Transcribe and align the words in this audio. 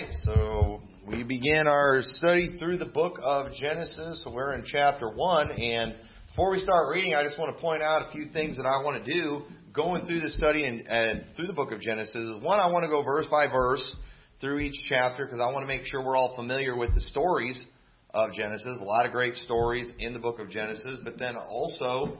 right, 0.00 0.14
so 0.22 0.80
we 1.08 1.24
begin 1.24 1.66
our 1.66 2.02
study 2.02 2.56
through 2.56 2.78
the 2.78 2.86
book 2.86 3.18
of 3.20 3.52
Genesis. 3.52 4.22
We're 4.24 4.52
in 4.52 4.62
chapter 4.64 5.10
1, 5.12 5.50
and 5.50 5.96
before 6.28 6.52
we 6.52 6.60
start 6.60 6.92
reading, 6.92 7.14
I 7.16 7.24
just 7.24 7.36
want 7.36 7.56
to 7.56 7.60
point 7.60 7.82
out 7.82 8.08
a 8.08 8.12
few 8.12 8.26
things 8.32 8.58
that 8.58 8.66
I 8.66 8.84
want 8.84 9.04
to 9.04 9.12
do 9.12 9.42
going 9.72 10.06
through 10.06 10.20
the 10.20 10.28
study 10.28 10.64
and, 10.64 10.86
and 10.86 11.24
through 11.34 11.48
the 11.48 11.52
book 11.52 11.72
of 11.72 11.80
Genesis. 11.80 12.36
One, 12.40 12.60
I 12.60 12.70
want 12.70 12.84
to 12.84 12.88
go 12.88 13.02
verse 13.02 13.26
by 13.28 13.48
verse 13.48 13.96
through 14.40 14.60
each 14.60 14.76
chapter 14.88 15.24
because 15.24 15.40
I 15.40 15.50
want 15.50 15.64
to 15.64 15.66
make 15.66 15.84
sure 15.84 16.04
we're 16.04 16.16
all 16.16 16.36
familiar 16.36 16.76
with 16.76 16.94
the 16.94 17.00
stories 17.00 17.60
of 18.10 18.32
Genesis. 18.34 18.78
A 18.80 18.84
lot 18.84 19.04
of 19.04 19.10
great 19.10 19.34
stories 19.34 19.90
in 19.98 20.12
the 20.12 20.20
book 20.20 20.38
of 20.38 20.48
Genesis, 20.48 21.00
but 21.02 21.18
then 21.18 21.34
also, 21.34 22.18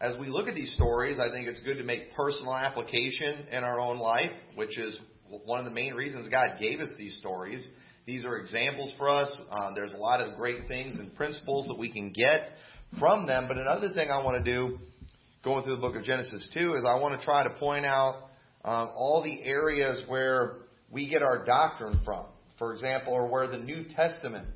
as 0.00 0.18
we 0.18 0.26
look 0.26 0.48
at 0.48 0.56
these 0.56 0.74
stories, 0.74 1.18
I 1.20 1.30
think 1.30 1.46
it's 1.46 1.62
good 1.62 1.78
to 1.78 1.84
make 1.84 2.12
personal 2.16 2.56
application 2.56 3.46
in 3.52 3.62
our 3.62 3.78
own 3.78 3.98
life, 3.98 4.32
which 4.56 4.76
is 4.80 4.98
one 5.30 5.58
of 5.58 5.64
the 5.64 5.70
main 5.70 5.94
reasons 5.94 6.28
God 6.28 6.56
gave 6.58 6.80
us 6.80 6.90
these 6.98 7.16
stories. 7.18 7.66
These 8.06 8.24
are 8.24 8.36
examples 8.36 8.92
for 8.98 9.08
us. 9.08 9.34
Uh, 9.50 9.72
there's 9.74 9.92
a 9.92 9.98
lot 9.98 10.20
of 10.20 10.36
great 10.36 10.66
things 10.66 10.96
and 10.96 11.14
principles 11.14 11.66
that 11.68 11.78
we 11.78 11.92
can 11.92 12.12
get 12.12 12.50
from 12.98 13.26
them. 13.26 13.46
But 13.46 13.58
another 13.58 13.90
thing 13.92 14.10
I 14.10 14.24
want 14.24 14.44
to 14.44 14.52
do, 14.52 14.78
going 15.44 15.64
through 15.64 15.76
the 15.76 15.80
book 15.80 15.96
of 15.96 16.02
Genesis 16.02 16.48
too, 16.52 16.74
is 16.74 16.84
I 16.86 17.00
want 17.00 17.18
to 17.18 17.24
try 17.24 17.44
to 17.44 17.50
point 17.58 17.84
out 17.84 18.30
um, 18.64 18.90
all 18.94 19.22
the 19.24 19.42
areas 19.44 20.02
where 20.08 20.56
we 20.90 21.08
get 21.08 21.22
our 21.22 21.44
doctrine 21.44 22.00
from. 22.04 22.26
For 22.58 22.72
example, 22.74 23.14
or 23.14 23.28
where 23.28 23.46
the 23.46 23.58
New 23.58 23.84
Testament 23.96 24.46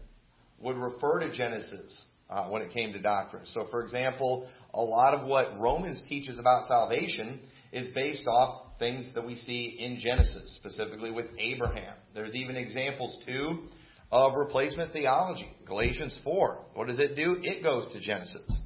would 0.60 0.76
refer 0.76 1.20
to 1.20 1.34
Genesis 1.34 2.02
uh, 2.28 2.48
when 2.48 2.60
it 2.62 2.70
came 2.72 2.92
to 2.92 3.00
doctrine. 3.00 3.44
So, 3.46 3.66
for 3.70 3.82
example, 3.82 4.48
a 4.74 4.82
lot 4.82 5.14
of 5.14 5.26
what 5.26 5.58
Romans 5.58 6.02
teaches 6.08 6.38
about 6.38 6.68
salvation 6.68 7.40
is 7.72 7.94
based 7.94 8.26
off 8.26 8.63
things 8.78 9.06
that 9.14 9.24
we 9.24 9.36
see 9.36 9.76
in 9.78 9.98
Genesis, 9.98 10.56
specifically 10.56 11.10
with 11.10 11.26
Abraham. 11.38 11.94
There's 12.14 12.34
even 12.34 12.56
examples, 12.56 13.18
too, 13.26 13.64
of 14.10 14.32
replacement 14.34 14.92
theology. 14.92 15.48
Galatians 15.66 16.18
4. 16.24 16.64
What 16.74 16.88
does 16.88 16.98
it 16.98 17.16
do? 17.16 17.38
It 17.42 17.62
goes 17.62 17.92
to 17.92 18.00
Genesis. 18.00 18.60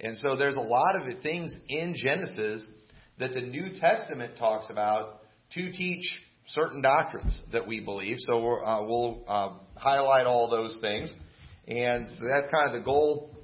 And 0.00 0.16
so 0.18 0.36
there's 0.36 0.56
a 0.56 0.60
lot 0.60 0.96
of 0.96 1.22
things 1.22 1.52
in 1.68 1.94
Genesis 1.96 2.66
that 3.18 3.34
the 3.34 3.40
New 3.40 3.78
Testament 3.80 4.34
talks 4.38 4.70
about 4.70 5.20
to 5.54 5.72
teach 5.72 6.04
certain 6.46 6.80
doctrines 6.80 7.38
that 7.52 7.66
we 7.66 7.80
believe. 7.80 8.16
So 8.20 8.36
uh, 8.36 8.84
we'll 8.86 9.24
uh, 9.26 9.54
highlight 9.76 10.26
all 10.26 10.48
those 10.50 10.78
things. 10.80 11.12
And 11.66 12.06
so 12.08 12.24
that's 12.28 12.50
kind 12.50 12.68
of 12.68 12.72
the 12.72 12.84
goal 12.84 13.36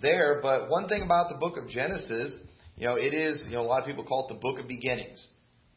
there. 0.00 0.40
But 0.40 0.70
one 0.70 0.88
thing 0.88 1.02
about 1.02 1.30
the 1.30 1.36
book 1.36 1.56
of 1.56 1.68
Genesis 1.68 2.32
you 2.76 2.86
know, 2.86 2.96
it 2.96 3.14
is, 3.14 3.42
you 3.46 3.52
know, 3.52 3.60
a 3.60 3.68
lot 3.68 3.80
of 3.80 3.86
people 3.86 4.04
call 4.04 4.26
it 4.28 4.34
the 4.34 4.40
book 4.40 4.58
of 4.58 4.66
beginnings. 4.66 5.24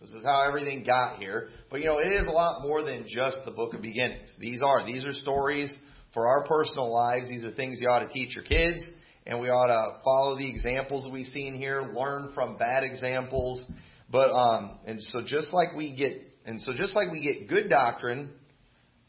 This 0.05 0.19
is 0.19 0.25
how 0.25 0.47
everything 0.47 0.83
got 0.83 1.17
here. 1.17 1.49
But, 1.71 1.79
you 1.79 1.87
know, 1.87 1.97
it 1.97 2.11
is 2.13 2.27
a 2.27 2.31
lot 2.31 2.61
more 2.61 2.83
than 2.83 3.05
just 3.07 3.37
the 3.43 3.51
book 3.51 3.73
of 3.73 3.81
beginnings. 3.81 4.35
These 4.39 4.61
are, 4.61 4.85
these 4.85 5.03
are 5.03 5.13
stories 5.13 5.75
for 6.13 6.27
our 6.27 6.45
personal 6.45 6.93
lives. 6.93 7.27
These 7.27 7.43
are 7.43 7.49
things 7.49 7.79
you 7.81 7.87
ought 7.87 8.07
to 8.07 8.09
teach 8.09 8.35
your 8.35 8.43
kids. 8.43 8.87
And 9.25 9.39
we 9.39 9.49
ought 9.49 9.65
to 9.65 10.03
follow 10.03 10.37
the 10.37 10.47
examples 10.47 11.11
we 11.11 11.23
see 11.23 11.47
in 11.47 11.55
here, 11.55 11.91
learn 11.95 12.33
from 12.35 12.57
bad 12.57 12.83
examples. 12.83 13.63
But, 14.11 14.31
um, 14.31 14.77
and 14.85 15.01
so 15.01 15.21
just 15.25 15.51
like 15.51 15.75
we 15.75 15.95
get, 15.95 16.21
and 16.45 16.61
so 16.61 16.71
just 16.73 16.95
like 16.95 17.11
we 17.11 17.21
get 17.21 17.49
good 17.49 17.67
doctrine 17.67 18.29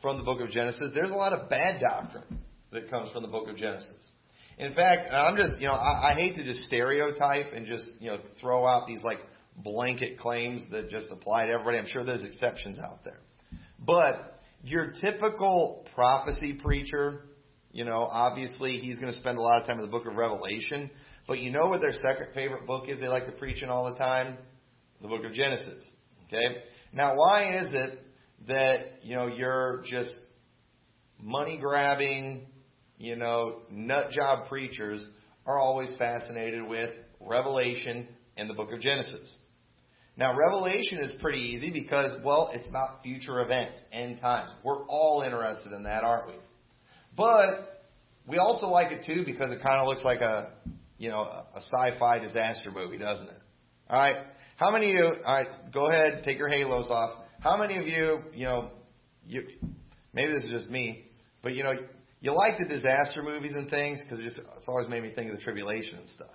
from 0.00 0.16
the 0.16 0.24
book 0.24 0.40
of 0.40 0.48
Genesis, 0.48 0.92
there's 0.94 1.10
a 1.10 1.16
lot 1.16 1.34
of 1.34 1.50
bad 1.50 1.78
doctrine 1.82 2.40
that 2.72 2.88
comes 2.88 3.12
from 3.12 3.20
the 3.20 3.28
book 3.28 3.50
of 3.50 3.56
Genesis. 3.56 3.92
In 4.56 4.72
fact, 4.72 5.12
I'm 5.12 5.36
just, 5.36 5.60
you 5.60 5.66
know, 5.66 5.74
I, 5.74 6.12
I 6.12 6.14
hate 6.14 6.36
to 6.36 6.44
just 6.44 6.60
stereotype 6.60 7.52
and 7.52 7.66
just, 7.66 7.86
you 8.00 8.08
know, 8.08 8.18
throw 8.40 8.64
out 8.64 8.86
these 8.86 9.02
like 9.04 9.18
blanket 9.56 10.18
claims 10.18 10.62
that 10.70 10.90
just 10.90 11.08
apply 11.10 11.46
to 11.46 11.52
everybody. 11.52 11.78
I'm 11.78 11.86
sure 11.86 12.04
there's 12.04 12.22
exceptions 12.22 12.78
out 12.78 13.04
there. 13.04 13.20
But 13.78 14.38
your 14.62 14.92
typical 15.00 15.86
prophecy 15.94 16.54
preacher, 16.54 17.22
you 17.72 17.84
know, 17.84 18.02
obviously 18.10 18.78
he's 18.78 18.98
going 18.98 19.12
to 19.12 19.18
spend 19.18 19.38
a 19.38 19.40
lot 19.40 19.60
of 19.60 19.66
time 19.66 19.78
in 19.78 19.82
the 19.82 19.90
book 19.90 20.06
of 20.06 20.14
Revelation. 20.14 20.90
But 21.26 21.38
you 21.40 21.50
know 21.50 21.66
what 21.66 21.80
their 21.80 21.92
second 21.92 22.28
favorite 22.34 22.66
book 22.66 22.88
is 22.88 23.00
they 23.00 23.08
like 23.08 23.26
to 23.26 23.32
preach 23.32 23.62
in 23.62 23.68
all 23.68 23.90
the 23.90 23.98
time? 23.98 24.38
The 25.02 25.08
book 25.08 25.24
of 25.24 25.32
Genesis. 25.32 25.84
Okay? 26.26 26.62
Now, 26.92 27.16
why 27.16 27.56
is 27.58 27.72
it 27.72 27.98
that, 28.48 29.02
you 29.02 29.16
know, 29.16 29.26
you're 29.26 29.82
just 29.86 30.12
money 31.20 31.58
grabbing, 31.58 32.46
you 32.98 33.16
know, 33.16 33.62
nut 33.70 34.10
job 34.10 34.48
preachers 34.48 35.04
are 35.46 35.58
always 35.58 35.94
fascinated 35.98 36.66
with 36.66 36.90
Revelation 37.20 38.08
and 38.36 38.50
the 38.50 38.54
book 38.54 38.72
of 38.72 38.80
Genesis. 38.80 39.32
Now, 40.16 40.36
Revelation 40.36 40.98
is 40.98 41.14
pretty 41.20 41.40
easy 41.40 41.70
because, 41.70 42.16
well, 42.24 42.50
it's 42.54 42.68
about 42.68 43.02
future 43.02 43.40
events, 43.40 43.78
end 43.92 44.20
times. 44.20 44.50
We're 44.64 44.84
all 44.86 45.22
interested 45.24 45.72
in 45.72 45.82
that, 45.82 46.04
aren't 46.04 46.28
we? 46.28 46.34
But 47.16 47.84
we 48.26 48.38
also 48.38 48.66
like 48.66 48.92
it 48.92 49.04
too 49.06 49.24
because 49.26 49.50
it 49.50 49.62
kind 49.62 49.80
of 49.80 49.86
looks 49.86 50.04
like 50.04 50.20
a, 50.20 50.52
you 50.96 51.10
know, 51.10 51.20
a 51.20 51.60
sci-fi 51.60 52.18
disaster 52.18 52.70
movie, 52.70 52.96
doesn't 52.96 53.28
it? 53.28 53.42
All 53.90 54.00
right. 54.00 54.16
How 54.56 54.70
many 54.70 54.90
of 54.90 54.94
you? 54.94 55.04
All 55.24 55.36
right, 55.36 55.48
go 55.72 55.88
ahead, 55.88 56.22
take 56.24 56.38
your 56.38 56.48
halos 56.48 56.88
off. 56.88 57.24
How 57.40 57.58
many 57.58 57.76
of 57.78 57.86
you, 57.86 58.20
you 58.32 58.44
know, 58.44 58.70
you 59.26 59.46
maybe 60.14 60.32
this 60.32 60.44
is 60.44 60.50
just 60.50 60.70
me, 60.70 61.04
but 61.42 61.54
you 61.54 61.62
know, 61.62 61.72
you 62.20 62.32
like 62.34 62.58
the 62.58 62.64
disaster 62.64 63.22
movies 63.22 63.52
and 63.54 63.68
things 63.68 64.02
because 64.02 64.18
just 64.20 64.38
it's 64.38 64.66
always 64.68 64.88
made 64.88 65.02
me 65.02 65.12
think 65.14 65.30
of 65.30 65.36
the 65.36 65.42
tribulation 65.42 65.98
and 65.98 66.08
stuff. 66.08 66.30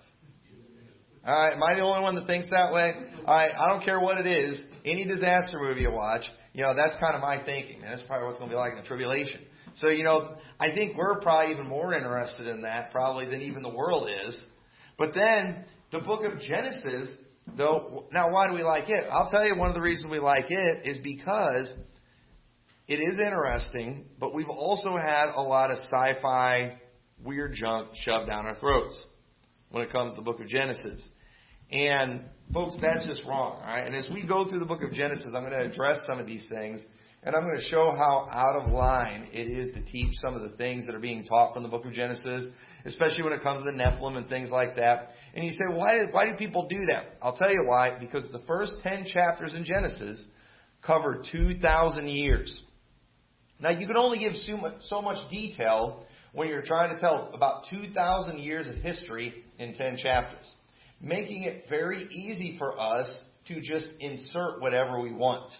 All 1.23 1.35
right, 1.35 1.53
am 1.53 1.61
I 1.61 1.75
the 1.75 1.81
only 1.81 2.01
one 2.01 2.15
that 2.15 2.25
thinks 2.25 2.49
that 2.49 2.73
way? 2.73 2.93
All 3.25 3.35
right, 3.35 3.51
I 3.53 3.69
don't 3.69 3.85
care 3.85 3.99
what 3.99 4.17
it 4.17 4.25
is. 4.25 4.59
Any 4.83 5.05
disaster 5.05 5.59
movie 5.59 5.81
you 5.81 5.91
watch, 5.91 6.23
you 6.53 6.63
know, 6.63 6.73
that's 6.75 6.95
kind 6.99 7.15
of 7.15 7.21
my 7.21 7.43
thinking. 7.45 7.81
That's 7.81 8.01
probably 8.07 8.25
what's 8.25 8.39
going 8.39 8.49
to 8.49 8.55
be 8.55 8.59
like 8.59 8.71
in 8.71 8.79
the 8.79 8.87
tribulation. 8.87 9.41
So, 9.75 9.89
you 9.89 10.03
know, 10.03 10.35
I 10.59 10.73
think 10.73 10.97
we're 10.97 11.19
probably 11.19 11.53
even 11.53 11.67
more 11.67 11.93
interested 11.93 12.47
in 12.47 12.63
that 12.63 12.91
probably 12.91 13.29
than 13.29 13.41
even 13.41 13.61
the 13.61 13.69
world 13.69 14.09
is. 14.09 14.43
But 14.97 15.13
then 15.13 15.65
the 15.91 15.99
book 15.99 16.23
of 16.23 16.39
Genesis, 16.39 17.15
though, 17.55 18.07
now 18.11 18.31
why 18.31 18.47
do 18.47 18.55
we 18.55 18.63
like 18.63 18.89
it? 18.89 19.05
I'll 19.11 19.29
tell 19.29 19.45
you 19.45 19.55
one 19.55 19.69
of 19.69 19.75
the 19.75 19.81
reasons 19.81 20.11
we 20.11 20.19
like 20.19 20.49
it 20.49 20.89
is 20.89 20.97
because 21.03 21.71
it 22.87 22.95
is 22.95 23.19
interesting, 23.23 24.05
but 24.19 24.33
we've 24.33 24.49
also 24.49 24.95
had 24.97 25.33
a 25.35 25.41
lot 25.41 25.69
of 25.69 25.77
sci-fi 25.77 26.79
weird 27.23 27.53
junk 27.53 27.89
shoved 27.93 28.27
down 28.27 28.47
our 28.47 28.55
throats 28.55 29.05
when 29.71 29.83
it 29.83 29.91
comes 29.91 30.13
to 30.13 30.17
the 30.17 30.21
book 30.23 30.39
of 30.39 30.47
Genesis. 30.47 31.01
And 31.71 32.25
folks, 32.53 32.75
that's 32.81 33.07
just 33.07 33.23
wrong. 33.25 33.61
All 33.61 33.63
right? 33.63 33.85
And 33.85 33.95
as 33.95 34.07
we 34.13 34.25
go 34.25 34.47
through 34.47 34.59
the 34.59 34.65
book 34.65 34.83
of 34.83 34.91
Genesis, 34.91 35.27
I'm 35.27 35.43
going 35.43 35.57
to 35.57 35.71
address 35.71 36.05
some 36.05 36.19
of 36.19 36.27
these 36.27 36.47
things, 36.49 36.81
and 37.23 37.35
I'm 37.35 37.43
going 37.43 37.57
to 37.57 37.63
show 37.63 37.95
how 37.97 38.27
out 38.31 38.55
of 38.55 38.71
line 38.71 39.29
it 39.31 39.47
is 39.47 39.73
to 39.75 39.81
teach 39.83 40.13
some 40.21 40.35
of 40.35 40.41
the 40.41 40.57
things 40.57 40.85
that 40.85 40.95
are 40.95 40.99
being 40.99 41.23
taught 41.23 41.53
from 41.53 41.63
the 41.63 41.69
book 41.69 41.85
of 41.85 41.93
Genesis, 41.93 42.47
especially 42.83 43.23
when 43.23 43.31
it 43.31 43.41
comes 43.41 43.63
to 43.63 43.71
the 43.71 43.77
Nephilim 43.77 44.17
and 44.17 44.27
things 44.27 44.49
like 44.49 44.75
that. 44.75 45.09
And 45.33 45.45
you 45.45 45.51
say, 45.51 45.65
why 45.69 45.93
do, 45.93 46.07
why 46.11 46.29
do 46.29 46.35
people 46.35 46.67
do 46.67 46.79
that? 46.87 47.17
I'll 47.21 47.37
tell 47.37 47.51
you 47.51 47.63
why. 47.65 47.97
Because 47.99 48.27
the 48.31 48.43
first 48.47 48.73
10 48.83 49.05
chapters 49.13 49.53
in 49.53 49.63
Genesis 49.63 50.25
cover 50.85 51.23
2,000 51.31 52.07
years. 52.09 52.63
Now, 53.59 53.69
you 53.69 53.85
can 53.85 53.97
only 53.97 54.17
give 54.17 54.33
so 54.35 54.57
much, 54.57 54.73
so 54.81 55.01
much 55.01 55.29
detail 55.29 56.05
when 56.33 56.47
you're 56.47 56.63
trying 56.63 56.93
to 56.93 56.99
tell 56.99 57.31
about 57.33 57.65
2,000 57.69 58.39
years 58.39 58.67
of 58.67 58.75
history 58.75 59.43
in 59.61 59.75
10 59.75 59.97
chapters, 59.97 60.51
making 60.99 61.43
it 61.43 61.65
very 61.69 62.07
easy 62.11 62.55
for 62.57 62.79
us 62.79 63.07
to 63.47 63.61
just 63.61 63.87
insert 63.99 64.59
whatever 64.59 64.99
we 64.99 65.13
want. 65.13 65.51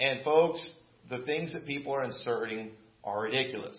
And, 0.00 0.24
folks, 0.24 0.66
the 1.10 1.22
things 1.24 1.52
that 1.52 1.66
people 1.66 1.92
are 1.92 2.04
inserting 2.04 2.70
are 3.04 3.22
ridiculous. 3.22 3.78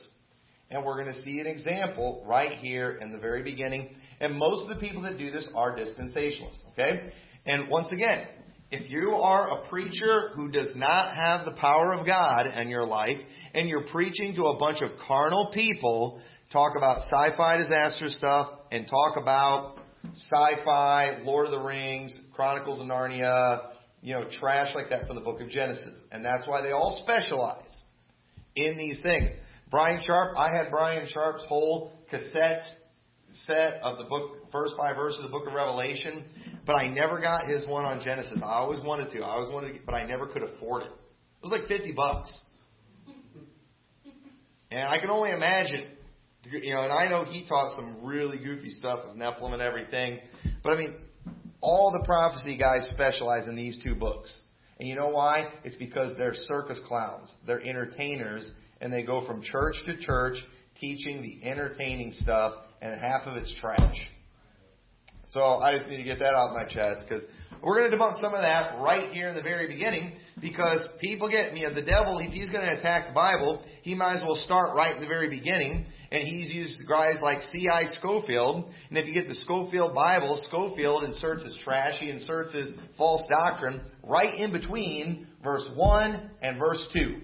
And 0.69 0.85
we're 0.85 1.01
going 1.01 1.13
to 1.13 1.23
see 1.23 1.39
an 1.39 1.47
example 1.47 2.23
right 2.27 2.57
here 2.59 2.99
in 3.01 3.11
the 3.11 3.19
very 3.19 3.41
beginning. 3.41 3.89
And 4.19 4.37
most 4.37 4.69
of 4.69 4.75
the 4.75 4.85
people 4.85 5.01
that 5.03 5.17
do 5.17 5.31
this 5.31 5.49
are 5.55 5.75
dispensationalists, 5.75 6.71
okay? 6.73 7.11
And 7.45 7.69
once 7.69 7.91
again, 7.91 8.27
if 8.69 8.91
you 8.91 9.11
are 9.11 9.49
a 9.49 9.69
preacher 9.69 10.31
who 10.35 10.51
does 10.51 10.73
not 10.75 11.15
have 11.15 11.45
the 11.45 11.53
power 11.53 11.93
of 11.93 12.05
God 12.05 12.47
in 12.47 12.69
your 12.69 12.85
life, 12.85 13.17
and 13.53 13.69
you're 13.69 13.87
preaching 13.87 14.35
to 14.35 14.43
a 14.43 14.59
bunch 14.59 14.81
of 14.81 14.91
carnal 15.07 15.51
people, 15.53 16.21
talk 16.51 16.73
about 16.75 17.01
sci 17.01 17.37
fi 17.37 17.57
disaster 17.57 18.09
stuff, 18.09 18.56
and 18.71 18.87
talk 18.87 19.17
about 19.21 19.77
sci 20.13 20.63
fi, 20.65 21.19
Lord 21.23 21.47
of 21.47 21.51
the 21.51 21.65
Rings, 21.65 22.15
Chronicles 22.33 22.79
of 22.79 22.85
Narnia, 22.85 23.71
you 24.01 24.13
know, 24.13 24.25
trash 24.39 24.73
like 24.75 24.89
that 24.89 25.07
from 25.07 25.15
the 25.15 25.21
book 25.21 25.41
of 25.41 25.49
Genesis. 25.49 26.01
And 26.11 26.23
that's 26.23 26.47
why 26.47 26.61
they 26.61 26.71
all 26.71 27.01
specialize 27.03 27.83
in 28.55 28.77
these 28.77 29.01
things. 29.01 29.29
Brian 29.69 30.01
Sharp, 30.01 30.37
I 30.37 30.55
had 30.55 30.69
Brian 30.71 31.07
Sharp's 31.09 31.43
whole 31.47 31.93
cassette 32.09 32.63
set 33.31 33.79
of 33.83 33.97
the 33.97 34.05
book, 34.05 34.51
first 34.51 34.75
five 34.77 34.95
verses 34.95 35.23
of 35.23 35.31
the 35.31 35.37
book 35.37 35.47
of 35.47 35.53
Revelation, 35.53 36.23
but 36.65 36.73
I 36.73 36.87
never 36.87 37.19
got 37.19 37.47
his 37.47 37.65
one 37.67 37.85
on 37.85 38.01
Genesis. 38.03 38.41
I 38.43 38.59
always 38.59 38.81
wanted 38.83 39.11
to. 39.11 39.19
I 39.19 39.35
always 39.35 39.51
wanted 39.51 39.73
to, 39.73 39.79
but 39.85 39.95
I 39.95 40.05
never 40.05 40.27
could 40.27 40.43
afford 40.43 40.83
it. 40.83 40.89
It 40.89 41.43
was 41.43 41.51
like 41.51 41.67
50 41.67 41.91
bucks. 41.93 42.35
And 44.71 44.81
I 44.81 44.99
can 44.99 45.09
only 45.09 45.31
imagine, 45.31 45.85
you 46.51 46.73
know, 46.73 46.81
and 46.81 46.91
I 46.91 47.07
know 47.09 47.23
he 47.23 47.45
taught 47.47 47.75
some 47.75 48.03
really 48.03 48.37
goofy 48.37 48.69
stuff 48.69 48.99
with 49.07 49.17
Nephilim 49.17 49.53
and 49.53 49.61
everything, 49.61 50.19
but 50.63 50.73
I 50.73 50.77
mean, 50.77 50.95
all 51.61 51.91
the 51.91 52.05
prophecy 52.05 52.57
guys 52.57 52.89
specialize 52.93 53.47
in 53.47 53.55
these 53.55 53.79
two 53.83 53.95
books. 53.95 54.33
And 54.79 54.87
you 54.87 54.95
know 54.95 55.09
why? 55.09 55.51
It's 55.63 55.75
because 55.75 56.15
they're 56.17 56.35
circus 56.35 56.79
clowns. 56.87 57.33
They're 57.45 57.61
entertainers, 57.61 58.47
and 58.79 58.93
they 58.93 59.03
go 59.03 59.25
from 59.25 59.41
church 59.41 59.75
to 59.87 59.97
church 59.97 60.37
teaching 60.79 61.21
the 61.21 61.47
entertaining 61.47 62.11
stuff, 62.13 62.53
and 62.81 62.99
half 62.99 63.21
of 63.25 63.37
it's 63.37 63.53
trash. 63.59 63.97
So 65.29 65.41
I 65.41 65.75
just 65.75 65.89
need 65.89 65.97
to 65.97 66.03
get 66.03 66.19
that 66.19 66.33
off 66.33 66.55
my 66.55 66.67
chest 66.71 67.05
because 67.07 67.25
we're 67.61 67.79
going 67.79 67.91
to 67.91 67.97
debunk 67.97 68.21
some 68.21 68.33
of 68.33 68.41
that 68.41 68.79
right 68.79 69.11
here 69.11 69.27
in 69.27 69.35
the 69.35 69.41
very 69.41 69.67
beginning 69.67 70.13
because 70.39 70.87
people 71.01 71.29
get, 71.29 71.55
you 71.57 71.67
know, 71.67 71.73
the 71.73 71.81
devil, 71.83 72.19
if 72.19 72.31
he's 72.31 72.49
going 72.51 72.63
to 72.63 72.77
attack 72.77 73.07
the 73.09 73.13
Bible, 73.13 73.63
he 73.81 73.95
might 73.95 74.17
as 74.17 74.21
well 74.21 74.35
start 74.45 74.75
right 74.75 74.95
in 74.95 75.01
the 75.01 75.07
very 75.07 75.29
beginning. 75.29 75.85
And 76.11 76.23
he's 76.23 76.47
used 76.49 76.87
guys 76.87 77.17
like 77.21 77.41
C.I. 77.41 77.85
Scofield. 77.99 78.69
And 78.89 78.97
if 78.97 79.05
you 79.05 79.13
get 79.13 79.27
the 79.27 79.35
Scofield 79.35 79.93
Bible, 79.93 80.41
Scofield 80.47 81.03
inserts 81.03 81.43
his 81.43 81.57
trash, 81.63 81.99
he 81.99 82.09
inserts 82.09 82.53
his 82.53 82.71
false 82.97 83.25
doctrine 83.29 83.81
right 84.03 84.39
in 84.39 84.51
between 84.51 85.27
verse 85.43 85.67
1 85.75 86.31
and 86.41 86.57
verse 86.57 86.83
2. 86.93 87.21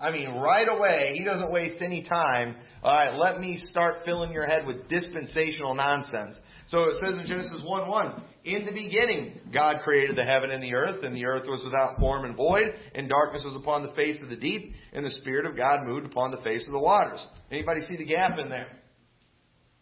I 0.00 0.12
mean, 0.12 0.28
right 0.28 0.68
away, 0.68 1.12
he 1.14 1.24
doesn't 1.24 1.50
waste 1.50 1.82
any 1.82 2.04
time. 2.04 2.56
All 2.82 2.94
right, 2.96 3.18
let 3.18 3.40
me 3.40 3.56
start 3.56 4.04
filling 4.04 4.32
your 4.32 4.46
head 4.46 4.64
with 4.64 4.88
dispensational 4.88 5.74
nonsense. 5.74 6.38
So 6.68 6.84
it 6.84 6.96
says 7.02 7.18
in 7.18 7.26
Genesis 7.26 7.62
1 7.64 7.88
1, 7.88 8.22
in 8.44 8.64
the 8.66 8.72
beginning, 8.72 9.40
God 9.52 9.76
created 9.82 10.16
the 10.16 10.24
heaven 10.24 10.50
and 10.50 10.62
the 10.62 10.74
earth, 10.74 11.02
and 11.02 11.16
the 11.16 11.24
earth 11.24 11.44
was 11.48 11.62
without 11.64 11.98
form 11.98 12.24
and 12.24 12.36
void, 12.36 12.74
and 12.94 13.08
darkness 13.08 13.42
was 13.44 13.56
upon 13.56 13.86
the 13.86 13.92
face 13.94 14.18
of 14.22 14.28
the 14.28 14.36
deep, 14.36 14.74
and 14.92 15.04
the 15.04 15.10
Spirit 15.10 15.46
of 15.46 15.56
God 15.56 15.86
moved 15.86 16.06
upon 16.06 16.30
the 16.30 16.42
face 16.42 16.66
of 16.66 16.72
the 16.72 16.78
waters. 16.78 17.24
Anybody 17.50 17.80
see 17.82 17.96
the 17.96 18.04
gap 18.04 18.38
in 18.38 18.50
there? 18.50 18.68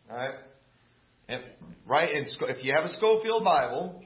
All 0.08 0.16
right? 0.16 0.34
And 1.28 1.42
right 1.88 2.08
if 2.12 2.64
you 2.64 2.72
have 2.72 2.84
a 2.84 2.90
Scofield 2.90 3.42
Bible, 3.42 4.04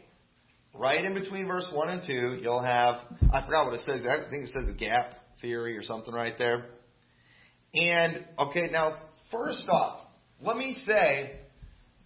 right 0.74 1.04
in 1.04 1.12
between 1.12 1.46
verse 1.46 1.66
1 1.70 1.88
and 1.90 2.02
2, 2.06 2.40
you'll 2.42 2.62
have, 2.62 2.96
I 3.30 3.44
forgot 3.44 3.66
what 3.66 3.74
it 3.74 3.80
says, 3.80 4.00
I 4.06 4.30
think 4.30 4.44
it 4.44 4.48
says 4.48 4.72
the 4.72 4.78
gap 4.78 5.16
theory 5.42 5.76
or 5.76 5.82
something 5.82 6.14
right 6.14 6.34
there. 6.38 6.64
And, 7.74 8.24
okay, 8.38 8.68
now, 8.72 9.02
first 9.30 9.68
off, 9.68 10.00
let 10.42 10.56
me 10.56 10.76
say 10.86 11.39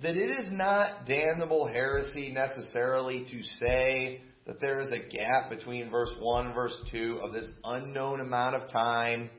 that 0.03 0.17
it 0.17 0.39
is 0.39 0.51
not 0.51 1.07
damnable 1.07 1.67
heresy 1.67 2.33
necessarily 2.33 3.25
to 3.31 3.43
say 3.61 4.23
that 4.47 4.61
there 4.61 4.81
is 4.81 4.91
a 4.91 5.09
gap 5.09 5.51
between 5.51 5.91
verse 5.91 6.15
1 6.19 6.47
and 6.47 6.55
verse 6.55 6.77
2 6.91 7.21
of 7.23 7.33
this 7.33 7.49
unknown 7.65 8.21
amount 8.21 8.57
of 8.57 8.71
time. 8.71 9.31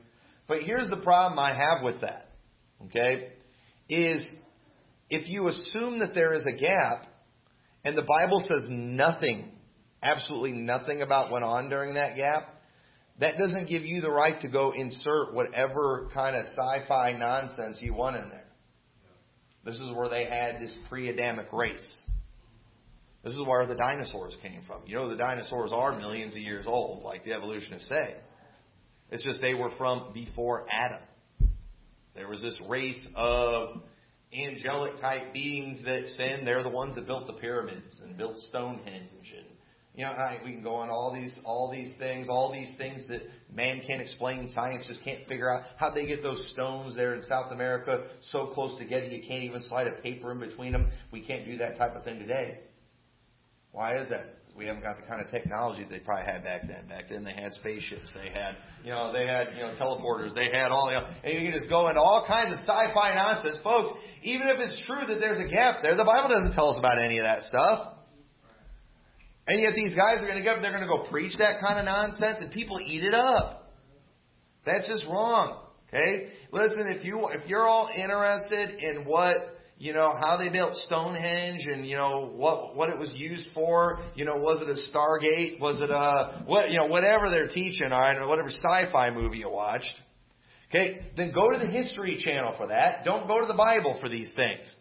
But 0.48 0.62
here's 0.62 0.90
the 0.90 0.96
problem 0.96 1.38
I 1.38 1.54
have 1.54 1.84
with 1.84 2.00
that. 2.00 2.30
Okay? 2.86 3.28
Is 3.88 4.26
if 5.08 5.28
you 5.28 5.46
assume 5.48 6.00
that 6.00 6.14
there 6.14 6.34
is 6.34 6.44
a 6.46 6.56
gap 6.56 7.06
and 7.84 7.96
the 7.96 8.06
Bible 8.18 8.40
says 8.40 8.66
nothing, 8.68 9.52
absolutely 10.02 10.52
nothing 10.52 11.02
about 11.02 11.30
what 11.30 11.42
went 11.42 11.44
on 11.44 11.68
during 11.68 11.94
that 11.94 12.16
gap, 12.16 12.54
that 13.20 13.38
doesn't 13.38 13.68
give 13.68 13.82
you 13.82 14.00
the 14.00 14.10
right 14.10 14.40
to 14.40 14.48
go 14.48 14.72
insert 14.74 15.32
whatever 15.32 16.08
kind 16.12 16.34
of 16.34 16.44
sci-fi 16.46 17.12
nonsense 17.12 17.78
you 17.80 17.94
want 17.94 18.16
in 18.16 18.28
there. 18.28 18.45
This 19.66 19.74
is 19.80 19.90
where 19.92 20.08
they 20.08 20.24
had 20.24 20.60
this 20.60 20.74
pre-Adamic 20.88 21.52
race. 21.52 21.98
This 23.24 23.32
is 23.32 23.40
where 23.44 23.66
the 23.66 23.74
dinosaurs 23.74 24.36
came 24.40 24.62
from. 24.64 24.82
You 24.86 24.94
know, 24.94 25.08
the 25.08 25.16
dinosaurs 25.16 25.72
are 25.74 25.98
millions 25.98 26.36
of 26.36 26.42
years 26.42 26.66
old, 26.68 27.02
like 27.02 27.24
the 27.24 27.32
evolutionists 27.32 27.88
say. 27.88 28.14
It's 29.10 29.24
just 29.24 29.40
they 29.40 29.54
were 29.54 29.70
from 29.76 30.12
before 30.14 30.66
Adam. 30.70 31.02
There 32.14 32.28
was 32.28 32.40
this 32.40 32.56
race 32.68 33.00
of 33.16 33.82
angelic 34.32 35.00
type 35.00 35.32
beings 35.34 35.82
that 35.84 36.06
sinned. 36.16 36.46
They're 36.46 36.62
the 36.62 36.70
ones 36.70 36.94
that 36.94 37.06
built 37.08 37.26
the 37.26 37.34
pyramids 37.34 38.00
and 38.04 38.16
built 38.16 38.40
Stonehenge 38.42 39.34
and 39.36 39.46
you 39.96 40.04
know, 40.04 40.14
we 40.44 40.52
can 40.52 40.62
go 40.62 40.74
on 40.74 40.90
all 40.90 41.12
these 41.14 41.32
all 41.44 41.72
these 41.72 41.90
things, 41.98 42.28
all 42.28 42.52
these 42.52 42.76
things 42.76 43.02
that 43.08 43.22
man 43.52 43.80
can't 43.86 44.00
explain, 44.00 44.48
science 44.54 44.84
just 44.86 45.02
can't 45.02 45.26
figure 45.26 45.50
out 45.50 45.64
how 45.78 45.90
they 45.90 46.06
get 46.06 46.22
those 46.22 46.50
stones 46.52 46.94
there 46.94 47.14
in 47.14 47.22
South 47.22 47.50
America 47.50 48.06
so 48.30 48.48
close 48.48 48.78
together 48.78 49.06
you 49.06 49.22
can't 49.26 49.42
even 49.42 49.62
slide 49.62 49.86
a 49.86 49.92
paper 50.02 50.32
in 50.32 50.38
between 50.38 50.72
them. 50.72 50.90
We 51.10 51.22
can't 51.22 51.46
do 51.46 51.56
that 51.58 51.78
type 51.78 51.96
of 51.96 52.04
thing 52.04 52.18
today. 52.18 52.60
Why 53.72 53.98
is 53.98 54.08
that? 54.10 54.36
we 54.56 54.66
haven't 54.66 54.82
got 54.82 54.96
the 54.96 55.06
kind 55.06 55.20
of 55.20 55.30
technology 55.30 55.86
they 55.88 55.98
probably 55.98 56.24
had 56.24 56.42
back 56.42 56.66
then. 56.66 56.88
Back 56.88 57.04
then 57.10 57.24
they 57.24 57.34
had 57.34 57.52
spaceships, 57.52 58.12
they 58.14 58.30
had, 58.30 58.56
you 58.82 58.90
know, 58.90 59.12
they 59.12 59.26
had, 59.26 59.48
you 59.54 59.60
know, 59.60 59.74
teleporters, 59.76 60.34
they 60.34 60.48
had 60.50 60.68
all, 60.68 60.88
you 60.88 60.96
know, 60.96 61.06
and 61.24 61.34
you 61.34 61.50
can 61.50 61.52
just 61.52 61.68
go 61.68 61.88
into 61.88 62.00
all 62.00 62.24
kinds 62.26 62.52
of 62.52 62.58
sci-fi 62.60 63.14
nonsense. 63.14 63.58
Folks, 63.62 63.92
even 64.22 64.48
if 64.48 64.58
it's 64.58 64.82
true 64.86 65.06
that 65.06 65.20
there's 65.20 65.38
a 65.38 65.48
gap 65.48 65.82
there, 65.82 65.94
the 65.94 66.04
Bible 66.04 66.32
doesn't 66.32 66.54
tell 66.54 66.70
us 66.70 66.78
about 66.78 66.98
any 66.98 67.18
of 67.18 67.24
that 67.24 67.42
stuff. 67.42 67.95
And 69.46 69.60
yet 69.60 69.74
these 69.76 69.94
guys 69.94 70.20
are 70.20 70.26
going 70.26 70.38
to 70.38 70.44
go, 70.44 70.60
they're 70.60 70.72
going 70.72 70.82
to 70.82 70.88
go 70.88 71.06
preach 71.08 71.38
that 71.38 71.60
kind 71.60 71.78
of 71.78 71.84
nonsense 71.84 72.38
and 72.40 72.50
people 72.50 72.80
eat 72.84 73.04
it 73.04 73.14
up. 73.14 73.72
That's 74.64 74.88
just 74.88 75.04
wrong. 75.04 75.62
Okay? 75.88 76.28
Listen, 76.50 76.86
if 76.88 77.04
you, 77.04 77.28
if 77.32 77.48
you're 77.48 77.66
all 77.66 77.88
interested 77.94 78.70
in 78.70 79.04
what, 79.04 79.36
you 79.78 79.92
know, 79.92 80.10
how 80.20 80.36
they 80.36 80.48
built 80.48 80.74
Stonehenge 80.74 81.66
and, 81.66 81.86
you 81.86 81.94
know, 81.94 82.32
what, 82.34 82.74
what 82.74 82.88
it 82.88 82.98
was 82.98 83.10
used 83.14 83.46
for, 83.54 84.00
you 84.16 84.24
know, 84.24 84.36
was 84.36 84.62
it 84.62 84.68
a 84.68 84.96
Stargate? 84.96 85.60
Was 85.60 85.80
it 85.80 85.90
a, 85.90 86.42
what, 86.46 86.70
you 86.70 86.78
know, 86.78 86.86
whatever 86.86 87.30
they're 87.30 87.48
teaching, 87.48 87.92
alright, 87.92 88.16
or 88.16 88.26
whatever 88.26 88.48
sci-fi 88.48 89.10
movie 89.10 89.38
you 89.38 89.50
watched. 89.50 89.94
Okay? 90.70 91.06
Then 91.16 91.30
go 91.32 91.52
to 91.52 91.58
the 91.58 91.70
History 91.70 92.18
Channel 92.18 92.54
for 92.56 92.66
that. 92.68 93.04
Don't 93.04 93.28
go 93.28 93.40
to 93.40 93.46
the 93.46 93.54
Bible 93.54 93.98
for 94.00 94.08
these 94.08 94.30
things. 94.34 94.74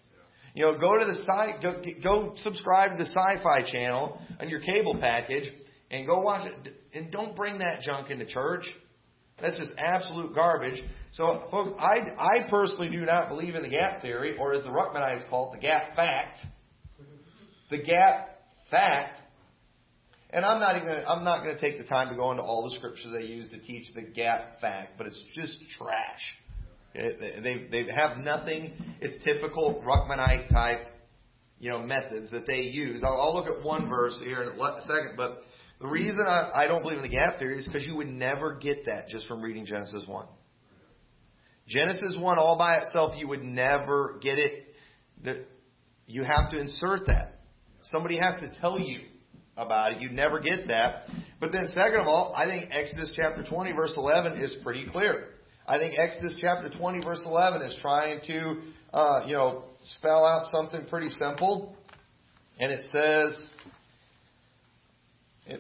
You 0.56 0.64
know, 0.64 0.78
go 0.78 0.98
to 0.98 1.06
the 1.06 1.24
site, 1.26 1.62
go, 1.62 1.82
go 2.02 2.34
subscribe 2.38 2.92
to 2.92 2.98
the 2.98 3.06
Sci-Fi 3.06 3.70
channel 3.70 4.20
on 4.40 4.50
your 4.50 4.62
cable 4.62 4.98
package, 4.98 5.52
and 5.92 6.08
go 6.08 6.22
watch 6.22 6.48
it. 6.48 6.74
And 6.94 7.12
don't 7.12 7.36
bring 7.36 7.58
that 7.58 7.82
junk 7.82 8.10
into 8.10 8.26
church. 8.26 8.64
That's 9.42 9.60
just 9.60 9.72
absolute 9.78 10.34
garbage. 10.34 10.82
So, 11.12 11.44
folks, 11.52 11.78
I, 11.78 11.98
I 12.18 12.50
personally 12.50 12.90
do 12.90 13.02
not 13.02 13.28
believe 13.28 13.56
in 13.56 13.64
the 13.64 13.70
gap 13.70 14.02
theory, 14.02 14.38
or 14.40 14.54
as 14.54 14.64
the 14.64 14.70
Ruckmanites 14.70 15.30
call 15.30 15.52
it, 15.52 15.58
the 15.58 15.62
gap 15.62 15.94
fact. 15.94 16.40
The 17.70 17.84
gap 17.84 18.30
fact. 18.72 19.20
And 20.30 20.46
I'm 20.46 20.62
not 20.62 20.78
even 20.78 21.04
I'm 21.08 21.26
not 21.26 21.44
going 21.44 21.56
to 21.56 21.62
take 21.62 21.78
the 21.78 21.86
time 21.86 22.10
to 22.10 22.16
go 22.16 22.32
into 22.32 22.44
all 22.44 22.70
the 22.70 22.78
scriptures 22.78 23.08
they 23.14 23.26
use 23.26 23.50
to 23.52 23.60
teach 23.60 23.94
the 23.94 24.02
gap 24.02 24.62
fact, 24.62 24.98
but 24.98 25.06
it's 25.08 25.22
just 25.34 25.60
trash. 25.78 26.22
They, 26.96 27.68
they 27.72 27.86
have 27.94 28.18
nothing. 28.18 28.74
It's 29.02 29.22
typical 29.26 29.84
Ruckmanite 29.86 30.50
type, 30.50 30.88
you 31.60 31.70
know, 31.70 31.80
methods 31.80 32.32
that 32.32 32.48
they 32.48 32.62
use. 32.62 33.02
I'll, 33.04 33.20
I'll 33.20 33.36
look 33.36 33.48
at 33.48 33.66
one 33.66 33.90
verse 33.90 34.20
here 34.24 34.42
in 34.42 34.50
a 34.50 34.82
second, 34.82 35.16
but 35.18 35.42
the 35.82 35.88
reason 35.88 36.26
I, 36.26 36.52
I 36.56 36.68
don't 36.68 36.84
believe 36.84 36.98
in 36.98 37.04
the 37.04 37.10
gap 37.10 37.38
theory 37.38 37.60
is 37.60 37.68
because 37.68 37.86
you 37.86 37.98
would 37.98 38.08
never 38.08 38.56
get 38.56 38.86
that 38.86 39.10
just 39.10 39.28
from 39.28 39.42
reading 39.42 39.66
Genesis 39.66 40.04
1. 40.08 40.26
Genesis 41.68 42.16
1 42.18 42.38
all 42.38 42.58
by 42.58 42.78
itself, 42.78 43.14
you 43.18 43.28
would 43.28 43.44
never 43.44 44.18
get 44.22 44.38
it. 44.38 45.48
You 46.08 46.24
have 46.24 46.52
to 46.52 46.60
insert 46.60 47.08
that. 47.08 47.40
Somebody 47.82 48.18
has 48.20 48.40
to 48.40 48.60
tell 48.62 48.80
you 48.80 49.00
about 49.58 49.94
it. 49.94 50.02
You 50.02 50.12
never 50.12 50.40
get 50.40 50.68
that. 50.70 51.08
But 51.40 51.52
then, 51.52 51.68
second 51.68 52.00
of 52.00 52.08
all, 52.08 52.34
I 52.36 52.46
think 52.46 52.70
Exodus 52.72 53.14
chapter 53.16 53.44
20, 53.44 53.72
verse 53.74 53.94
11 53.98 54.40
is 54.40 54.58
pretty 54.64 54.86
clear. 54.90 55.35
I 55.68 55.80
think 55.80 55.96
Exodus 55.98 56.38
chapter 56.40 56.70
20 56.70 57.04
verse 57.04 57.22
11 57.26 57.62
is 57.64 57.78
trying 57.82 58.22
to, 58.28 58.62
uh, 58.94 59.22
you 59.26 59.34
know, 59.34 59.64
spell 59.98 60.26
out 60.26 60.52
something 60.52 60.86
pretty 60.90 61.10
simple. 61.10 61.76
And 62.60 62.72
it 62.72 62.82
says, 62.92 63.38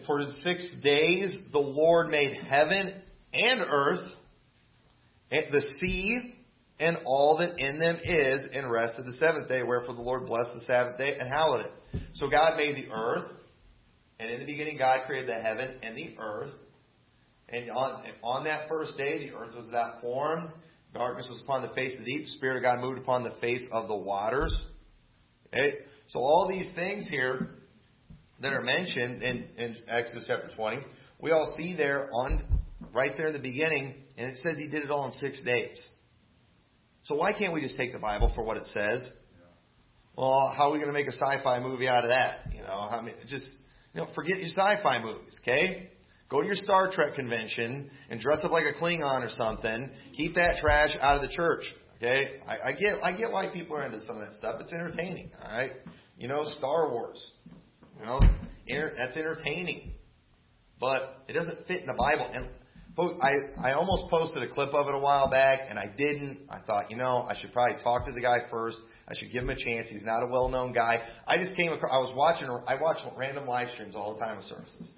for 0.05 0.25
six 0.43 0.67
days 0.83 1.37
the 1.51 1.59
Lord 1.59 2.07
made 2.07 2.37
heaven 2.47 3.01
and 3.33 3.61
earth, 3.61 4.07
and 5.31 5.45
the 5.51 5.61
sea, 5.79 6.35
and 6.79 6.97
all 7.05 7.37
that 7.37 7.57
in 7.57 7.79
them 7.79 7.97
is, 8.03 8.45
and 8.53 8.69
rested 8.69 9.05
the 9.05 9.13
seventh 9.13 9.49
day. 9.49 9.63
Wherefore 9.63 9.95
the 9.95 10.01
Lord 10.01 10.25
blessed 10.25 10.53
the 10.53 10.61
Sabbath 10.61 10.97
day 10.97 11.17
and 11.19 11.27
hallowed 11.27 11.65
it. 11.65 12.01
So 12.13 12.27
God 12.27 12.57
made 12.57 12.75
the 12.75 12.91
earth, 12.93 13.31
and 14.19 14.29
in 14.29 14.39
the 14.39 14.45
beginning 14.45 14.77
God 14.77 15.05
created 15.05 15.29
the 15.29 15.41
heaven 15.41 15.77
and 15.81 15.97
the 15.97 16.15
earth. 16.19 16.51
And 17.49 17.69
on, 17.69 18.03
on 18.23 18.43
that 18.45 18.67
first 18.67 18.97
day, 18.97 19.27
the 19.27 19.35
earth 19.35 19.55
was 19.55 19.65
without 19.67 20.01
form. 20.01 20.51
Darkness 20.93 21.27
was 21.29 21.41
upon 21.41 21.61
the 21.61 21.73
face 21.75 21.93
of 21.93 21.99
the 21.99 22.05
deep. 22.05 22.23
The 22.23 22.29
Spirit 22.29 22.57
of 22.57 22.63
God 22.63 22.79
moved 22.79 22.99
upon 22.99 23.23
the 23.23 23.33
face 23.41 23.65
of 23.71 23.87
the 23.87 23.95
waters. 23.95 24.65
Okay? 25.47 25.73
So 26.07 26.19
all 26.19 26.47
these 26.49 26.67
things 26.75 27.07
here 27.09 27.49
that 28.41 28.53
are 28.53 28.61
mentioned 28.61 29.23
in, 29.23 29.47
in 29.57 29.75
Exodus 29.87 30.25
chapter 30.27 30.49
20, 30.55 30.81
we 31.21 31.31
all 31.31 31.53
see 31.57 31.75
there 31.75 32.09
on 32.13 32.43
right 32.93 33.11
there 33.17 33.27
in 33.27 33.33
the 33.33 33.39
beginning, 33.39 33.95
and 34.17 34.29
it 34.29 34.37
says 34.37 34.57
he 34.57 34.67
did 34.67 34.83
it 34.83 34.91
all 34.91 35.05
in 35.05 35.11
six 35.13 35.41
days. 35.41 35.89
So 37.03 37.15
why 37.15 37.33
can't 37.33 37.53
we 37.53 37.61
just 37.61 37.77
take 37.77 37.93
the 37.93 37.99
Bible 37.99 38.31
for 38.35 38.43
what 38.43 38.57
it 38.57 38.67
says? 38.67 39.07
Well, 40.17 40.53
how 40.55 40.69
are 40.69 40.71
we 40.71 40.79
going 40.79 40.87
to 40.89 40.93
make 40.93 41.07
a 41.07 41.11
sci-fi 41.11 41.59
movie 41.59 41.87
out 41.87 42.03
of 42.03 42.09
that? 42.09 42.53
You 42.53 42.61
know, 42.61 42.73
I 42.73 43.01
mean, 43.01 43.15
just 43.27 43.45
you 43.93 44.01
know, 44.01 44.07
forget 44.15 44.37
your 44.37 44.49
sci-fi 44.49 45.01
movies, 45.01 45.39
okay? 45.43 45.89
Go 46.29 46.41
to 46.41 46.47
your 46.47 46.55
Star 46.55 46.91
Trek 46.91 47.15
convention 47.15 47.89
and 48.09 48.19
dress 48.19 48.39
up 48.43 48.51
like 48.51 48.65
a 48.65 48.73
Klingon 48.81 49.25
or 49.25 49.29
something. 49.29 49.89
Keep 50.17 50.35
that 50.35 50.57
trash 50.57 50.97
out 50.99 51.17
of 51.17 51.21
the 51.21 51.33
church. 51.35 51.63
Okay, 51.97 52.41
I, 52.47 52.69
I 52.69 52.71
get 52.73 53.03
I 53.03 53.11
get 53.11 53.31
why 53.31 53.47
people 53.53 53.77
are 53.77 53.85
into 53.85 54.01
some 54.01 54.17
of 54.17 54.23
that 54.27 54.33
stuff. 54.33 54.55
It's 54.59 54.73
entertaining. 54.73 55.31
All 55.41 55.51
right, 55.55 55.71
you 56.17 56.27
know 56.27 56.43
Star 56.57 56.89
Wars. 56.89 57.31
You 57.99 58.05
know, 58.05 58.19
that's 58.97 59.15
entertaining. 59.15 59.93
but 60.79 61.23
it 61.27 61.33
doesn't 61.33 61.67
fit 61.67 61.81
in 61.81 61.87
the 61.87 61.93
Bible. 61.93 62.29
And 62.33 62.47
folks, 62.95 63.15
I, 63.21 63.69
I 63.69 63.73
almost 63.73 64.09
posted 64.09 64.43
a 64.43 64.47
clip 64.53 64.73
of 64.73 64.87
it 64.87 64.95
a 64.95 64.99
while 64.99 65.29
back, 65.29 65.61
and 65.69 65.79
I 65.79 65.85
didn't. 65.97 66.39
I 66.49 66.59
thought, 66.65 66.91
you 66.91 66.97
know, 66.97 67.25
I 67.29 67.35
should 67.39 67.53
probably 67.53 67.77
talk 67.83 68.05
to 68.05 68.11
the 68.11 68.21
guy 68.21 68.39
first. 68.51 68.77
I 69.07 69.15
should 69.15 69.31
give 69.31 69.43
him 69.43 69.49
a 69.49 69.55
chance. 69.55 69.87
He's 69.89 70.03
not 70.03 70.23
a 70.23 70.27
well-known 70.27 70.73
guy. 70.73 71.01
I 71.27 71.37
just 71.37 71.55
came 71.55 71.71
across. 71.71 71.91
I 71.93 71.99
was 71.99 72.13
watching. 72.15 72.49
I 72.67 72.81
watch 72.81 72.97
random 73.17 73.45
live 73.45 73.69
streams 73.73 73.95
all 73.95 74.15
the 74.15 74.19
time 74.19 74.39
of 74.39 74.43
services, 74.45 74.91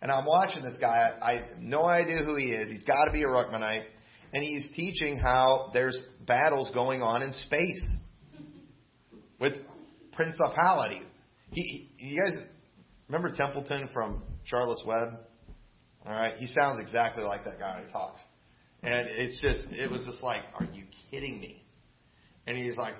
and 0.00 0.10
I'm 0.10 0.24
watching 0.24 0.62
this 0.62 0.76
guy. 0.80 1.10
I, 1.20 1.30
I 1.30 1.32
have 1.38 1.58
no 1.58 1.84
idea 1.84 2.18
who 2.18 2.36
he 2.36 2.46
is. 2.46 2.68
He's 2.70 2.84
got 2.84 3.04
to 3.04 3.12
be 3.12 3.22
a 3.22 3.26
Ruckmanite, 3.26 3.84
and 4.32 4.42
he's 4.42 4.68
teaching 4.74 5.16
how 5.16 5.70
there's 5.72 6.00
battles 6.26 6.70
going 6.72 7.02
on 7.02 7.22
in 7.22 7.32
space 7.32 7.82
with 9.40 9.54
principalities. 10.12 11.04
He, 11.50 11.90
you 11.98 12.20
guys 12.20 12.36
remember 13.08 13.34
Templeton 13.34 13.88
from 13.92 14.22
Charlotte's 14.44 14.84
Web? 14.86 15.20
All 16.06 16.12
right, 16.12 16.34
he 16.36 16.46
sounds 16.46 16.80
exactly 16.80 17.24
like 17.24 17.44
that 17.44 17.58
guy 17.58 17.76
when 17.76 17.86
he 17.86 17.92
talks, 17.92 18.20
and 18.82 19.08
it's 19.10 19.40
just, 19.40 19.72
it 19.72 19.90
was 19.90 20.04
just 20.04 20.22
like, 20.22 20.42
are 20.58 20.66
you 20.72 20.84
kidding 21.10 21.40
me? 21.40 21.64
And 22.46 22.56
he's 22.56 22.76
like, 22.76 22.94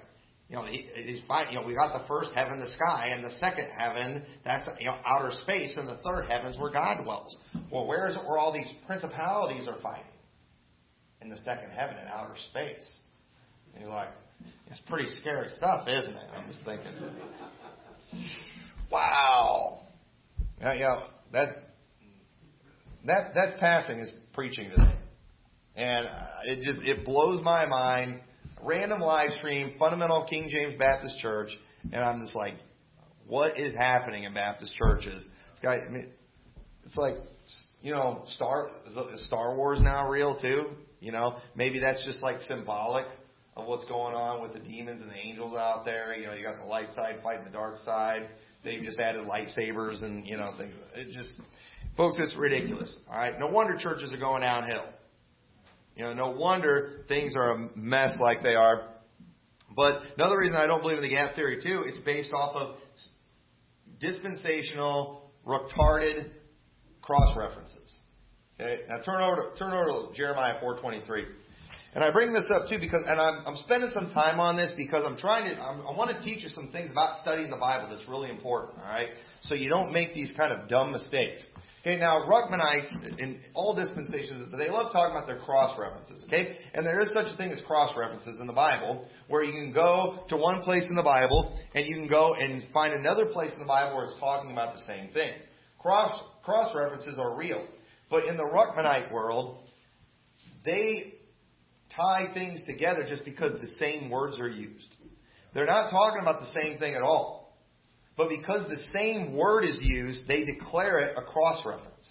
you 0.49 0.57
know, 0.57 0.65
he, 0.65 0.89
he's 0.95 1.21
fine. 1.29 1.53
You 1.53 1.61
know, 1.61 1.67
we 1.67 1.75
got 1.75 1.93
the 1.93 2.07
first 2.09 2.31
heaven, 2.35 2.59
the 2.59 2.73
sky, 2.73 3.09
and 3.11 3.23
the 3.23 3.33
second 3.33 3.69
heaven, 3.77 4.25
that's 4.45 4.69
you 4.81 4.87
know 4.87 4.97
outer 5.05 5.31
space, 5.43 5.75
and 5.77 5.87
the 5.87 5.99
third 5.99 6.27
heaven's 6.29 6.59
where 6.59 6.71
God 6.73 7.03
dwells. 7.03 7.37
Well, 7.71 7.87
where 7.87 8.09
is 8.09 8.17
it 8.17 8.23
where 8.27 8.39
all 8.39 8.53
these 8.53 8.71
principalities 8.87 9.69
are 9.69 9.79
fighting? 9.83 10.05
In 11.21 11.29
the 11.29 11.39
second 11.39 11.71
heaven, 11.71 11.97
in 11.99 12.09
outer 12.09 12.35
space. 12.51 12.87
And 13.75 13.83
you're 13.85 13.93
like, 13.93 14.09
it's 14.69 14.81
pretty 14.89 15.09
scary 15.21 15.49
stuff, 15.57 15.87
isn't 15.87 16.15
it? 16.15 16.29
I'm 16.35 16.51
just 16.51 16.65
thinking. 16.65 16.93
Wow. 18.91 19.81
Yeah, 20.61 20.73
yeah, 20.75 21.01
that 21.33 21.49
that 23.05 23.35
that 23.35 23.61
passing 23.61 24.01
is 24.01 24.11
preaching 24.33 24.71
today, 24.71 24.95
and 25.77 26.07
uh, 26.07 26.27
it 26.45 26.63
just 26.63 26.81
it 26.87 27.05
blows 27.05 27.43
my 27.45 27.67
mind. 27.67 28.21
Random 28.63 29.01
live 29.01 29.31
stream, 29.39 29.75
fundamental 29.79 30.27
King 30.29 30.49
James 30.51 30.75
Baptist 30.79 31.19
Church, 31.19 31.51
and 31.93 32.03
I'm 32.03 32.21
just 32.21 32.35
like, 32.35 32.55
what 33.27 33.59
is 33.59 33.75
happening 33.75 34.25
in 34.25 34.35
Baptist 34.35 34.75
churches? 34.75 35.25
This 35.51 35.61
guy, 35.63 35.79
I 35.87 35.91
mean, 35.91 36.09
it's 36.85 36.97
like, 36.97 37.15
you 37.83 37.93
know, 37.93 38.25
Star 38.35 38.71
is 38.87 39.27
Star 39.27 39.57
Wars 39.57 39.81
now 39.83 40.09
real 40.09 40.39
too? 40.41 40.67
You 41.01 41.13
know, 41.13 41.37
maybe 41.55 41.79
that's 41.79 42.03
just 42.05 42.23
like 42.23 42.41
symbolic 42.41 43.07
of 43.57 43.67
what's 43.67 43.85
going 43.85 44.15
on 44.15 44.43
with 44.43 44.53
the 44.53 44.61
demons 44.61 45.01
and 45.01 45.11
the 45.11 45.17
angels 45.17 45.57
out 45.57 45.85
there. 45.85 46.15
You 46.15 46.27
know, 46.27 46.35
you 46.35 46.45
got 46.45 46.59
the 46.59 46.67
light 46.67 46.93
side 46.95 47.21
fighting 47.23 47.45
the 47.45 47.51
dark 47.51 47.79
side. 47.79 48.29
They've 48.65 48.83
just 48.83 48.99
added 48.99 49.27
lightsabers 49.27 50.03
and 50.03 50.27
you 50.27 50.37
know 50.37 50.53
things. 50.59 50.75
It 50.95 51.13
just, 51.13 51.41
folks, 51.97 52.17
it's 52.19 52.35
ridiculous. 52.37 52.99
All 53.09 53.19
right, 53.19 53.39
no 53.39 53.47
wonder 53.47 53.77
churches 53.79 54.13
are 54.13 54.19
going 54.19 54.43
downhill. 54.43 54.87
You 55.99 56.05
know, 56.05 56.13
no 56.13 56.31
wonder 56.31 57.05
things 57.09 57.35
are 57.37 57.53
a 57.53 57.71
mess 57.75 58.19
like 58.21 58.45
they 58.45 58.55
are. 58.55 58.89
But 59.75 60.03
another 60.17 60.39
reason 60.39 60.55
I 60.55 60.69
don't 60.69 60.81
believe 60.81 60.99
in 60.99 61.03
the 61.03 61.11
gap 61.11 61.35
theory 61.35 61.61
too, 61.61 61.83
it's 61.85 61.99
based 61.99 62.31
off 62.33 62.55
of 62.55 62.77
dispensational, 63.99 65.33
retarded 65.45 66.31
cross 67.03 67.37
references. 67.37 67.93
Okay, 68.61 68.83
now 68.89 69.03
turn 69.05 69.21
over 69.21 69.37
to, 69.37 69.59
turn 69.59 69.73
over 69.73 70.09
to 70.09 70.15
Jeremiah 70.15 70.61
4:23. 70.63 71.25
And 71.95 72.05
I 72.05 72.13
bring 72.13 72.33
this 72.33 72.49
up 72.55 72.69
too 72.69 72.79
because, 72.79 73.03
and 73.05 73.21
I'm, 73.21 73.45
I'm 73.45 73.57
spending 73.65 73.91
some 73.93 74.13
time 74.13 74.39
on 74.39 74.57
this 74.57 74.73
because 74.77 75.03
I'm 75.05 75.17
trying 75.17 75.53
to, 75.53 75.61
I'm, 75.61 75.81
I 75.81 75.97
want 75.97 76.17
to 76.17 76.23
teach 76.23 76.45
you 76.45 76.51
some 76.51 76.71
things 76.71 76.93
about 76.93 77.21
studying 77.23 77.51
the 77.51 77.57
Bible 77.57 77.89
that's 77.91 78.09
really 78.09 78.31
important, 78.31 78.79
alright? 78.79 79.09
So 79.43 79.55
you 79.55 79.69
don't 79.69 79.93
make 79.93 80.15
these 80.15 80.33
kind 80.37 80.53
of 80.53 80.69
dumb 80.69 80.93
mistakes. 80.93 81.45
Okay, 81.83 81.97
now 81.97 82.27
Ruckmanites 82.29 83.21
in 83.21 83.41
all 83.55 83.75
dispensations, 83.75 84.53
they 84.59 84.69
love 84.69 84.93
talking 84.93 85.17
about 85.17 85.29
their 85.29 85.39
cross 85.39 85.79
references, 85.79 86.25
okay? 86.27 86.57
And 86.75 86.85
there 86.85 86.99
is 87.01 87.13
such 87.13 87.29
a 87.33 87.37
thing 87.37 87.53
as 87.53 87.61
cross 87.67 87.97
references 87.97 88.41
in 88.41 88.49
the 88.49 88.53
Bible, 88.53 89.07
where 89.29 89.45
you 89.45 89.53
can 89.53 89.73
go 89.73 90.25
to 90.29 90.37
one 90.37 90.63
place 90.63 90.89
in 90.89 90.97
the 90.97 91.05
Bible, 91.05 91.57
and 91.75 91.87
you 91.87 91.95
can 91.95 92.09
go 92.09 92.35
and 92.35 92.65
find 92.73 92.95
another 92.95 93.27
place 93.27 93.53
in 93.53 93.61
the 93.61 93.67
Bible 93.67 93.97
where 93.97 94.07
it's 94.07 94.19
talking 94.19 94.51
about 94.51 94.75
the 94.75 94.81
same 94.81 95.13
thing. 95.13 95.33
Cross, 95.79 96.21
cross 96.43 96.75
references 96.75 97.17
are 97.19 97.37
real. 97.37 97.65
But 98.11 98.25
in 98.25 98.37
the 98.37 98.43
Ruckmanite 98.43 99.13
world, 99.13 99.61
they 100.65 101.15
tie 101.95 102.33
things 102.35 102.61
together 102.67 103.05
just 103.09 103.25
because 103.25 103.53
the 103.61 103.69
same 103.79 104.11
words 104.11 104.39
are 104.41 104.49
used. 104.49 104.97
They're 105.55 105.67
not 105.67 105.91
talking 105.91 106.23
about 106.23 106.41
the 106.41 106.61
same 106.61 106.79
thing 106.79 106.95
at 106.95 107.03
all. 107.03 107.38
But 108.19 108.29
because 108.29 108.69
the 108.69 108.85
same 108.93 109.37
word 109.37 109.65
is 109.65 109.79
used, 109.81 110.27
they 110.27 110.43
declare 110.43 110.99
it 110.99 111.17
a 111.17 111.23
cross 111.23 111.65
reference. 111.65 112.11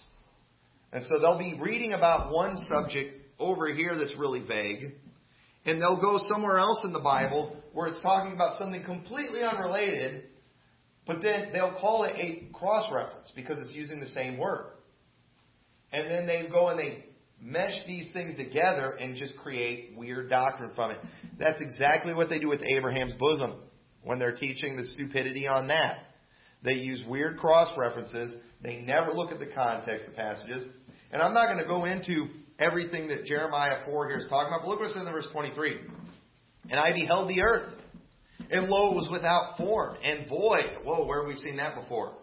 And 0.90 1.04
so 1.04 1.20
they'll 1.20 1.38
be 1.38 1.60
reading 1.60 1.92
about 1.92 2.32
one 2.32 2.56
subject 2.56 3.14
over 3.38 3.72
here 3.72 3.94
that's 3.94 4.16
really 4.18 4.40
vague, 4.40 4.94
and 5.66 5.80
they'll 5.80 6.00
go 6.00 6.18
somewhere 6.32 6.56
else 6.56 6.80
in 6.82 6.94
the 6.94 7.00
Bible 7.00 7.62
where 7.74 7.88
it's 7.88 8.00
talking 8.00 8.32
about 8.32 8.58
something 8.58 8.82
completely 8.84 9.42
unrelated, 9.42 10.24
but 11.06 11.20
then 11.20 11.50
they'll 11.52 11.76
call 11.78 12.04
it 12.04 12.16
a 12.16 12.48
cross 12.54 12.90
reference 12.90 13.30
because 13.36 13.58
it's 13.58 13.76
using 13.76 14.00
the 14.00 14.06
same 14.06 14.38
word. 14.38 14.72
And 15.92 16.10
then 16.10 16.26
they 16.26 16.48
go 16.50 16.68
and 16.68 16.78
they 16.80 17.04
mesh 17.40 17.86
these 17.86 18.10
things 18.14 18.36
together 18.38 18.92
and 18.92 19.14
just 19.14 19.36
create 19.36 19.92
weird 19.94 20.30
doctrine 20.30 20.70
from 20.74 20.90
it. 20.90 20.98
That's 21.38 21.60
exactly 21.60 22.14
what 22.14 22.30
they 22.30 22.38
do 22.38 22.48
with 22.48 22.62
Abraham's 22.62 23.12
bosom 23.12 23.56
when 24.02 24.18
they're 24.18 24.36
teaching 24.36 24.76
the 24.76 24.84
stupidity 24.84 25.46
on 25.46 25.68
that. 25.68 25.98
They 26.62 26.74
use 26.74 27.02
weird 27.06 27.38
cross 27.38 27.76
references. 27.78 28.34
They 28.62 28.82
never 28.82 29.12
look 29.12 29.30
at 29.30 29.38
the 29.38 29.46
context 29.46 30.06
of 30.08 30.16
passages. 30.16 30.64
And 31.12 31.22
I'm 31.22 31.34
not 31.34 31.46
going 31.46 31.58
to 31.58 31.68
go 31.68 31.84
into 31.84 32.26
everything 32.58 33.08
that 33.08 33.24
Jeremiah 33.24 33.78
4 33.86 34.08
here 34.08 34.18
is 34.18 34.26
talking 34.28 34.48
about, 34.48 34.62
but 34.62 34.68
look 34.68 34.80
what 34.80 34.90
it 34.90 34.94
says 34.94 35.06
in 35.06 35.12
verse 35.12 35.28
23. 35.32 35.76
And 36.70 36.78
I 36.78 36.92
beheld 36.92 37.28
the 37.28 37.42
earth, 37.42 37.74
and 38.50 38.68
lo, 38.68 38.90
it 38.90 38.94
was 38.94 39.08
without 39.10 39.56
form 39.56 39.96
and 40.02 40.28
void. 40.28 40.78
Whoa, 40.84 41.06
where 41.06 41.22
have 41.22 41.28
we 41.28 41.36
seen 41.36 41.56
that 41.56 41.80
before? 41.80 42.14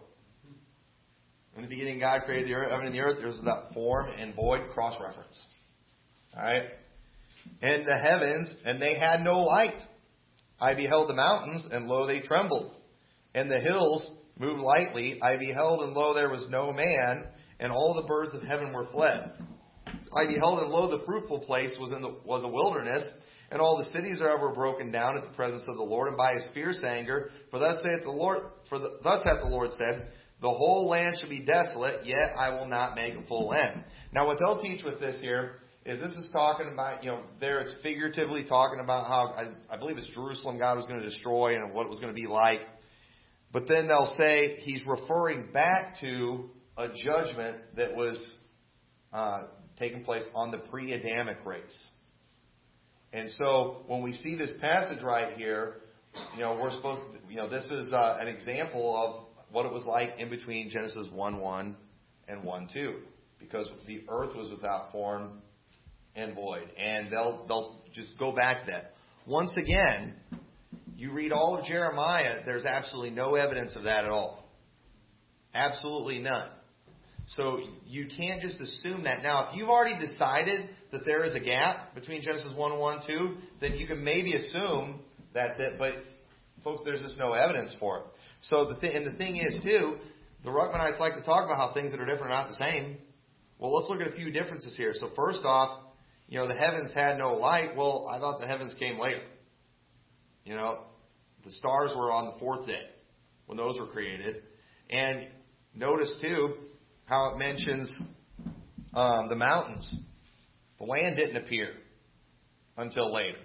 In 1.56 1.62
the 1.62 1.68
beginning, 1.68 1.98
God 1.98 2.20
created 2.26 2.48
the 2.48 2.54
earth, 2.54 2.70
heaven 2.70 2.86
and 2.86 2.94
the 2.94 3.00
earth. 3.00 3.16
There's 3.18 3.40
that 3.44 3.72
form 3.72 4.10
and 4.16 4.34
void 4.34 4.70
cross 4.72 5.00
reference. 5.00 5.40
All 6.36 6.42
right? 6.42 6.64
And 7.62 7.86
the 7.86 7.96
heavens, 7.96 8.54
and 8.64 8.80
they 8.80 8.98
had 8.98 9.22
no 9.22 9.40
light. 9.40 9.76
I 10.60 10.74
beheld 10.74 11.08
the 11.08 11.14
mountains, 11.14 11.66
and 11.70 11.86
lo, 11.86 12.06
they 12.06 12.20
trembled. 12.20 12.72
And 13.34 13.50
the 13.50 13.60
hills 13.60 14.08
moved 14.38 14.60
lightly. 14.60 15.20
I 15.22 15.36
beheld, 15.36 15.82
and 15.82 15.92
lo, 15.92 16.14
there 16.14 16.30
was 16.30 16.46
no 16.48 16.72
man, 16.72 17.26
and 17.60 17.72
all 17.72 18.00
the 18.00 18.08
birds 18.08 18.34
of 18.34 18.42
heaven 18.42 18.72
were 18.72 18.86
fled. 18.92 19.32
I 19.86 20.26
beheld, 20.26 20.60
and 20.60 20.70
lo, 20.70 20.90
the 20.90 21.04
fruitful 21.04 21.40
place 21.40 21.76
was 21.78 21.92
in 21.92 22.00
the, 22.00 22.16
was 22.24 22.44
a 22.44 22.48
wilderness, 22.48 23.04
and 23.50 23.60
all 23.60 23.76
the 23.76 23.90
cities 23.90 24.18
thereof 24.18 24.40
were 24.40 24.54
broken 24.54 24.90
down 24.90 25.16
at 25.16 25.24
the 25.24 25.36
presence 25.36 25.64
of 25.68 25.76
the 25.76 25.82
Lord, 25.82 26.08
and 26.08 26.16
by 26.16 26.32
his 26.34 26.46
fierce 26.54 26.82
anger. 26.84 27.30
For 27.50 27.58
thus 27.58 27.80
saith 27.82 28.04
the 28.04 28.10
Lord, 28.10 28.44
for 28.68 28.78
the, 28.78 28.98
thus 29.02 29.22
hath 29.24 29.42
the 29.42 29.50
Lord 29.50 29.70
said, 29.72 30.08
the 30.42 30.50
whole 30.50 30.88
land 30.88 31.16
shall 31.18 31.30
be 31.30 31.40
desolate, 31.40 32.06
yet 32.06 32.34
I 32.38 32.50
will 32.50 32.66
not 32.66 32.94
make 32.94 33.14
a 33.14 33.26
full 33.26 33.54
end. 33.54 33.84
Now, 34.12 34.26
what 34.26 34.38
they'll 34.38 34.60
teach 34.60 34.84
with 34.84 35.00
this 35.00 35.20
here 35.20 35.56
is 35.86 36.00
this 36.00 36.14
is 36.16 36.30
talking 36.32 36.68
about, 36.72 37.04
you 37.04 37.10
know, 37.10 37.22
there 37.40 37.60
it's 37.60 37.72
figuratively 37.80 38.44
talking 38.44 38.80
about 38.80 39.06
how, 39.06 39.34
I, 39.36 39.74
I 39.74 39.78
believe 39.78 39.96
it's 39.96 40.08
Jerusalem 40.14 40.58
God 40.58 40.76
was 40.76 40.86
going 40.86 41.00
to 41.00 41.08
destroy 41.08 41.54
and 41.54 41.72
what 41.72 41.86
it 41.86 41.90
was 41.90 42.00
going 42.00 42.12
to 42.12 42.20
be 42.20 42.26
like. 42.26 42.60
But 43.52 43.68
then 43.68 43.86
they'll 43.86 44.14
say 44.18 44.56
he's 44.60 44.82
referring 44.84 45.52
back 45.52 46.00
to 46.00 46.50
a 46.76 46.88
judgment 46.88 47.58
that 47.76 47.94
was 47.94 48.34
uh, 49.12 49.44
taking 49.78 50.02
place 50.02 50.24
on 50.34 50.50
the 50.50 50.58
pre 50.58 50.92
Adamic 50.92 51.38
race. 51.46 51.86
And 53.12 53.30
so 53.30 53.84
when 53.86 54.02
we 54.02 54.12
see 54.12 54.36
this 54.36 54.52
passage 54.60 55.02
right 55.04 55.36
here, 55.36 55.76
you 56.34 56.40
know, 56.40 56.58
we're 56.60 56.72
supposed 56.72 57.02
to, 57.12 57.32
you 57.32 57.36
know, 57.36 57.48
this 57.48 57.64
is 57.70 57.92
uh, 57.92 58.18
an 58.20 58.26
example 58.26 58.96
of 58.96 59.52
what 59.52 59.64
it 59.64 59.72
was 59.72 59.84
like 59.86 60.18
in 60.18 60.30
between 60.30 60.68
Genesis 60.68 61.06
1 61.12 61.38
1 61.38 61.76
and 62.26 62.42
1 62.42 62.68
2. 62.74 62.96
Because 63.38 63.70
the 63.86 64.02
earth 64.08 64.34
was 64.34 64.50
without 64.50 64.90
form 64.90 65.42
and 66.16 66.34
void. 66.34 66.68
And 66.76 67.12
they'll, 67.12 67.44
they'll 67.46 67.82
just 67.94 68.18
go 68.18 68.32
back 68.32 68.64
to 68.66 68.72
that. 68.72 68.92
Once 69.26 69.56
again, 69.56 70.14
you 70.96 71.12
read 71.12 71.32
all 71.32 71.58
of 71.58 71.64
Jeremiah, 71.66 72.40
there's 72.44 72.64
absolutely 72.64 73.10
no 73.10 73.34
evidence 73.34 73.76
of 73.76 73.84
that 73.84 74.04
at 74.04 74.10
all. 74.10 74.44
Absolutely 75.54 76.20
none. 76.20 76.50
So 77.34 77.58
you 77.84 78.06
can't 78.16 78.40
just 78.40 78.60
assume 78.60 79.04
that. 79.04 79.22
Now, 79.22 79.50
if 79.50 79.56
you've 79.56 79.68
already 79.68 79.98
decided 80.06 80.68
that 80.92 81.00
there 81.04 81.24
is 81.24 81.34
a 81.34 81.40
gap 81.40 81.94
between 81.94 82.22
Genesis 82.22 82.52
1 82.54 82.72
and 82.72 82.80
1 82.80 83.00
2, 83.06 83.36
then 83.60 83.74
you 83.74 83.86
can 83.86 84.04
maybe 84.04 84.34
assume 84.34 85.00
that's 85.34 85.58
it. 85.58 85.74
But, 85.78 85.94
folks, 86.62 86.82
there's 86.84 87.00
just 87.00 87.18
no 87.18 87.32
evidence 87.32 87.74
for 87.80 87.98
it. 87.98 88.04
So 88.42 88.68
the 88.68 88.76
th- 88.80 88.94
and 88.94 89.06
the 89.06 89.18
thing 89.18 89.36
is 89.36 89.58
too, 89.64 89.96
the 90.44 90.50
Ruckmanites 90.50 91.00
like 91.00 91.14
to 91.14 91.22
talk 91.22 91.44
about 91.44 91.56
how 91.56 91.74
things 91.74 91.90
that 91.90 92.00
are 92.00 92.06
different 92.06 92.32
are 92.32 92.44
not 92.44 92.48
the 92.48 92.54
same. 92.54 92.98
Well, 93.58 93.74
let's 93.74 93.90
look 93.90 94.00
at 94.00 94.06
a 94.06 94.14
few 94.14 94.30
differences 94.30 94.76
here. 94.76 94.92
So 94.94 95.10
first 95.16 95.40
off, 95.44 95.85
you 96.28 96.38
know, 96.38 96.48
the 96.48 96.54
heavens 96.54 96.92
had 96.92 97.18
no 97.18 97.34
light. 97.34 97.76
Well, 97.76 98.08
I 98.10 98.18
thought 98.18 98.40
the 98.40 98.46
heavens 98.46 98.74
came 98.78 98.98
later. 98.98 99.22
You 100.44 100.54
know, 100.54 100.84
the 101.44 101.52
stars 101.52 101.92
were 101.96 102.12
on 102.12 102.32
the 102.32 102.38
fourth 102.40 102.66
day 102.66 102.82
when 103.46 103.58
those 103.58 103.78
were 103.78 103.86
created. 103.86 104.42
And 104.90 105.28
notice 105.74 106.16
too, 106.20 106.54
how 107.06 107.34
it 107.34 107.38
mentions 107.38 107.92
um, 108.94 109.28
the 109.28 109.36
mountains. 109.36 109.94
The 110.78 110.84
land 110.84 111.16
didn't 111.16 111.36
appear 111.36 111.70
until 112.76 113.12
later, 113.12 113.38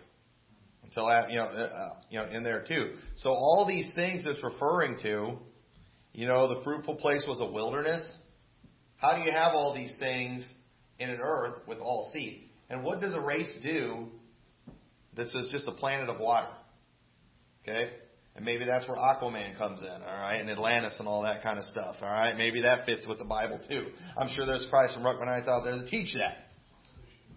until 0.83 1.05
you 1.29 1.37
know, 1.37 1.45
uh, 1.45 1.89
you 2.09 2.19
know, 2.19 2.29
in 2.29 2.43
there 2.43 2.65
too. 2.67 2.95
So 3.17 3.29
all 3.29 3.65
these 3.67 3.91
things 3.95 4.23
that's 4.23 4.43
referring 4.43 4.97
to, 5.03 5.37
you 6.13 6.27
know, 6.27 6.53
the 6.53 6.63
fruitful 6.63 6.95
place 6.95 7.23
was 7.27 7.39
a 7.39 7.49
wilderness. 7.49 8.03
How 8.97 9.17
do 9.17 9.23
you 9.23 9.31
have 9.31 9.53
all 9.53 9.73
these 9.73 9.95
things 9.99 10.47
in 10.99 11.09
an 11.09 11.19
earth 11.21 11.61
with 11.67 11.79
all 11.79 12.09
seed? 12.13 12.50
And 12.71 12.83
what 12.83 13.01
does 13.01 13.13
a 13.13 13.19
race 13.19 13.53
do 13.61 14.07
that's 15.15 15.35
just 15.51 15.67
a 15.67 15.73
planet 15.73 16.09
of 16.09 16.19
water? 16.19 16.47
Okay? 17.63 17.91
And 18.33 18.45
maybe 18.45 18.63
that's 18.63 18.87
where 18.87 18.97
Aquaman 18.97 19.57
comes 19.57 19.81
in, 19.81 19.87
all 19.89 19.99
right, 19.99 20.37
and 20.37 20.49
Atlantis 20.49 20.95
and 20.99 21.07
all 21.07 21.23
that 21.23 21.43
kind 21.43 21.59
of 21.59 21.65
stuff, 21.65 21.97
all 22.01 22.07
right. 22.07 22.35
Maybe 22.37 22.61
that 22.61 22.85
fits 22.85 23.05
with 23.05 23.17
the 23.19 23.25
Bible 23.25 23.59
too. 23.69 23.87
I'm 24.17 24.29
sure 24.29 24.45
there's 24.45 24.65
probably 24.69 24.93
some 24.93 25.03
Ruckmanites 25.03 25.49
out 25.49 25.65
there 25.65 25.77
that 25.77 25.89
teach 25.89 26.13
that. 26.13 26.47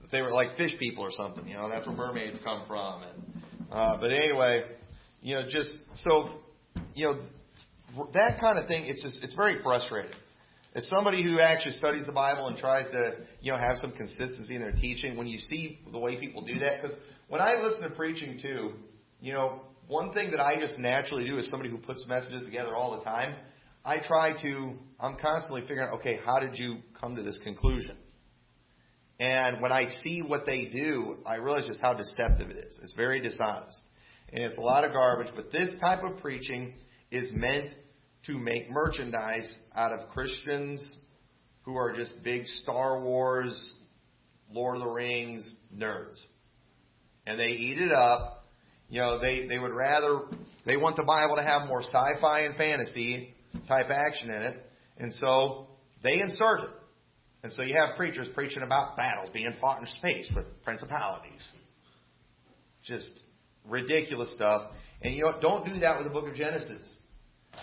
If 0.05 0.13
they 0.13 0.23
were 0.23 0.31
like 0.31 0.57
fish 0.57 0.79
people 0.79 1.03
or 1.03 1.11
something, 1.11 1.49
you 1.49 1.55
know, 1.55 1.69
that's 1.69 1.85
where 1.85 1.97
mermaids 1.97 2.39
come 2.45 2.63
from. 2.69 3.03
And 3.03 3.43
uh, 3.73 3.97
but 4.01 4.13
anyway, 4.13 4.63
you 5.21 5.35
know, 5.35 5.49
just 5.49 5.71
so 6.05 6.29
you 6.95 7.07
know 7.07 8.07
that 8.13 8.41
kind 8.41 8.57
of 8.57 8.69
thing. 8.69 8.85
It's 8.87 9.03
just 9.03 9.25
it's 9.25 9.35
very 9.35 9.61
frustrating. 9.63 10.13
As 10.75 10.89
somebody 10.89 11.23
who 11.23 11.39
actually 11.39 11.73
studies 11.73 12.05
the 12.05 12.13
Bible 12.13 12.49
and 12.49 12.57
tries 12.57 12.91
to, 12.91 13.15
you 13.41 13.53
know, 13.53 13.59
have 13.59 13.79
some 13.79 13.93
consistency 13.93 14.57
in 14.57 14.61
their 14.61 14.73
teaching, 14.73 15.17
when 15.17 15.29
you 15.29 15.39
see 15.39 15.79
the 15.93 15.99
way 15.99 16.19
people 16.19 16.45
do 16.45 16.59
that, 16.59 16.83
because 16.83 16.97
when 17.29 17.41
I 17.41 17.55
listen 17.55 17.89
to 17.89 17.91
preaching 17.91 18.41
too, 18.43 18.73
you 19.21 19.33
know, 19.33 19.61
one 19.87 20.13
thing 20.13 20.31
that 20.33 20.41
I 20.41 20.59
just 20.59 20.79
naturally 20.79 21.27
do 21.27 21.39
as 21.39 21.49
somebody 21.49 21.71
who 21.71 21.79
puts 21.79 22.05
messages 22.09 22.45
together 22.45 22.75
all 22.75 22.99
the 22.99 23.05
time, 23.05 23.37
I 23.85 23.99
try 24.05 24.41
to, 24.43 24.73
I'm 24.99 25.17
constantly 25.21 25.61
figuring 25.61 25.89
out, 25.89 26.01
okay, 26.01 26.19
how 26.25 26.41
did 26.41 26.59
you 26.59 26.79
come 27.01 27.15
to 27.17 27.23
this 27.23 27.39
conclusion? 27.45 27.97
And 29.21 29.61
when 29.61 29.71
I 29.71 29.87
see 30.03 30.23
what 30.23 30.45
they 30.45 30.67
do, 30.67 31.19
I 31.25 31.37
realize 31.37 31.67
just 31.67 31.81
how 31.81 31.95
deceptive 31.95 32.51
it 32.51 32.57
is. 32.57 32.79
It's 32.83 32.95
very 32.95 33.21
dishonest. 33.21 33.81
And 34.33 34.43
it's 34.43 34.57
a 34.57 34.61
lot 34.61 34.85
of 34.85 34.93
garbage, 34.93 35.33
but 35.37 35.53
this 35.53 35.77
type 35.81 36.03
of 36.03 36.19
preaching 36.19 36.75
is 37.13 37.31
meant 37.33 37.69
to 38.27 38.35
make 38.35 38.71
merchandise 38.71 39.59
out 39.75 39.93
of 39.93 40.09
Christians 40.11 40.89
who 41.63 41.77
are 41.77 41.93
just 41.93 42.11
big 42.23 42.47
Star 42.63 43.03
Wars, 43.03 43.75
Lord 44.51 44.77
of 44.77 44.83
the 44.83 44.89
Rings 44.89 45.49
nerds. 45.77 46.21
And 47.27 47.39
they 47.39 47.53
eat 47.53 47.79
it 47.79 47.93
up 47.93 48.45
you 48.89 49.01
know, 49.01 49.19
they, 49.19 49.47
they 49.47 49.59
would 49.59 49.73
rather, 49.73 50.21
they 50.67 50.77
want 50.77 50.97
the 50.97 51.03
Bible 51.03 51.37
to 51.37 51.43
have 51.43 51.67
more 51.67 51.83
sci 51.83 52.21
fi 52.21 52.41
and 52.41 52.57
fantasy 52.57 53.35
type 53.67 53.87
action 53.91 54.31
in 54.31 54.43
it. 54.43 54.71
And 54.99 55.13
so 55.15 55.69
they 56.03 56.21
insert 56.21 56.61
it. 56.61 56.71
And 57.43 57.53
so 57.53 57.63
you 57.63 57.75
have 57.77 57.97
preachers 57.97 58.29
preaching 58.35 58.63
about 58.63 58.97
battles 58.97 59.31
being 59.33 59.53
fought 59.61 59.81
in 59.81 59.87
space 59.99 60.31
with 60.35 60.47
principalities. 60.63 61.47
Just 62.85 63.21
ridiculous 63.67 64.33
stuff. 64.35 64.71
And 65.03 65.15
you 65.15 65.25
know? 65.25 65.41
Don't 65.41 65.67
do 65.67 65.81
that 65.81 65.99
with 65.99 66.07
the 66.07 66.13
book 66.13 66.29
of 66.29 66.35
Genesis. 66.35 66.81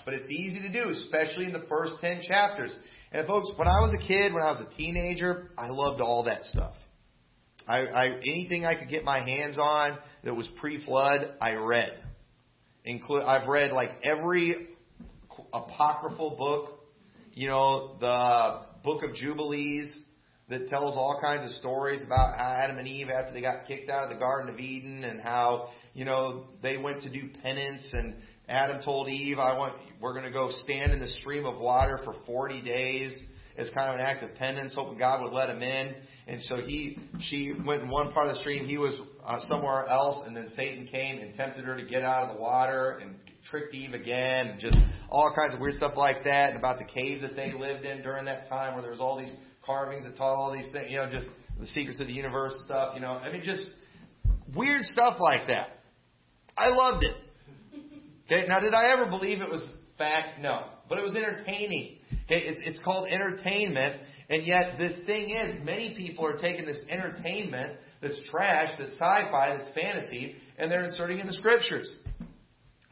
But 0.05 0.13
it's 0.15 0.29
easy 0.29 0.59
to 0.61 0.69
do, 0.69 0.89
especially 0.89 1.45
in 1.45 1.53
the 1.53 1.65
first 1.69 1.95
10 2.01 2.21
chapters. 2.27 2.75
And 3.11 3.27
folks, 3.27 3.51
when 3.55 3.67
I 3.67 3.81
was 3.81 3.93
a 3.93 4.07
kid, 4.07 4.33
when 4.33 4.43
I 4.43 4.51
was 4.51 4.61
a 4.61 4.77
teenager, 4.77 5.49
I 5.57 5.67
loved 5.69 6.01
all 6.01 6.23
that 6.23 6.43
stuff. 6.43 6.73
I, 7.67 7.79
I 7.79 8.05
anything 8.23 8.65
I 8.65 8.75
could 8.75 8.89
get 8.89 9.03
my 9.03 9.23
hands 9.23 9.57
on 9.57 9.97
that 10.23 10.35
was 10.35 10.49
pre-flood, 10.59 11.35
I 11.39 11.55
read. 11.55 11.93
Include, 12.83 13.23
I've 13.23 13.47
read 13.47 13.71
like 13.71 13.91
every 14.03 14.69
apocryphal 15.53 16.35
book, 16.37 16.79
you 17.33 17.47
know, 17.47 17.97
the 17.99 18.61
Book 18.83 19.03
of 19.03 19.13
Jubilees 19.13 19.95
that 20.49 20.67
tells 20.67 20.95
all 20.95 21.19
kinds 21.21 21.51
of 21.51 21.57
stories 21.59 22.01
about 22.01 22.37
Adam 22.37 22.77
and 22.77 22.87
Eve 22.87 23.09
after 23.09 23.33
they 23.33 23.41
got 23.41 23.67
kicked 23.67 23.89
out 23.89 24.05
of 24.05 24.09
the 24.09 24.17
Garden 24.17 24.53
of 24.53 24.59
Eden 24.59 25.03
and 25.03 25.21
how, 25.21 25.69
you 25.93 26.03
know, 26.03 26.45
they 26.61 26.77
went 26.77 27.01
to 27.03 27.09
do 27.09 27.29
penance 27.41 27.87
and 27.93 28.15
Adam 28.51 28.81
told 28.83 29.07
Eve, 29.07 29.39
I 29.39 29.57
want, 29.57 29.75
we're 30.01 30.13
going 30.13 30.25
to 30.25 30.31
go 30.31 30.49
stand 30.63 30.91
in 30.91 30.99
the 30.99 31.07
stream 31.07 31.45
of 31.45 31.57
water 31.57 31.99
for 32.03 32.15
40 32.25 32.61
days 32.61 33.17
as 33.57 33.69
kind 33.71 33.93
of 33.93 33.95
an 33.95 34.01
act 34.01 34.23
of 34.23 34.35
penance, 34.35 34.73
hoping 34.75 34.97
God 34.97 35.23
would 35.23 35.33
let 35.33 35.49
him 35.49 35.61
in. 35.61 35.95
And 36.27 36.41
so 36.43 36.57
he, 36.57 36.97
she 37.21 37.53
went 37.65 37.83
in 37.83 37.89
one 37.89 38.11
part 38.11 38.27
of 38.27 38.35
the 38.35 38.39
stream, 38.41 38.65
he 38.65 38.77
was 38.77 38.99
uh, 39.25 39.39
somewhere 39.49 39.87
else, 39.87 40.25
and 40.27 40.35
then 40.35 40.49
Satan 40.55 40.85
came 40.85 41.19
and 41.19 41.33
tempted 41.33 41.63
her 41.63 41.77
to 41.77 41.85
get 41.85 42.03
out 42.03 42.23
of 42.23 42.35
the 42.35 42.41
water 42.41 42.99
and 43.01 43.15
tricked 43.49 43.73
Eve 43.73 43.93
again, 43.93 44.47
and 44.47 44.59
just 44.59 44.77
all 45.09 45.33
kinds 45.35 45.53
of 45.55 45.59
weird 45.59 45.75
stuff 45.75 45.93
like 45.95 46.23
that, 46.25 46.49
and 46.49 46.59
about 46.59 46.77
the 46.77 46.85
cave 46.85 47.21
that 47.21 47.35
they 47.35 47.53
lived 47.53 47.85
in 47.85 48.01
during 48.01 48.25
that 48.25 48.47
time, 48.49 48.73
where 48.73 48.81
there 48.81 48.91
was 48.91 49.01
all 49.01 49.17
these 49.17 49.33
carvings 49.65 50.03
that 50.03 50.15
taught 50.17 50.35
all 50.35 50.53
these 50.53 50.69
things, 50.71 50.91
you 50.91 50.97
know, 50.97 51.09
just 51.09 51.27
the 51.59 51.67
secrets 51.67 51.99
of 51.99 52.07
the 52.07 52.13
universe 52.13 52.53
stuff, 52.65 52.93
you 52.95 53.01
know, 53.01 53.11
I 53.11 53.31
mean, 53.31 53.41
just 53.43 53.65
weird 54.55 54.83
stuff 54.83 55.17
like 55.19 55.47
that. 55.47 55.79
I 56.57 56.69
loved 56.69 57.03
it. 57.03 57.15
Okay, 58.31 58.47
now 58.47 58.59
did 58.59 58.73
I 58.73 58.91
ever 58.93 59.09
believe 59.09 59.41
it 59.41 59.49
was 59.49 59.61
fact? 59.97 60.39
No, 60.39 60.65
but 60.87 60.97
it 60.97 61.03
was 61.03 61.15
entertaining. 61.15 61.97
Okay, 62.25 62.45
it's 62.45 62.61
it's 62.63 62.79
called 62.79 63.09
entertainment, 63.09 64.01
and 64.29 64.47
yet, 64.47 64.77
this 64.77 64.93
thing 65.05 65.31
is, 65.31 65.65
many 65.65 65.95
people 65.97 66.25
are 66.25 66.37
taking 66.37 66.65
this 66.65 66.81
entertainment 66.89 67.77
that's 68.01 68.17
trash, 68.29 68.69
that's 68.79 68.93
sci 68.93 68.97
fi, 68.99 69.57
that's 69.57 69.73
fantasy, 69.73 70.37
and 70.57 70.71
they're 70.71 70.85
inserting 70.85 71.17
it 71.17 71.21
in 71.21 71.27
the 71.27 71.33
scriptures. 71.33 71.93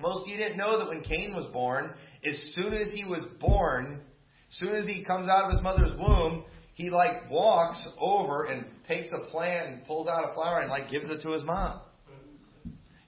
Most 0.02 0.24
of 0.24 0.28
you 0.28 0.36
didn't 0.36 0.58
know 0.58 0.78
that 0.80 0.90
when 0.90 1.02
Cain 1.02 1.34
was 1.34 1.46
born, 1.54 1.94
as 2.26 2.52
soon 2.56 2.74
as 2.74 2.92
he 2.92 3.06
was 3.06 3.26
born, 3.40 4.02
as 4.50 4.58
soon 4.58 4.76
as 4.76 4.86
he 4.86 5.06
comes 5.06 5.30
out 5.30 5.46
of 5.46 5.52
his 5.52 5.62
mother's 5.62 5.98
womb, 5.98 6.44
he 6.74 6.90
like 6.90 7.30
walks 7.32 7.82
over 7.98 8.44
and 8.46 8.66
takes 8.90 9.10
a 9.14 9.30
plant 9.32 9.68
and 9.68 9.86
pulls 9.86 10.08
out 10.10 10.30
a 10.30 10.34
flower 10.34 10.60
and 10.60 10.70
like 10.70 10.90
gives 10.90 11.10
it 11.10 11.22
to 11.22 11.30
his 11.30 11.44
mom. 11.46 11.80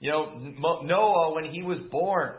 You 0.02 0.10
know, 0.10 0.82
Noah, 0.82 1.32
when 1.32 1.44
he 1.44 1.62
was 1.62 1.78
born, 1.78 2.34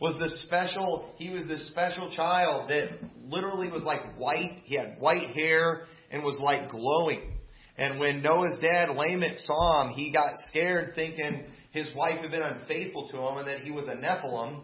was 0.00 0.14
the 0.18 0.30
special, 0.46 1.12
he 1.18 1.28
was 1.28 1.46
this 1.46 1.68
special 1.68 2.10
child 2.10 2.70
that 2.70 2.88
literally 3.28 3.68
was 3.68 3.82
like 3.82 4.16
white. 4.16 4.62
He 4.64 4.76
had 4.76 4.96
white 4.98 5.36
hair 5.36 5.82
and 6.10 6.24
was 6.24 6.38
like 6.40 6.70
glowing. 6.70 7.36
And 7.76 8.00
when 8.00 8.22
Noah's 8.22 8.58
dad, 8.60 8.88
Lamech, 8.88 9.38
saw 9.40 9.86
him, 9.86 9.92
he 9.92 10.10
got 10.10 10.38
scared 10.48 10.94
thinking 10.94 11.44
his 11.72 11.90
wife 11.94 12.22
had 12.22 12.30
been 12.30 12.40
unfaithful 12.42 13.08
to 13.10 13.18
him 13.18 13.36
and 13.36 13.46
that 13.46 13.60
he 13.60 13.70
was 13.70 13.88
a 13.88 13.94
Nephilim. 13.94 14.62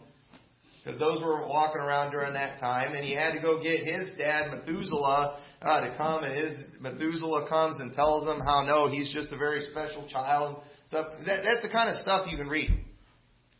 Because 0.82 0.98
those 0.98 1.22
were 1.22 1.46
walking 1.46 1.82
around 1.82 2.12
during 2.12 2.32
that 2.32 2.58
time. 2.60 2.94
And 2.94 3.04
he 3.04 3.12
had 3.12 3.34
to 3.34 3.40
go 3.40 3.62
get 3.62 3.84
his 3.84 4.10
dad, 4.16 4.50
Methuselah, 4.50 5.38
uh, 5.60 5.80
to 5.80 5.94
come. 5.98 6.24
And 6.24 6.32
his 6.32 6.58
Methuselah 6.80 7.46
comes 7.46 7.78
and 7.78 7.92
tells 7.92 8.26
him 8.26 8.40
how, 8.40 8.62
no, 8.62 8.88
he's 8.88 9.12
just 9.12 9.30
a 9.32 9.36
very 9.36 9.66
special 9.70 10.08
child. 10.08 10.62
Stuff. 10.88 11.06
That, 11.26 11.40
that's 11.44 11.62
the 11.62 11.68
kind 11.68 11.90
of 11.90 11.96
stuff 12.00 12.26
you 12.30 12.38
can 12.38 12.48
read. 12.48 12.70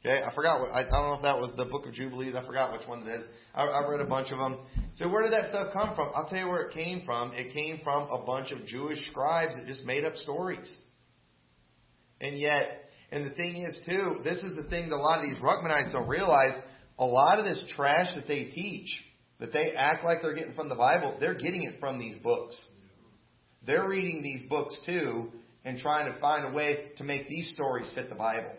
Okay, 0.05 0.23
I 0.23 0.35
forgot 0.35 0.61
what 0.61 0.71
I, 0.71 0.81
I 0.81 0.91
don't 0.91 1.09
know 1.09 1.14
if 1.14 1.23
that 1.23 1.38
was 1.38 1.53
the 1.57 1.67
Book 1.67 1.87
of 1.87 1.93
Jubilees. 1.93 2.35
I 2.35 2.47
forgot 2.47 2.73
which 2.73 2.88
one 2.88 3.07
it 3.07 3.11
is. 3.11 3.23
I, 3.55 3.64
I 3.64 3.87
read 3.87 4.01
a 4.01 4.07
bunch 4.07 4.31
of 4.31 4.38
them. 4.38 4.61
So 4.95 5.11
where 5.11 5.23
did 5.23 5.33
that 5.33 5.51
stuff 5.51 5.73
come 5.73 5.95
from? 5.95 6.11
I'll 6.14 6.29
tell 6.29 6.38
you 6.38 6.49
where 6.49 6.62
it 6.62 6.73
came 6.73 7.03
from. 7.05 7.33
It 7.35 7.53
came 7.53 7.81
from 7.85 8.09
a 8.11 8.25
bunch 8.25 8.51
of 8.53 8.64
Jewish 8.64 8.99
scribes 9.11 9.57
that 9.57 9.67
just 9.67 9.85
made 9.85 10.05
up 10.05 10.14
stories. 10.17 10.73
And 12.21 12.38
yet, 12.38 12.85
and 13.12 13.31
the 13.31 13.35
thing 13.35 13.64
is 13.67 13.79
too, 13.87 14.21
this 14.25 14.38
is 14.38 14.57
the 14.57 14.69
thing 14.71 14.88
that 14.88 14.97
a 14.97 14.97
lot 14.97 15.19
of 15.19 15.27
these 15.27 15.38
Ruckmanites 15.43 15.93
don't 15.93 16.09
realize. 16.09 16.59
A 16.99 17.05
lot 17.05 17.38
of 17.38 17.45
this 17.45 17.62
trash 17.77 18.09
that 18.14 18.27
they 18.27 18.45
teach, 18.45 18.88
that 19.38 19.53
they 19.53 19.73
act 19.77 20.05
like 20.05 20.19
they're 20.23 20.35
getting 20.35 20.55
from 20.55 20.69
the 20.69 20.77
Bible, 20.77 21.17
they're 21.21 21.35
getting 21.35 21.64
it 21.64 21.79
from 21.79 21.99
these 21.99 22.17
books. 22.23 22.57
They're 23.67 23.87
reading 23.87 24.23
these 24.23 24.49
books 24.49 24.81
too 24.87 25.33
and 25.68 25.78
trying 25.78 26.11
to 26.11 26.18
find 26.18 26.50
a 26.50 26.57
way 26.57 26.92
to 26.96 27.04
make 27.04 27.28
these 27.28 27.52
stories 27.52 27.92
fit 27.94 28.09
the 28.09 28.14
Bible. 28.14 28.52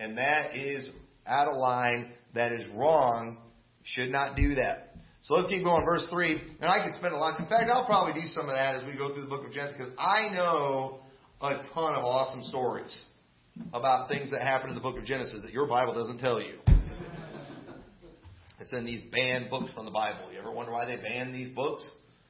And 0.00 0.18
that 0.18 0.56
is 0.56 0.88
out 1.24 1.46
of 1.46 1.56
line. 1.56 2.10
That 2.34 2.50
is 2.50 2.66
wrong. 2.76 3.38
Should 3.84 4.10
not 4.10 4.34
do 4.34 4.56
that. 4.56 4.96
So 5.22 5.34
let's 5.34 5.46
keep 5.46 5.62
going. 5.62 5.84
Verse 5.84 6.04
3. 6.10 6.42
And 6.60 6.68
I 6.68 6.84
could 6.84 6.94
spend 6.94 7.14
a 7.14 7.16
lot. 7.16 7.38
In 7.38 7.46
fact, 7.46 7.70
I'll 7.72 7.86
probably 7.86 8.20
do 8.20 8.26
some 8.26 8.48
of 8.48 8.56
that 8.56 8.74
as 8.74 8.84
we 8.84 8.96
go 8.96 9.14
through 9.14 9.22
the 9.22 9.28
book 9.28 9.46
of 9.46 9.52
Genesis 9.52 9.76
because 9.78 9.92
I 9.96 10.28
know 10.34 10.98
a 11.40 11.50
ton 11.72 11.94
of 11.94 12.02
awesome 12.02 12.42
stories 12.48 13.04
about 13.72 14.08
things 14.08 14.32
that 14.32 14.42
happen 14.42 14.70
in 14.70 14.74
the 14.74 14.82
book 14.82 14.98
of 14.98 15.04
Genesis 15.04 15.40
that 15.42 15.52
your 15.52 15.68
Bible 15.68 15.94
doesn't 15.94 16.18
tell 16.18 16.40
you. 16.40 16.58
It's 18.58 18.72
in 18.72 18.84
these 18.84 19.02
banned 19.12 19.50
books 19.50 19.70
from 19.72 19.84
the 19.84 19.92
Bible. 19.92 20.32
You 20.32 20.40
ever 20.40 20.50
wonder 20.50 20.72
why 20.72 20.84
they 20.84 20.96
ban 20.96 21.32
these 21.32 21.50
books? 21.54 21.88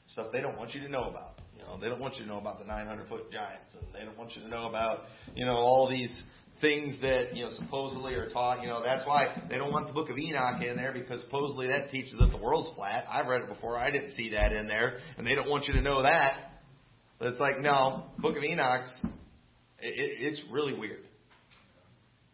Stuff 0.09 0.27
they 0.31 0.42
don't 0.42 0.59
want 0.59 0.74
you 0.74 0.83
to 0.83 0.88
know 0.90 1.05
about. 1.05 1.40
Know, 1.69 1.79
they 1.81 1.89
don't 1.89 2.01
want 2.01 2.17
you 2.17 2.25
to 2.25 2.29
know 2.29 2.39
about 2.39 2.59
the 2.59 2.65
900 2.65 3.09
foot 3.09 3.31
giants, 3.31 3.75
and 3.75 3.87
they 3.95 4.05
don't 4.05 4.17
want 4.17 4.35
you 4.37 4.43
to 4.43 4.49
know 4.49 4.69
about, 4.69 5.05
you 5.35 5.45
know, 5.45 5.57
all 5.57 5.89
these 5.89 6.13
things 6.61 7.01
that 7.03 7.37
you 7.37 7.45
know 7.45 7.51
supposedly 7.51 8.15
are 8.15 8.29
taught. 8.31 8.63
You 8.63 8.69
know 8.69 8.83
that's 8.83 9.07
why 9.07 9.43
they 9.49 9.59
don't 9.59 9.71
want 9.71 9.87
the 9.87 9.93
Book 9.93 10.11
of 10.11 10.19
Enoch 10.19 10.63
in 10.63 10.77
there 10.77 10.93
because 10.93 11.23
supposedly 11.23 11.69
that 11.69 11.91
teaches 11.91 12.15
that 12.19 12.31
the 12.31 12.43
world's 12.43 12.75
flat. 12.75 13.05
I've 13.09 13.27
read 13.27 13.43
it 13.43 13.49
before. 13.49 13.79
I 13.79 13.91
didn't 13.91 14.11
see 14.11 14.31
that 14.31 14.53
in 14.53 14.67
there, 14.67 14.99
and 15.17 15.27
they 15.27 15.35
don't 15.35 15.49
want 15.49 15.67
you 15.69 15.75
to 15.75 15.81
know 15.81 16.03
that. 16.03 16.51
But 17.19 17.29
it's 17.29 17.41
like 17.41 17.59
no, 17.61 18.07
Book 18.19 18.37
of 18.37 18.43
Enoch's 18.43 18.91
it, 19.79 20.33
it's 20.33 20.43
really 20.51 20.77
weird. 20.77 21.05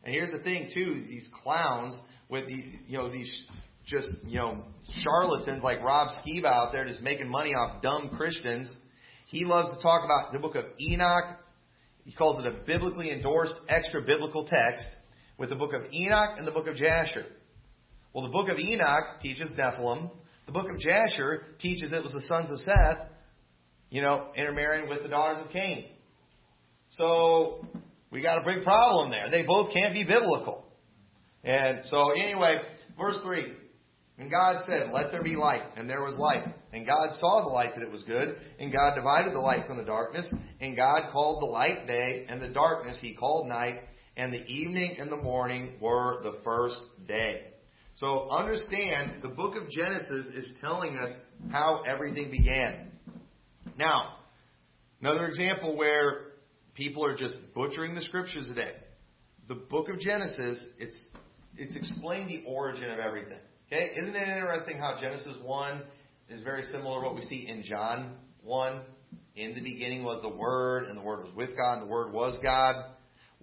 And 0.04 0.14
here's 0.14 0.30
the 0.30 0.42
thing 0.42 0.70
too: 0.72 1.02
these 1.06 1.28
clowns 1.42 1.98
with 2.30 2.46
these 2.46 2.64
you 2.86 2.96
know 2.96 3.10
these 3.10 3.30
just, 3.86 4.08
you 4.24 4.38
know, 4.38 4.64
charlatans 5.02 5.62
like 5.62 5.82
Rob 5.82 6.08
Skiba 6.22 6.46
out 6.46 6.72
there 6.72 6.84
just 6.84 7.02
making 7.02 7.28
money 7.28 7.50
off 7.50 7.82
dumb 7.82 8.10
Christians. 8.16 8.74
He 9.26 9.44
loves 9.44 9.70
to 9.76 9.82
talk 9.82 10.04
about 10.04 10.32
the 10.32 10.38
book 10.38 10.54
of 10.54 10.64
Enoch. 10.80 11.38
He 12.04 12.12
calls 12.12 12.44
it 12.44 12.46
a 12.46 12.52
biblically 12.66 13.10
endorsed 13.10 13.56
extra 13.68 14.02
biblical 14.02 14.44
text 14.44 14.86
with 15.38 15.48
the 15.48 15.56
book 15.56 15.72
of 15.72 15.82
Enoch 15.92 16.36
and 16.38 16.46
the 16.46 16.52
book 16.52 16.66
of 16.66 16.76
Jasher. 16.76 17.24
Well, 18.12 18.24
the 18.24 18.32
book 18.32 18.48
of 18.48 18.58
Enoch 18.58 19.20
teaches 19.20 19.50
Nephilim. 19.58 20.10
The 20.46 20.52
book 20.52 20.70
of 20.70 20.78
Jasher 20.78 21.44
teaches 21.58 21.90
it 21.90 22.02
was 22.02 22.12
the 22.12 22.20
sons 22.22 22.50
of 22.50 22.60
Seth, 22.60 23.08
you 23.90 24.02
know, 24.02 24.28
intermarrying 24.36 24.88
with 24.88 25.02
the 25.02 25.08
daughters 25.08 25.46
of 25.46 25.50
Cain. 25.52 25.86
So 26.90 27.66
we 28.10 28.22
got 28.22 28.38
a 28.38 28.44
big 28.44 28.62
problem 28.62 29.10
there. 29.10 29.30
They 29.30 29.44
both 29.44 29.72
can't 29.72 29.94
be 29.94 30.04
biblical. 30.04 30.64
And 31.42 31.80
so 31.84 32.12
anyway, 32.12 32.60
verse 32.98 33.18
3. 33.24 33.52
And 34.18 34.30
God 34.30 34.64
said, 34.66 34.90
Let 34.92 35.10
there 35.10 35.22
be 35.22 35.36
light. 35.36 35.62
And 35.76 35.90
there 35.90 36.02
was 36.02 36.16
light. 36.16 36.44
And 36.72 36.86
God 36.86 37.16
saw 37.18 37.42
the 37.42 37.48
light 37.48 37.74
that 37.74 37.82
it 37.82 37.90
was 37.90 38.02
good. 38.02 38.36
And 38.60 38.72
God 38.72 38.94
divided 38.94 39.34
the 39.34 39.40
light 39.40 39.66
from 39.66 39.76
the 39.76 39.84
darkness. 39.84 40.26
And 40.60 40.76
God 40.76 41.10
called 41.12 41.42
the 41.42 41.46
light 41.46 41.86
day, 41.86 42.26
and 42.28 42.40
the 42.40 42.50
darkness 42.50 42.98
he 43.00 43.14
called 43.14 43.48
night. 43.48 43.80
And 44.16 44.32
the 44.32 44.44
evening 44.46 44.96
and 44.98 45.10
the 45.10 45.16
morning 45.16 45.74
were 45.80 46.22
the 46.22 46.38
first 46.44 46.80
day. 47.08 47.42
So 47.94 48.28
understand, 48.30 49.22
the 49.22 49.28
book 49.28 49.56
of 49.56 49.68
Genesis 49.68 50.26
is 50.34 50.54
telling 50.60 50.96
us 50.96 51.12
how 51.50 51.82
everything 51.86 52.30
began. 52.30 52.92
Now, 53.76 54.18
another 55.00 55.26
example 55.26 55.76
where 55.76 56.32
people 56.74 57.04
are 57.04 57.16
just 57.16 57.36
butchering 57.54 57.94
the 57.94 58.02
scriptures 58.02 58.46
today. 58.46 58.72
The 59.48 59.54
book 59.56 59.88
of 59.88 59.98
Genesis, 59.98 60.64
it's 60.78 60.98
it's 61.56 61.76
explained 61.76 62.30
the 62.30 62.44
origin 62.48 62.90
of 62.90 62.98
everything. 62.98 63.38
Okay? 63.66 63.90
Isn't 63.96 64.14
it 64.14 64.28
interesting 64.28 64.78
how 64.78 64.98
Genesis 65.00 65.36
1 65.42 65.82
is 66.28 66.42
very 66.42 66.62
similar 66.64 67.00
to 67.00 67.06
what 67.06 67.14
we 67.14 67.22
see 67.22 67.46
in 67.48 67.62
John 67.62 68.16
1? 68.42 68.80
In 69.36 69.54
the 69.54 69.62
beginning 69.62 70.04
was 70.04 70.22
the 70.22 70.36
Word, 70.36 70.84
and 70.84 70.96
the 70.96 71.02
Word 71.02 71.24
was 71.24 71.34
with 71.34 71.56
God, 71.56 71.78
and 71.78 71.82
the 71.82 71.90
Word 71.90 72.12
was 72.12 72.38
God. 72.42 72.84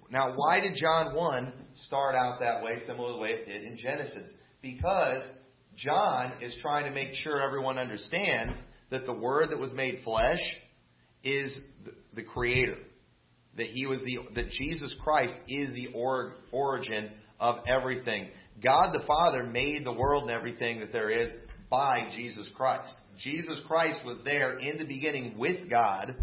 Now, 0.09 0.33
why 0.35 0.59
did 0.59 0.75
John 0.75 1.15
1 1.15 1.53
start 1.85 2.15
out 2.15 2.39
that 2.41 2.63
way, 2.63 2.79
similar 2.85 3.09
to 3.09 3.13
the 3.13 3.19
way 3.19 3.29
it 3.31 3.45
did 3.45 3.63
in 3.63 3.77
Genesis? 3.77 4.29
Because 4.61 5.23
John 5.75 6.33
is 6.41 6.55
trying 6.61 6.85
to 6.85 6.91
make 6.91 7.13
sure 7.15 7.41
everyone 7.41 7.77
understands 7.77 8.57
that 8.89 9.05
the 9.05 9.13
Word 9.13 9.49
that 9.51 9.59
was 9.59 9.73
made 9.73 10.01
flesh 10.03 10.39
is 11.23 11.53
the 12.13 12.23
Creator. 12.23 12.77
That 13.57 13.67
he 13.67 13.85
was 13.85 13.99
the 13.99 14.19
that 14.35 14.49
Jesus 14.49 14.95
Christ 15.03 15.35
is 15.47 15.73
the 15.73 15.87
or, 15.93 16.35
origin 16.51 17.11
of 17.39 17.57
everything. 17.67 18.29
God 18.63 18.91
the 18.93 19.03
Father 19.07 19.43
made 19.43 19.85
the 19.85 19.93
world 19.93 20.23
and 20.23 20.31
everything 20.31 20.79
that 20.79 20.91
there 20.91 21.09
is 21.09 21.29
by 21.69 22.09
Jesus 22.15 22.47
Christ. 22.55 22.93
Jesus 23.19 23.59
Christ 23.67 24.01
was 24.05 24.19
there 24.25 24.57
in 24.57 24.77
the 24.77 24.85
beginning 24.85 25.37
with 25.37 25.69
God, 25.69 26.15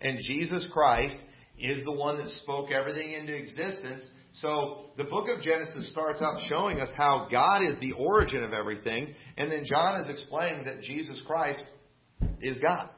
and 0.00 0.18
Jesus 0.26 0.64
Christ 0.72 1.18
is 1.58 1.84
the 1.84 1.92
one 1.92 2.18
that 2.18 2.28
spoke 2.42 2.70
everything 2.70 3.12
into 3.12 3.34
existence. 3.34 4.06
So 4.32 4.86
the 4.96 5.04
book 5.04 5.28
of 5.28 5.42
Genesis 5.42 5.90
starts 5.90 6.20
out 6.20 6.38
showing 6.48 6.80
us 6.80 6.90
how 6.96 7.28
God 7.30 7.62
is 7.62 7.76
the 7.80 7.92
origin 7.92 8.42
of 8.42 8.52
everything, 8.52 9.14
and 9.36 9.50
then 9.50 9.64
John 9.64 10.00
is 10.00 10.08
explaining 10.08 10.64
that 10.64 10.82
Jesus 10.82 11.22
Christ 11.26 11.62
is 12.40 12.58
God. 12.58 12.90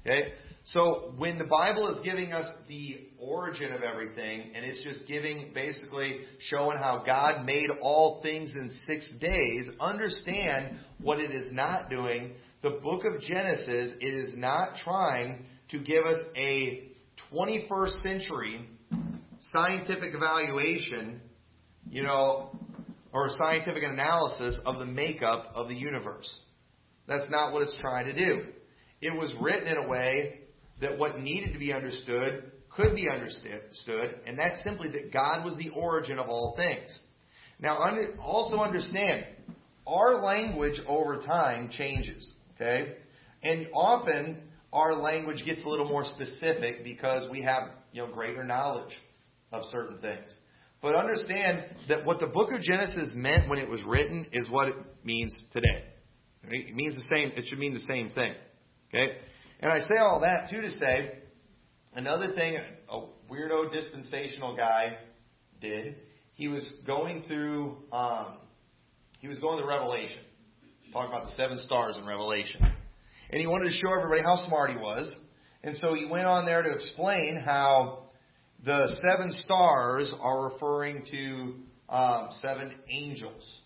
Okay? 0.00 0.32
So 0.70 1.12
when 1.16 1.38
the 1.38 1.44
Bible 1.44 1.88
is 1.94 2.04
giving 2.04 2.32
us 2.32 2.50
the 2.66 3.06
origin 3.20 3.72
of 3.72 3.82
everything, 3.82 4.50
and 4.52 4.64
it's 4.64 4.82
just 4.82 5.06
giving, 5.06 5.52
basically 5.54 6.22
showing 6.40 6.76
how 6.76 7.04
God 7.06 7.46
made 7.46 7.70
all 7.80 8.20
things 8.20 8.50
in 8.50 8.70
six 8.84 9.06
days, 9.20 9.68
understand 9.78 10.78
what 11.00 11.20
it 11.20 11.30
is 11.30 11.52
not 11.52 11.88
doing. 11.88 12.32
The 12.62 12.80
book 12.82 13.04
of 13.04 13.20
Genesis, 13.20 13.92
it 14.00 14.12
is 14.12 14.36
not 14.36 14.70
trying 14.82 15.44
to 15.70 15.78
give 15.78 16.04
us 16.04 16.20
a 16.36 16.90
21st 17.32 18.02
century 18.02 18.68
scientific 19.38 20.14
evaluation, 20.14 21.20
you 21.88 22.02
know, 22.02 22.50
or 23.12 23.30
scientific 23.38 23.84
analysis 23.84 24.58
of 24.66 24.80
the 24.80 24.86
makeup 24.86 25.52
of 25.54 25.68
the 25.68 25.76
universe. 25.76 26.40
That's 27.06 27.30
not 27.30 27.52
what 27.52 27.62
it's 27.62 27.76
trying 27.80 28.06
to 28.06 28.12
do. 28.12 28.46
It 29.00 29.16
was 29.16 29.32
written 29.40 29.68
in 29.68 29.76
a 29.76 29.88
way 29.88 30.40
that 30.80 30.98
what 30.98 31.18
needed 31.18 31.52
to 31.52 31.58
be 31.58 31.72
understood 31.72 32.52
could 32.70 32.94
be 32.94 33.08
understood, 33.08 34.20
and 34.26 34.38
that's 34.38 34.62
simply 34.62 34.88
that 34.90 35.12
God 35.12 35.44
was 35.44 35.56
the 35.56 35.70
origin 35.70 36.18
of 36.18 36.28
all 36.28 36.54
things. 36.56 36.98
Now, 37.58 37.78
also 38.20 38.56
understand, 38.56 39.24
our 39.86 40.22
language 40.22 40.78
over 40.86 41.22
time 41.24 41.70
changes, 41.70 42.34
okay? 42.54 42.96
And 43.42 43.68
often 43.72 44.42
our 44.72 44.94
language 44.94 45.42
gets 45.46 45.64
a 45.64 45.68
little 45.68 45.88
more 45.88 46.04
specific 46.04 46.84
because 46.84 47.30
we 47.30 47.42
have, 47.42 47.70
you 47.92 48.02
know, 48.02 48.12
greater 48.12 48.44
knowledge 48.44 48.92
of 49.52 49.62
certain 49.70 49.98
things. 49.98 50.34
But 50.82 50.94
understand 50.94 51.64
that 51.88 52.04
what 52.04 52.20
the 52.20 52.26
book 52.26 52.52
of 52.52 52.60
Genesis 52.60 53.12
meant 53.14 53.48
when 53.48 53.58
it 53.58 53.68
was 53.68 53.82
written 53.86 54.26
is 54.32 54.50
what 54.50 54.68
it 54.68 54.74
means 55.02 55.34
today. 55.52 55.84
It 56.48 56.74
means 56.74 56.94
the 56.96 57.16
same, 57.16 57.32
it 57.34 57.44
should 57.46 57.58
mean 57.58 57.72
the 57.72 57.80
same 57.80 58.10
thing. 58.10 58.34
Okay? 58.88 59.16
And 59.60 59.72
I 59.72 59.80
say 59.80 59.96
all 60.00 60.20
that 60.20 60.50
too 60.50 60.60
to 60.60 60.70
say 60.72 61.18
another 61.94 62.32
thing 62.34 62.56
a 62.88 63.00
weirdo 63.30 63.72
dispensational 63.72 64.56
guy 64.56 64.98
did. 65.60 65.96
He 66.34 66.48
was 66.48 66.70
going 66.86 67.22
through 67.26 67.78
um, 67.92 68.36
he 69.20 69.28
was 69.28 69.38
going 69.38 69.58
to 69.60 69.66
Revelation, 69.66 70.20
talking 70.92 71.10
about 71.10 71.26
the 71.26 71.32
seven 71.32 71.58
stars 71.58 71.96
in 71.96 72.06
Revelation, 72.06 72.60
and 73.30 73.40
he 73.40 73.46
wanted 73.46 73.70
to 73.70 73.74
show 73.74 73.92
everybody 73.96 74.22
how 74.22 74.46
smart 74.46 74.70
he 74.70 74.76
was. 74.76 75.12
And 75.64 75.76
so 75.78 75.94
he 75.94 76.04
went 76.04 76.26
on 76.26 76.46
there 76.46 76.62
to 76.62 76.72
explain 76.74 77.42
how 77.44 78.04
the 78.64 78.88
seven 79.08 79.32
stars 79.40 80.14
are 80.20 80.50
referring 80.52 81.04
to 81.10 81.54
um, 81.88 82.28
seven 82.40 82.74
angels. 82.88 83.62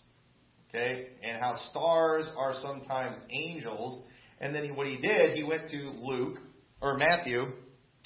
Okay? 0.68 1.08
And 1.22 1.38
how 1.40 1.56
stars 1.70 2.26
are 2.36 2.54
sometimes 2.62 3.16
angels, 3.28 4.02
and 4.40 4.54
then 4.54 4.64
he, 4.64 4.70
what 4.70 4.86
he 4.86 4.96
did, 4.96 5.36
he 5.36 5.44
went 5.44 5.70
to 5.70 5.92
Luke, 6.02 6.38
or 6.80 6.96
Matthew, 6.96 7.42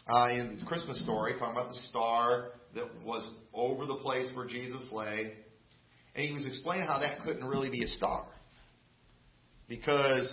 uh, 0.07 0.29
in 0.31 0.59
the 0.59 0.67
Christmas 0.67 1.01
story, 1.03 1.35
talking 1.39 1.53
about 1.53 1.71
the 1.71 1.81
star 1.89 2.51
that 2.75 2.89
was 3.05 3.29
over 3.53 3.87
the 3.87 3.97
place 3.97 4.31
where 4.35 4.47
Jesus 4.47 4.91
lay. 4.93 5.33
And 6.15 6.27
he 6.27 6.33
was 6.33 6.47
explaining 6.47 6.87
how 6.87 6.99
that 6.99 7.23
couldn't 7.23 7.45
really 7.45 7.71
be 7.71 7.85
a 7.85 7.89
star. 7.89 8.27
Because 9.69 10.29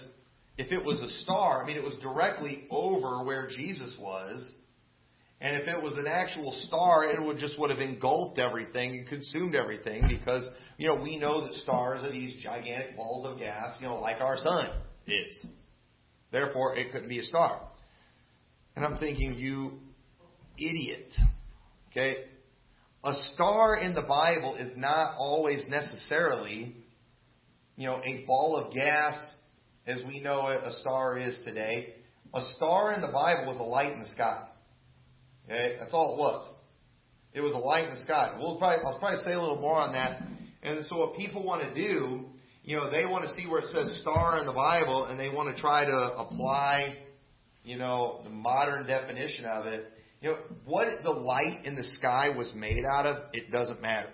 if 0.58 0.72
it 0.72 0.84
was 0.84 1.00
a 1.02 1.10
star, 1.24 1.64
I 1.64 1.68
mean, 1.68 1.78
it 1.78 1.84
was 1.84 1.96
directly 2.02 2.66
over 2.70 3.24
where 3.24 3.48
Jesus 3.48 3.96
was. 4.00 4.44
And 5.40 5.56
if 5.60 5.68
it 5.68 5.82
was 5.82 5.94
an 5.98 6.06
actual 6.08 6.52
star, 6.68 7.06
it 7.06 7.20
would 7.20 7.38
just 7.38 7.58
would 7.58 7.72
have 7.72 7.80
engulfed 7.80 8.38
everything 8.38 9.00
and 9.00 9.08
consumed 9.08 9.56
everything 9.56 10.04
because, 10.08 10.48
you 10.78 10.88
know, 10.88 11.02
we 11.02 11.18
know 11.18 11.46
that 11.46 11.54
stars 11.54 12.04
are 12.04 12.12
these 12.12 12.42
gigantic 12.44 12.96
balls 12.96 13.26
of 13.26 13.40
gas, 13.40 13.76
you 13.80 13.88
know, 13.88 14.00
like 14.00 14.22
our 14.22 14.38
sun 14.38 14.70
is. 15.08 15.46
Therefore, 16.32 16.76
it 16.76 16.92
couldn't 16.92 17.10
be 17.10 17.20
a 17.20 17.24
star. 17.24 17.62
And 18.76 18.86
I'm 18.86 18.98
thinking, 18.98 19.36
you 19.36 19.80
idiot. 20.58 21.12
Okay? 21.90 22.24
A 23.04 23.14
star 23.34 23.78
in 23.78 23.94
the 23.94 24.02
Bible 24.02 24.56
is 24.56 24.78
not 24.78 25.16
always 25.18 25.66
necessarily, 25.68 26.76
you 27.76 27.88
know, 27.88 28.02
a 28.04 28.24
ball 28.26 28.58
of 28.64 28.74
gas 28.74 29.16
as 29.88 30.02
we 30.08 30.20
know 30.20 30.48
a 30.48 30.72
star 30.80 31.18
is 31.18 31.36
today. 31.44 31.96
A 32.34 32.42
star 32.56 32.94
in 32.94 33.02
the 33.02 33.12
Bible 33.12 33.48
was 33.48 33.60
a 33.60 33.64
light 33.64 33.92
in 33.92 34.00
the 34.00 34.08
sky. 34.08 34.48
Okay? 35.46 35.76
That's 35.80 35.94
all 35.94 36.16
it 36.16 36.20
was. 36.20 36.48
It 37.34 37.42
was 37.42 37.54
a 37.54 37.58
light 37.58 37.86
in 37.86 37.96
the 37.96 38.02
sky. 38.02 38.38
We'll 38.38 38.58
probably, 38.58 38.86
I'll 38.86 39.00
probably 39.00 39.24
say 39.24 39.34
a 39.34 39.40
little 39.40 39.60
more 39.60 39.76
on 39.76 39.94
that. 39.94 40.22
And 40.64 40.86
so 40.86 40.98
what 40.98 41.16
people 41.16 41.44
want 41.44 41.64
to 41.64 41.74
do 41.74 42.26
you 42.64 42.76
know, 42.76 42.92
they 42.92 43.06
want 43.06 43.24
to 43.24 43.30
see 43.36 43.48
where 43.48 43.62
it 43.62 43.68
says 43.68 44.00
star 44.02 44.40
in 44.40 44.46
the 44.46 44.54
Bible 44.54 45.06
and 45.06 45.20
they 45.20 45.30
want 45.30 45.54
to 45.54 45.60
try 45.60 45.86
to 45.86 46.14
apply, 46.18 46.96
you 47.64 47.78
know, 47.78 48.22
the 48.24 48.30
modern 48.30 48.86
definition 48.86 49.46
of 49.46 49.66
it. 49.66 49.92
You 50.22 50.32
know, 50.32 50.38
what 50.66 50.88
the 51.04 51.12
light 51.12 51.66
in 51.66 51.76
the 51.76 51.84
sky 51.96 52.30
was 52.30 52.52
made 52.56 52.84
out 52.94 53.08
of, 53.08 53.24
it 53.34 53.52
doesn't 53.52 53.82
matter. 53.82 54.10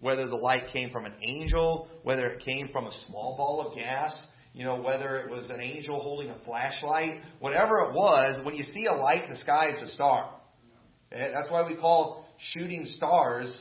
Whether 0.00 0.26
the 0.26 0.36
light 0.36 0.64
came 0.72 0.90
from 0.90 1.04
an 1.04 1.14
angel, 1.22 1.88
whether 2.02 2.26
it 2.26 2.44
came 2.44 2.68
from 2.72 2.86
a 2.86 2.92
small 3.06 3.36
ball 3.36 3.66
of 3.66 3.76
gas, 3.76 4.18
you 4.52 4.64
know, 4.64 4.80
whether 4.80 5.16
it 5.16 5.30
was 5.30 5.48
an 5.50 5.60
angel 5.62 6.00
holding 6.00 6.30
a 6.30 6.38
flashlight, 6.44 7.20
whatever 7.38 7.78
it 7.88 7.94
was, 7.94 8.44
when 8.44 8.54
you 8.54 8.64
see 8.64 8.86
a 8.86 8.92
light 8.92 9.24
in 9.24 9.30
the 9.30 9.36
sky, 9.36 9.68
it's 9.70 9.82
a 9.88 9.94
star. 9.94 10.34
Eh, 11.12 11.30
that's 11.32 11.50
why 11.50 11.66
we 11.66 11.76
call 11.76 12.26
shooting 12.38 12.86
stars. 12.86 13.56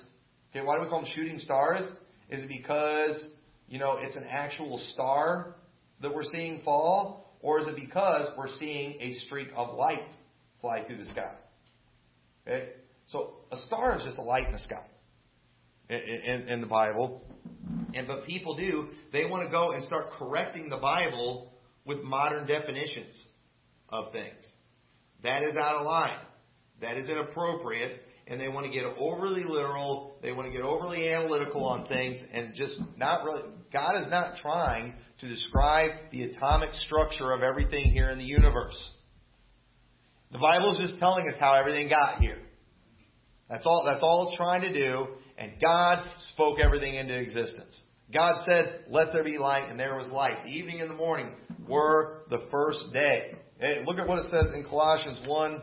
Okay, 0.51 0.65
why 0.65 0.75
do 0.75 0.83
we 0.83 0.89
call 0.89 1.01
them 1.01 1.09
shooting 1.13 1.39
stars? 1.39 1.85
Is 2.29 2.43
it 2.43 2.47
because 2.47 3.23
you 3.67 3.79
know, 3.79 3.97
it's 4.01 4.15
an 4.15 4.25
actual 4.29 4.77
star 4.93 5.55
that 6.01 6.13
we're 6.13 6.23
seeing 6.23 6.61
fall, 6.63 7.37
or 7.41 7.59
is 7.59 7.67
it 7.67 7.75
because 7.75 8.27
we're 8.37 8.53
seeing 8.59 8.97
a 8.99 9.13
streak 9.25 9.49
of 9.55 9.75
light 9.75 10.09
fly 10.61 10.83
through 10.85 10.97
the 10.97 11.05
sky? 11.05 11.33
Okay? 12.47 12.69
So 13.07 13.35
a 13.51 13.57
star 13.57 13.97
is 13.97 14.03
just 14.03 14.17
a 14.17 14.21
light 14.21 14.47
in 14.47 14.53
the 14.53 14.59
sky 14.59 14.85
in, 15.89 15.97
in, 15.97 16.49
in 16.49 16.61
the 16.61 16.67
Bible. 16.67 17.21
And 17.93 18.07
but 18.07 18.25
people 18.25 18.55
do, 18.55 18.89
they 19.11 19.25
want 19.25 19.43
to 19.45 19.51
go 19.51 19.71
and 19.71 19.83
start 19.83 20.11
correcting 20.17 20.69
the 20.69 20.77
Bible 20.77 21.53
with 21.85 22.01
modern 22.01 22.47
definitions 22.47 23.21
of 23.89 24.11
things. 24.11 24.49
That 25.23 25.43
is 25.43 25.55
out 25.55 25.75
of 25.75 25.85
line. 25.85 26.19
That 26.81 26.97
is 26.97 27.07
inappropriate. 27.07 28.01
And 28.27 28.39
they 28.39 28.47
want 28.47 28.65
to 28.65 28.71
get 28.71 28.85
overly 28.97 29.43
literal. 29.43 30.15
They 30.21 30.31
want 30.31 30.47
to 30.47 30.51
get 30.51 30.61
overly 30.61 31.09
analytical 31.09 31.65
on 31.65 31.85
things 31.85 32.17
and 32.31 32.53
just 32.53 32.79
not 32.97 33.25
really. 33.25 33.43
God 33.71 33.97
is 34.01 34.09
not 34.09 34.37
trying 34.37 34.93
to 35.19 35.27
describe 35.27 35.91
the 36.11 36.23
atomic 36.23 36.73
structure 36.73 37.31
of 37.31 37.41
everything 37.41 37.91
here 37.91 38.09
in 38.09 38.17
the 38.17 38.25
universe. 38.25 38.77
The 40.31 40.39
Bible 40.39 40.73
is 40.73 40.79
just 40.79 40.99
telling 40.99 41.27
us 41.27 41.35
how 41.39 41.53
everything 41.55 41.89
got 41.89 42.19
here. 42.19 42.39
That's 43.49 43.65
all, 43.65 43.83
that's 43.85 44.01
all 44.01 44.29
it's 44.29 44.37
trying 44.37 44.61
to 44.61 44.73
do. 44.73 45.07
And 45.37 45.53
God 45.61 46.05
spoke 46.33 46.59
everything 46.59 46.95
into 46.95 47.17
existence. 47.17 47.79
God 48.13 48.43
said, 48.45 48.85
let 48.89 49.07
there 49.13 49.23
be 49.23 49.37
light, 49.37 49.69
and 49.69 49.79
there 49.79 49.95
was 49.95 50.11
light. 50.11 50.43
The 50.43 50.49
evening 50.49 50.81
and 50.81 50.89
the 50.89 50.95
morning 50.95 51.31
were 51.67 52.23
the 52.29 52.47
first 52.51 52.93
day. 52.93 53.35
Hey, 53.59 53.83
look 53.85 53.97
at 53.97 54.07
what 54.07 54.19
it 54.19 54.25
says 54.29 54.53
in 54.55 54.63
Colossians 54.63 55.19
1, 55.25 55.61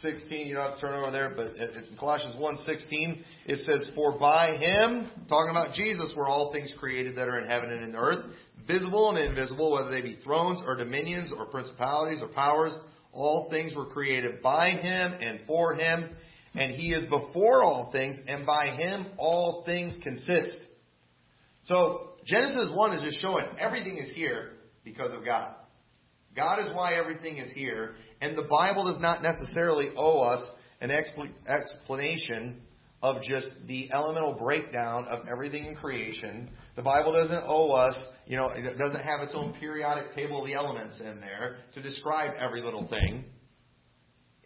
16. 0.00 0.46
You 0.46 0.54
don't 0.54 0.70
have 0.70 0.80
to 0.80 0.80
turn 0.80 0.94
over 0.94 1.10
there, 1.10 1.32
but 1.36 1.56
in 1.56 1.96
Colossians 1.98 2.36
1, 2.38 2.56
16, 2.58 3.24
it 3.46 3.56
says, 3.56 3.90
For 3.94 4.18
by 4.18 4.56
him, 4.56 5.10
talking 5.28 5.50
about 5.50 5.74
Jesus, 5.74 6.12
were 6.16 6.28
all 6.28 6.52
things 6.52 6.72
created 6.78 7.16
that 7.16 7.28
are 7.28 7.38
in 7.38 7.48
heaven 7.48 7.70
and 7.70 7.82
in 7.82 7.96
earth, 7.96 8.24
visible 8.66 9.10
and 9.10 9.18
invisible, 9.18 9.72
whether 9.72 9.90
they 9.90 10.02
be 10.02 10.16
thrones 10.24 10.60
or 10.64 10.76
dominions 10.76 11.32
or 11.36 11.46
principalities 11.46 12.20
or 12.22 12.28
powers. 12.28 12.76
All 13.12 13.48
things 13.50 13.74
were 13.74 13.86
created 13.86 14.40
by 14.40 14.70
him 14.70 15.12
and 15.20 15.40
for 15.46 15.74
him, 15.74 16.10
and 16.54 16.74
he 16.74 16.92
is 16.92 17.04
before 17.06 17.64
all 17.64 17.90
things, 17.92 18.16
and 18.26 18.46
by 18.46 18.68
him 18.68 19.06
all 19.18 19.64
things 19.66 19.96
consist. 20.02 20.60
So 21.64 22.10
Genesis 22.24 22.70
1 22.72 22.92
is 22.94 23.02
just 23.02 23.20
showing 23.20 23.46
everything 23.58 23.98
is 23.98 24.12
here 24.14 24.52
because 24.84 25.12
of 25.12 25.24
God. 25.24 25.54
God 26.36 26.60
is 26.60 26.72
why 26.74 26.94
everything 26.94 27.38
is 27.38 27.50
here, 27.52 27.94
and 28.20 28.36
the 28.36 28.46
Bible 28.48 28.84
does 28.84 29.00
not 29.00 29.22
necessarily 29.22 29.90
owe 29.96 30.20
us 30.20 30.50
an 30.80 30.90
expl- 30.90 31.30
explanation 31.46 32.62
of 33.02 33.16
just 33.22 33.48
the 33.66 33.90
elemental 33.92 34.34
breakdown 34.34 35.06
of 35.08 35.26
everything 35.30 35.66
in 35.66 35.74
creation. 35.74 36.50
The 36.76 36.82
Bible 36.82 37.12
doesn't 37.12 37.44
owe 37.46 37.70
us, 37.72 38.00
you 38.26 38.36
know, 38.36 38.50
it 38.54 38.78
doesn't 38.78 39.02
have 39.02 39.20
its 39.20 39.32
own 39.34 39.54
periodic 39.58 40.14
table 40.14 40.42
of 40.42 40.46
the 40.46 40.54
elements 40.54 41.00
in 41.00 41.20
there 41.20 41.58
to 41.74 41.82
describe 41.82 42.34
every 42.38 42.60
little 42.60 42.88
thing. 42.88 43.24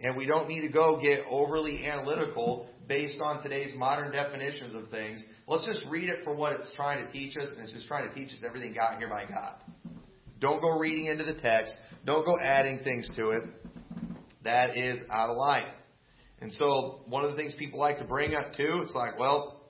And 0.01 0.17
we 0.17 0.27
don't 0.27 0.49
need 0.49 0.63
to 0.63 0.69
go 0.69 1.01
get 1.01 1.21
overly 1.29 1.87
analytical 1.87 2.69
based 2.89 3.21
on 3.21 3.43
today's 3.43 3.73
modern 3.77 4.13
definitions 4.13 4.75
of 4.75 4.91
things. 4.91 5.23
Let's 5.47 5.67
just 5.67 5.85
read 5.91 6.09
it 6.09 6.25
for 6.25 6.35
what 6.35 6.53
it's 6.53 6.73
trying 6.75 7.05
to 7.05 7.13
teach 7.13 7.37
us, 7.37 7.49
and 7.51 7.61
it's 7.61 7.73
just 7.73 7.87
trying 7.87 8.09
to 8.09 8.15
teach 8.15 8.29
us 8.29 8.43
everything 8.47 8.75
got 8.75 8.99
here 8.99 9.09
by 9.09 9.25
God. 9.25 9.57
Don't 10.45 10.61
go 10.61 10.79
reading 10.79 11.07
into 11.07 11.25
the 11.25 11.41
text. 11.41 11.75
Don't 12.05 12.27
go 12.27 12.39
adding 12.39 12.81
things 12.85 13.09
to 13.17 13.31
it. 13.31 13.45
That 14.45 14.77
is 14.77 15.01
out 15.11 15.31
of 15.31 15.39
line. 15.39 15.71
And 16.43 16.53
so, 16.53 17.01
one 17.07 17.25
of 17.25 17.31
the 17.31 17.37
things 17.39 17.55
people 17.59 17.81
like 17.81 17.97
to 18.01 18.05
bring 18.05 18.35
up 18.35 18.53
too, 18.55 18.83
it's 18.85 18.95
like, 18.95 19.19
well, 19.19 19.63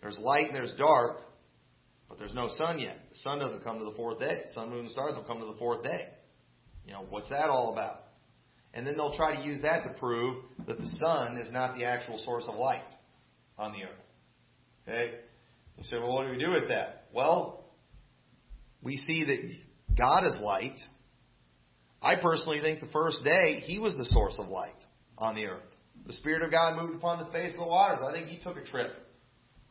there's 0.00 0.16
light 0.16 0.46
and 0.46 0.54
there's 0.54 0.72
dark, 0.78 1.22
but 2.08 2.20
there's 2.20 2.36
no 2.36 2.48
sun 2.56 2.78
yet. 2.78 2.94
The 3.08 3.16
sun 3.16 3.40
doesn't 3.40 3.64
come 3.64 3.80
to 3.80 3.84
the 3.84 3.96
fourth 3.96 4.20
day. 4.20 4.42
Sun, 4.54 4.70
moon, 4.70 4.84
and 4.84 4.90
stars 4.90 5.16
will 5.16 5.24
come 5.24 5.40
to 5.40 5.46
the 5.46 5.58
fourth 5.58 5.82
day. 5.82 6.06
You 6.86 6.92
know, 6.92 7.04
what's 7.10 7.28
that 7.30 7.50
all 7.50 7.72
about? 7.72 8.02
And 8.74 8.86
then 8.86 8.96
they'll 8.96 9.16
try 9.16 9.34
to 9.34 9.42
use 9.42 9.60
that 9.62 9.82
to 9.88 9.98
prove 9.98 10.36
that 10.68 10.78
the 10.78 10.86
sun 11.00 11.36
is 11.36 11.50
not 11.50 11.76
the 11.76 11.84
actual 11.84 12.22
source 12.24 12.44
of 12.46 12.54
light 12.54 12.84
on 13.58 13.72
the 13.72 13.82
earth. 13.82 14.86
Okay? 14.86 15.14
You 15.76 15.82
say, 15.82 15.98
well, 15.98 16.14
what 16.14 16.26
do 16.26 16.30
we 16.30 16.38
do 16.38 16.50
with 16.50 16.68
that? 16.68 17.06
Well, 17.12 17.64
we 18.84 18.98
see 18.98 19.24
that 19.24 19.65
God 19.96 20.26
is 20.26 20.38
light. 20.40 20.78
I 22.02 22.16
personally 22.20 22.60
think 22.60 22.80
the 22.80 22.92
first 22.92 23.24
day, 23.24 23.60
He 23.64 23.78
was 23.78 23.96
the 23.96 24.04
source 24.06 24.36
of 24.38 24.48
light 24.48 24.76
on 25.18 25.34
the 25.34 25.46
earth. 25.46 25.62
The 26.06 26.12
Spirit 26.12 26.42
of 26.42 26.50
God 26.50 26.80
moved 26.80 26.96
upon 26.96 27.18
the 27.18 27.32
face 27.32 27.52
of 27.52 27.60
the 27.60 27.66
waters. 27.66 27.98
I 28.06 28.12
think 28.12 28.28
He 28.28 28.38
took 28.42 28.56
a 28.56 28.64
trip 28.64 28.92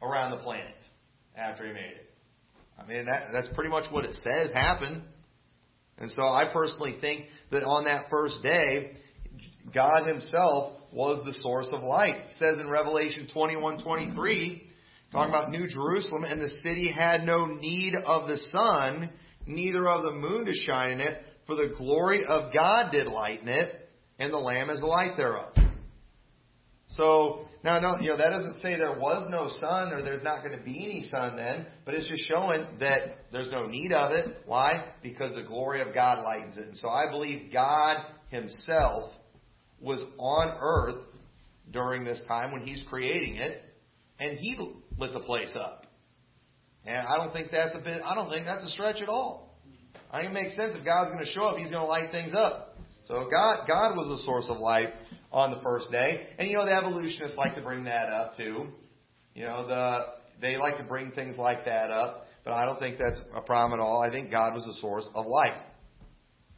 around 0.02 0.32
the 0.32 0.38
planet 0.38 0.76
after 1.36 1.66
He 1.66 1.74
made 1.74 1.82
it. 1.82 2.10
I 2.78 2.86
mean, 2.86 3.06
that, 3.06 3.28
that's 3.32 3.48
pretty 3.56 3.70
much 3.70 3.92
what 3.92 4.06
it 4.06 4.16
says 4.16 4.52
happened. 4.54 5.04
And 5.98 6.12
so 6.12 6.24
I 6.24 6.52
personally 6.52 6.98
think 7.00 7.26
that 7.52 7.64
on 7.64 7.86
that 7.86 8.10
first 8.10 8.44
day, 8.44 8.98
God 9.74 10.08
Himself 10.08 10.74
was 10.92 11.24
the 11.26 11.34
source 11.42 11.70
of 11.72 11.84
light. 11.84 12.16
It 12.16 12.32
says 12.32 12.60
in 12.60 12.70
Revelation 12.70 13.30
21 13.32 13.84
23, 13.84 14.70
talking 15.12 15.34
about 15.34 15.52
New 15.52 15.68
Jerusalem, 15.68 16.24
and 16.26 16.42
the 16.42 16.50
city 16.64 16.92
had 16.92 17.24
no 17.24 17.46
need 17.46 17.96
of 17.96 18.28
the 18.28 18.38
sun, 18.52 19.10
neither 19.46 19.88
of 19.88 20.04
the 20.04 20.12
moon 20.12 20.46
to 20.46 20.54
shine 20.54 20.94
in 20.94 21.02
it, 21.02 21.22
for 21.46 21.56
the 21.56 21.74
glory 21.78 22.26
of 22.26 22.54
God 22.54 22.92
did 22.92 23.08
lighten 23.08 23.48
it, 23.48 23.90
and 24.20 24.34
the 24.34 24.38
Lamb 24.38 24.70
is 24.70 24.80
the 24.80 24.86
light 24.86 25.16
thereof. 25.18 25.54
So 26.88 27.48
now, 27.64 27.80
no, 27.80 27.98
you 28.00 28.12
know 28.12 28.18
that 28.18 28.30
doesn't 28.30 28.62
say 28.62 28.76
there 28.76 29.00
was 29.00 29.28
no 29.32 29.50
sun 29.60 29.92
or 29.92 30.04
there's 30.04 30.24
not 30.24 30.44
going 30.44 30.58
to 30.58 30.64
be 30.64 30.86
any 30.86 31.10
sun 31.10 31.36
then, 31.36 31.66
but 31.84 31.96
it's 31.96 32.08
just 32.08 32.24
showing 32.28 32.66
that 32.80 33.26
there's 33.32 33.50
no 33.52 33.66
need 33.66 33.92
of 33.92 34.12
it. 34.12 34.38
Why? 34.46 34.86
Because 35.02 35.34
the 35.34 35.42
glory 35.42 35.82
of 35.82 35.94
God 35.94 36.24
lightens 36.24 36.58
it. 36.58 36.68
And 36.68 36.78
so 36.78 36.90
I 36.90 37.10
believe 37.10 37.52
God 37.52 38.06
Himself 38.30 39.12
was 39.82 40.04
on 40.20 40.56
earth 40.62 41.04
during 41.72 42.04
this 42.04 42.22
time 42.28 42.52
when 42.52 42.62
He's 42.62 42.84
creating 42.88 43.36
it, 43.36 43.62
and 44.20 44.38
He 44.38 44.58
lit 44.98 45.14
the 45.14 45.22
place 45.22 45.56
up. 45.60 45.85
And 46.86 47.08
I 47.08 47.18
don't 47.18 47.34
think 47.34 47.50
that's 47.52 47.76
a 47.76 47.80
bit. 47.80 48.02
I 48.06 48.16
don't 48.16 48.30
think 48.30 48.46
that's 48.46 48.64
a 48.64 48.70
stretch 48.70 49.02
at 49.02 49.10
all. 49.10 49.56
I 50.12 50.22
think 50.22 50.32
it 50.32 50.34
makes 50.34 50.56
sense 50.56 50.74
if 50.76 50.86
God's 50.86 51.12
going 51.12 51.26
to 51.26 51.32
show 51.32 51.46
up, 51.46 51.58
He's 51.58 51.72
going 51.72 51.84
to 51.84 51.88
light 51.88 52.12
things 52.12 52.34
up. 52.34 52.78
So 53.06 53.28
God, 53.32 53.68
God 53.68 53.96
was 53.96 54.20
the 54.20 54.26
source 54.26 54.46
of 54.50 54.58
light 54.58 54.94
on 55.32 55.52
the 55.52 55.62
first 55.62 55.92
day. 55.92 56.28
And 56.40 56.48
you 56.50 56.58
know, 56.58 56.66
the 56.66 56.72
evolutionists 56.72 57.38
like 57.38 57.56
to 57.56 57.62
bring 57.62 57.84
that 57.86 58.10
up 58.10 58.36
too. 58.38 58.68
You 59.34 59.44
know, 59.44 59.68
the 59.68 60.06
they 60.42 60.58
like 60.58 60.78
to 60.78 60.84
bring 60.84 61.12
things 61.12 61.38
like 61.38 61.66
that 61.66 61.92
up, 61.92 62.28
but 62.44 62.54
I 62.54 62.66
don't 62.66 62.80
think 62.80 62.98
that's 62.98 63.22
a 63.34 63.42
problem 63.42 63.80
at 63.80 63.84
all. 63.84 64.02
I 64.02 64.10
think 64.10 64.32
God 64.32 64.54
was 64.54 64.66
the 64.66 64.74
source 64.82 65.08
of 65.14 65.26
light. 65.26 65.62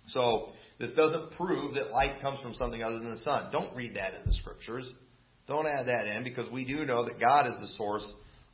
So 0.07 0.49
this 0.79 0.93
doesn't 0.93 1.31
prove 1.31 1.73
that 1.75 1.91
light 1.91 2.21
comes 2.21 2.39
from 2.39 2.53
something 2.53 2.81
other 2.83 2.99
than 2.99 3.11
the 3.11 3.17
sun. 3.19 3.49
Don't 3.51 3.75
read 3.75 3.95
that 3.95 4.13
in 4.13 4.25
the 4.25 4.33
scriptures. 4.33 4.89
Don't 5.47 5.65
add 5.65 5.87
that 5.87 6.07
in 6.07 6.23
because 6.23 6.51
we 6.51 6.65
do 6.65 6.85
know 6.85 7.05
that 7.05 7.19
God 7.19 7.45
is 7.47 7.53
the 7.61 7.69
source 7.77 8.05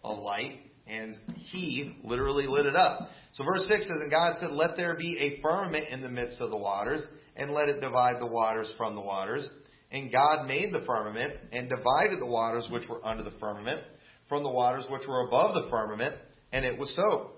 of 0.04 0.20
light 0.20 0.60
and 0.88 1.18
He 1.36 1.98
literally 2.04 2.46
lit 2.48 2.66
it 2.66 2.76
up. 2.76 3.10
So 3.34 3.44
verse 3.44 3.66
6 3.68 3.88
says, 3.88 3.98
And 4.02 4.12
God 4.12 4.36
said, 4.40 4.52
Let 4.52 4.76
there 4.78 4.96
be 4.96 5.18
a 5.18 5.42
firmament 5.42 5.86
in 5.90 6.02
the 6.02 6.10
midst 6.10 6.40
of 6.42 6.52
the 6.52 6.58
waters, 6.58 7.02
and 7.36 7.52
let 7.52 7.70
it 7.70 7.82
divide 7.82 8.20
the 8.20 8.32
waters 8.32 8.70
from 8.78 8.96
the 8.96 9.02
waters. 9.02 9.48
And 9.92 10.12
God 10.12 10.48
made 10.48 10.74
the 10.74 10.84
firmament 10.86 11.34
and 11.52 11.70
divided 11.70 12.20
the 12.20 12.28
waters 12.28 12.68
which 12.72 12.88
were 12.90 13.06
under 13.06 13.24
the 13.24 13.34
firmament 13.40 13.82
from 14.30 14.44
the 14.44 14.50
waters 14.50 14.86
which 14.90 15.08
were 15.08 15.28
above 15.28 15.54
the 15.54 15.70
firmament, 15.70 16.16
and 16.52 16.66
it 16.66 16.80
was 16.80 16.94
so. 16.96 17.32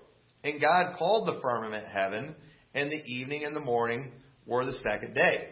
And 0.44 0.60
God 0.60 0.96
called 0.98 1.28
the 1.28 1.40
firmament 1.40 1.86
heaven, 1.88 2.34
and 2.74 2.90
the 2.90 3.02
evening 3.04 3.44
and 3.44 3.54
the 3.54 3.60
morning 3.60 4.12
were 4.46 4.64
the 4.64 4.78
second 4.88 5.14
day. 5.14 5.50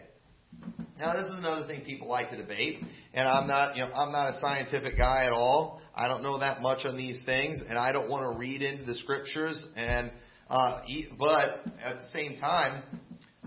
Now, 0.97 1.13
this 1.13 1.25
is 1.25 1.37
another 1.37 1.67
thing 1.67 1.81
people 1.81 2.07
like 2.07 2.31
to 2.31 2.37
debate, 2.37 2.79
and 3.13 3.27
I'm 3.27 3.47
not, 3.47 3.75
you 3.75 3.83
know, 3.83 3.91
I'm 3.91 4.11
not 4.11 4.35
a 4.35 4.39
scientific 4.39 4.97
guy 4.97 5.25
at 5.25 5.33
all. 5.33 5.81
I 5.97 6.07
don't 6.09 6.23
know 6.23 6.39
that 6.39 6.61
much 6.61 6.85
on 6.85 6.97
these 6.97 7.21
things, 7.25 7.59
and 7.67 7.77
I 7.77 7.93
don't 7.93 8.09
want 8.09 8.29
to 8.29 8.37
read 8.37 8.61
into 8.61 8.83
the 8.83 8.95
scriptures. 8.95 9.65
And 9.77 10.11
uh, 10.49 10.81
but 11.17 11.65
at 11.81 12.01
the 12.01 12.07
same 12.13 12.37
time, 12.37 12.83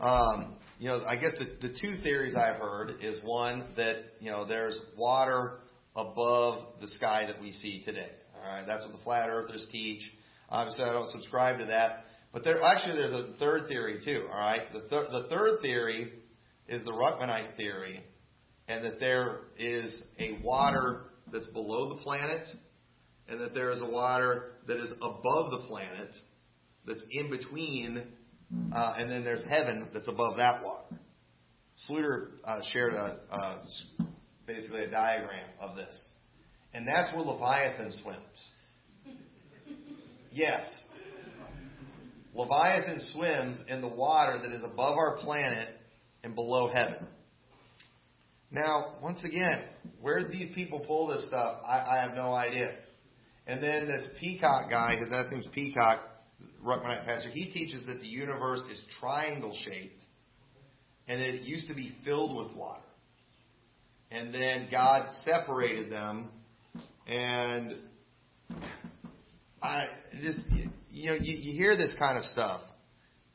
um, 0.00 0.56
you 0.78 0.88
know, 0.88 1.04
I 1.06 1.16
guess 1.16 1.32
the, 1.38 1.68
the 1.68 1.74
two 1.78 2.00
theories 2.02 2.34
I've 2.36 2.58
heard 2.58 3.02
is 3.02 3.20
one 3.22 3.66
that 3.76 3.96
you 4.20 4.30
know 4.30 4.46
there's 4.46 4.80
water 4.96 5.58
above 5.94 6.80
the 6.80 6.88
sky 6.88 7.26
that 7.26 7.40
we 7.40 7.52
see 7.52 7.82
today. 7.84 8.08
All 8.34 8.50
right, 8.50 8.64
that's 8.66 8.84
what 8.84 8.92
the 8.92 9.02
flat 9.04 9.28
earthers 9.28 9.66
teach. 9.70 10.00
Obviously, 10.48 10.84
I 10.84 10.92
don't 10.94 11.10
subscribe 11.10 11.58
to 11.58 11.66
that. 11.66 12.04
But 12.32 12.44
there 12.44 12.62
actually 12.62 12.96
there's 12.96 13.12
a 13.12 13.34
third 13.38 13.68
theory 13.68 14.00
too. 14.02 14.26
All 14.32 14.38
right, 14.38 14.62
the 14.72 14.80
thir- 14.88 15.08
the 15.10 15.26
third 15.28 15.60
theory 15.60 16.12
is 16.66 16.82
the 16.84 16.92
Ruckmanite 16.92 17.56
theory, 17.56 18.02
and 18.68 18.84
that 18.84 19.00
there 19.00 19.40
is 19.58 20.02
a 20.18 20.38
water 20.42 21.07
that's 21.32 21.46
below 21.46 21.90
the 21.90 22.02
planet, 22.02 22.48
and 23.28 23.40
that 23.40 23.54
there 23.54 23.72
is 23.72 23.80
a 23.80 23.90
water 23.90 24.52
that 24.66 24.78
is 24.78 24.90
above 25.02 25.50
the 25.50 25.64
planet, 25.66 26.14
that's 26.86 27.04
in 27.10 27.30
between 27.30 28.04
uh, 28.72 28.94
and 28.98 29.10
then 29.10 29.24
there's 29.24 29.44
heaven 29.48 29.88
that's 29.92 30.08
above 30.08 30.38
that 30.38 30.62
water. 30.62 30.96
Sluter 31.88 32.28
uh, 32.44 32.60
shared 32.72 32.94
a, 32.94 33.18
uh, 33.30 33.58
basically 34.46 34.84
a 34.84 34.90
diagram 34.90 35.46
of 35.60 35.76
this. 35.76 35.96
And 36.72 36.86
that's 36.86 37.14
where 37.14 37.24
Leviathan 37.24 37.92
swims. 38.02 39.18
Yes. 40.32 40.62
Leviathan 42.34 43.00
swims 43.12 43.62
in 43.68 43.80
the 43.80 43.88
water 43.88 44.38
that 44.42 44.52
is 44.52 44.62
above 44.64 44.96
our 44.96 45.18
planet 45.18 45.68
and 46.24 46.34
below 46.34 46.68
heaven. 46.68 47.06
Now, 48.50 48.94
once 49.02 49.22
again, 49.24 49.64
where 50.00 50.26
these 50.28 50.54
people 50.54 50.80
pull 50.80 51.08
this 51.08 51.26
stuff, 51.26 51.60
I, 51.66 51.98
I 51.98 52.02
have 52.02 52.14
no 52.14 52.32
idea. 52.32 52.72
And 53.46 53.62
then 53.62 53.86
this 53.86 54.06
Peacock 54.20 54.70
guy, 54.70 54.96
his 54.96 55.10
last 55.10 55.30
name's 55.30 55.48
Peacock, 55.52 56.00
Ruckmanite 56.64 57.04
pastor, 57.04 57.30
he 57.30 57.50
teaches 57.52 57.84
that 57.86 58.00
the 58.00 58.06
universe 58.06 58.60
is 58.70 58.82
triangle 59.00 59.56
shaped 59.64 60.00
and 61.08 61.20
that 61.20 61.28
it 61.28 61.42
used 61.42 61.68
to 61.68 61.74
be 61.74 61.94
filled 62.04 62.36
with 62.36 62.56
water. 62.56 62.82
And 64.10 64.32
then 64.32 64.68
God 64.70 65.08
separated 65.24 65.90
them 65.90 66.30
and 67.06 67.74
I 69.62 69.84
just 70.22 70.40
you 70.90 71.10
know 71.10 71.16
you, 71.20 71.36
you 71.36 71.52
hear 71.54 71.76
this 71.76 71.94
kind 71.98 72.16
of 72.16 72.24
stuff 72.24 72.60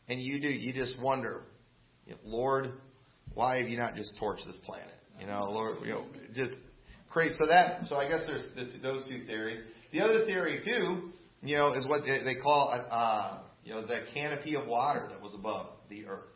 and 0.07 0.21
you 0.21 0.39
do 0.39 0.47
you 0.47 0.73
just 0.73 0.99
wonder, 1.01 1.41
Lord, 2.23 2.71
why 3.33 3.57
have 3.57 3.67
you 3.67 3.77
not 3.77 3.95
just 3.95 4.13
torched 4.21 4.45
this 4.45 4.57
planet? 4.63 4.93
You 5.23 5.29
know, 5.29 5.45
Lord, 5.49 5.77
you 5.83 5.93
know, 5.93 6.05
just 6.35 6.53
crazy. 7.09 7.35
So 7.39 7.47
that 7.47 7.85
so 7.85 7.95
I 7.95 8.09
guess 8.09 8.21
there's 8.27 8.43
the, 8.55 8.77
those 8.79 9.07
two 9.07 9.25
theories. 9.25 9.59
The 9.93 10.01
other 10.01 10.25
theory 10.25 10.61
too 10.63 11.13
you 11.43 11.57
know, 11.57 11.73
is 11.73 11.85
what 11.85 12.03
they 12.05 12.35
call, 12.35 12.73
uh, 12.89 13.39
you 13.63 13.73
know, 13.73 13.81
the 13.85 14.05
canopy 14.13 14.55
of 14.55 14.65
water 14.65 15.07
that 15.09 15.21
was 15.21 15.35
above 15.37 15.67
the 15.89 16.05
earth. 16.05 16.29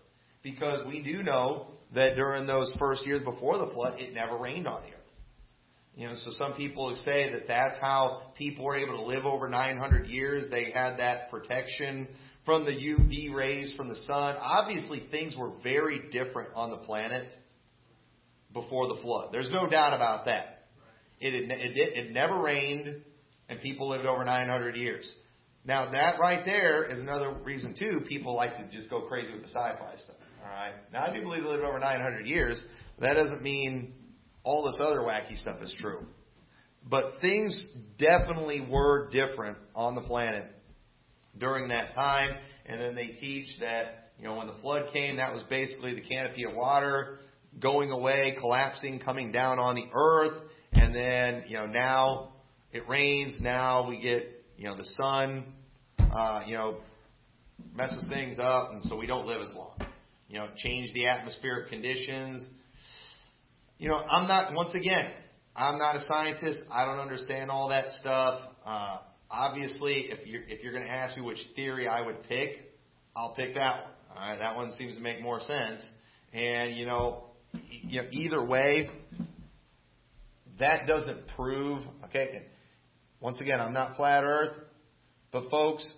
Because 0.43 0.85
we 0.85 1.01
do 1.01 1.23
know 1.23 1.67
that 1.95 2.15
during 2.15 2.45
those 2.45 2.73
first 2.77 3.05
years 3.05 3.23
before 3.23 3.57
the 3.57 3.71
flood, 3.73 3.99
it 3.99 4.13
never 4.13 4.37
rained 4.37 4.67
on 4.67 4.81
the 4.81 4.89
earth. 4.89 4.93
You 5.95 6.07
know, 6.07 6.15
so 6.15 6.31
some 6.31 6.53
people 6.53 6.93
say 7.05 7.31
that 7.31 7.47
that's 7.47 7.79
how 7.81 8.33
people 8.37 8.65
were 8.65 8.77
able 8.77 8.97
to 8.97 9.03
live 9.03 9.25
over 9.25 9.49
900 9.49 10.07
years. 10.07 10.45
They 10.51 10.71
had 10.71 10.97
that 10.97 11.31
protection 11.31 12.07
from 12.45 12.65
the 12.65 12.71
UV 12.71 13.33
rays 13.33 13.73
from 13.75 13.87
the 13.89 13.95
sun. 14.05 14.35
Obviously, 14.39 15.07
things 15.09 15.35
were 15.35 15.53
very 15.63 16.01
different 16.11 16.49
on 16.53 16.69
the 16.69 16.77
planet 16.77 17.29
before 18.61 18.87
the 18.87 18.99
flood. 19.01 19.29
There's 19.31 19.51
no 19.51 19.67
doubt 19.67 19.93
about 19.93 20.25
that. 20.25 20.65
It, 21.19 21.33
it, 21.33 21.51
it, 21.51 21.77
it 21.77 22.11
never 22.11 22.37
rained 22.39 23.01
and 23.49 23.61
people 23.61 23.89
lived 23.89 24.05
over 24.05 24.23
900 24.23 24.75
years. 24.75 25.09
Now 25.65 25.91
that 25.91 26.19
right 26.19 26.43
there 26.45 26.83
is 26.83 26.99
another 26.99 27.33
reason 27.43 27.75
too. 27.77 28.01
People 28.07 28.35
like 28.35 28.57
to 28.57 28.75
just 28.75 28.89
go 28.89 29.01
crazy 29.01 29.33
with 29.33 29.43
the 29.43 29.49
sci-fi 29.49 29.95
stuff. 29.95 30.15
All 30.43 30.49
right. 30.49 30.73
Now 30.93 31.05
I 31.05 31.13
do 31.13 31.21
believe 31.21 31.43
they 31.43 31.49
lived 31.49 31.63
over 31.63 31.79
900 31.79 32.25
years. 32.25 32.63
That 32.99 33.13
doesn't 33.13 33.41
mean 33.41 33.93
all 34.43 34.65
this 34.65 34.79
other 34.81 34.99
wacky 34.99 35.37
stuff 35.37 35.61
is 35.61 35.75
true. 35.79 36.05
But 36.89 37.19
things 37.21 37.57
definitely 37.99 38.65
were 38.69 39.09
different 39.11 39.57
on 39.75 39.95
the 39.95 40.01
planet 40.01 40.45
during 41.37 41.67
that 41.69 41.93
time. 41.93 42.37
And 42.65 42.79
then 42.79 42.95
they 42.95 43.07
teach 43.19 43.47
that 43.59 44.11
you 44.17 44.25
know 44.25 44.37
when 44.37 44.47
the 44.47 44.55
flood 44.61 44.93
came, 44.93 45.17
that 45.17 45.33
was 45.33 45.43
basically 45.43 45.93
the 45.95 46.01
canopy 46.01 46.45
of 46.45 46.55
water 46.55 47.19
going 47.61 47.91
away, 47.91 48.35
collapsing, 48.39 48.99
coming 48.99 49.31
down 49.31 49.59
on 49.59 49.75
the 49.75 49.85
earth. 49.93 50.43
And 50.73 50.93
then 50.93 51.43
you 51.47 51.57
know 51.57 51.65
now 51.65 52.33
it 52.71 52.87
rains 52.87 53.37
now. 53.39 53.87
We 53.89 53.99
get 54.01 54.43
you 54.57 54.65
know 54.65 54.75
the 54.75 54.87
sun, 55.01 55.53
uh, 55.99 56.43
you 56.45 56.55
know, 56.55 56.77
messes 57.73 58.05
things 58.09 58.37
up, 58.39 58.71
and 58.71 58.83
so 58.83 58.97
we 58.97 59.07
don't 59.07 59.25
live 59.25 59.41
as 59.41 59.55
long. 59.55 59.75
You 60.29 60.39
know, 60.39 60.49
change 60.57 60.93
the 60.93 61.07
atmospheric 61.07 61.69
conditions. 61.69 62.45
You 63.77 63.89
know, 63.89 63.95
I'm 63.95 64.27
not. 64.27 64.53
Once 64.53 64.75
again, 64.75 65.11
I'm 65.55 65.79
not 65.79 65.95
a 65.95 66.01
scientist. 66.01 66.59
I 66.71 66.85
don't 66.85 66.99
understand 66.99 67.49
all 67.49 67.69
that 67.69 67.91
stuff. 67.99 68.41
Uh, 68.65 68.97
obviously, 69.31 70.09
if 70.09 70.27
you're 70.27 70.43
if 70.43 70.63
you're 70.63 70.73
going 70.73 70.85
to 70.85 70.91
ask 70.91 71.15
me 71.15 71.23
which 71.23 71.39
theory 71.55 71.87
I 71.87 72.05
would 72.05 72.23
pick, 72.23 72.73
I'll 73.15 73.33
pick 73.33 73.55
that 73.55 73.83
one. 73.83 73.91
All 74.15 74.29
right, 74.29 74.39
that 74.39 74.55
one 74.55 74.71
seems 74.73 74.95
to 74.95 75.01
make 75.01 75.21
more 75.21 75.39
sense. 75.39 75.89
And 76.33 76.75
you 76.75 76.85
know, 76.85 77.26
you 77.53 78.01
know, 78.01 78.07
either 78.11 78.43
way, 78.43 78.89
that 80.59 80.87
doesn't 80.87 81.27
prove. 81.35 81.83
Okay, 82.05 82.43
once 83.19 83.41
again, 83.41 83.59
I'm 83.59 83.73
not 83.73 83.95
flat 83.95 84.23
earth, 84.23 84.55
but 85.31 85.49
folks, 85.49 85.89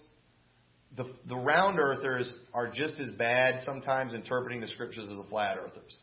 the, 0.95 1.05
the 1.27 1.35
round 1.35 1.79
earthers 1.79 2.33
are 2.53 2.71
just 2.71 2.99
as 2.99 3.11
bad 3.11 3.61
sometimes 3.65 4.13
interpreting 4.13 4.61
the 4.61 4.67
scriptures 4.67 5.07
as 5.09 5.17
the 5.17 5.25
flat 5.29 5.57
earthers. 5.57 5.97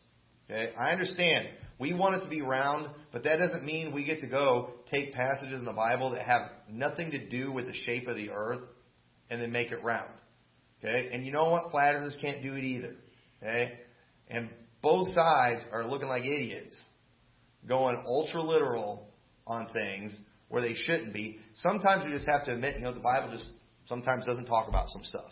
Okay? 0.49 0.73
I 0.79 0.93
understand. 0.93 1.49
We 1.79 1.93
want 1.93 2.17
it 2.17 2.25
to 2.25 2.31
be 2.31 2.41
round, 2.41 2.89
but 3.13 3.25
that 3.25 3.39
doesn't 3.39 3.65
mean 3.65 3.93
we 3.93 4.05
get 4.05 4.21
to 4.21 4.27
go 4.27 4.71
take 4.91 5.13
passages 5.13 5.59
in 5.59 5.65
the 5.65 5.73
Bible 5.73 6.11
that 6.11 6.23
have 6.23 6.51
nothing 6.71 7.11
to 7.11 7.29
do 7.29 7.53
with 7.53 7.67
the 7.67 7.75
shape 7.85 8.09
of 8.09 8.17
the 8.17 8.31
earth 8.31 8.63
and 9.29 9.41
then 9.41 9.53
make 9.53 9.73
it 9.73 9.83
round. 9.83 10.13
Okay? 10.79 11.11
And 11.13 11.27
you 11.27 11.33
know 11.33 11.51
what? 11.51 11.71
Flat 11.71 11.95
earthers 11.95 12.17
can't 12.21 12.43
do 12.43 12.55
it 12.55 12.65
either. 12.65 12.95
Okay? 13.43 13.73
And 14.29 14.51
both 14.83 15.15
sides 15.15 15.65
are 15.73 15.85
looking 15.85 16.09
like 16.09 16.25
idiots, 16.25 16.77
going 17.69 18.03
ultra 18.07 18.43
literal 18.43 19.09
on 19.47 19.69
things 19.73 20.19
where 20.49 20.63
they 20.63 20.75
shouldn't 20.75 21.13
be. 21.13 21.39
Sometimes 21.55 22.05
we 22.05 22.13
just 22.13 22.29
have 22.29 22.45
to 22.47 22.53
admit, 22.53 22.77
you 22.77 22.83
know, 22.83 22.95
the 22.95 23.01
Bible 23.01 23.31
just 23.33 23.49
sometimes 23.87 24.25
doesn't 24.25 24.47
talk 24.47 24.69
about 24.69 24.89
some 24.89 25.03
stuff. 25.05 25.31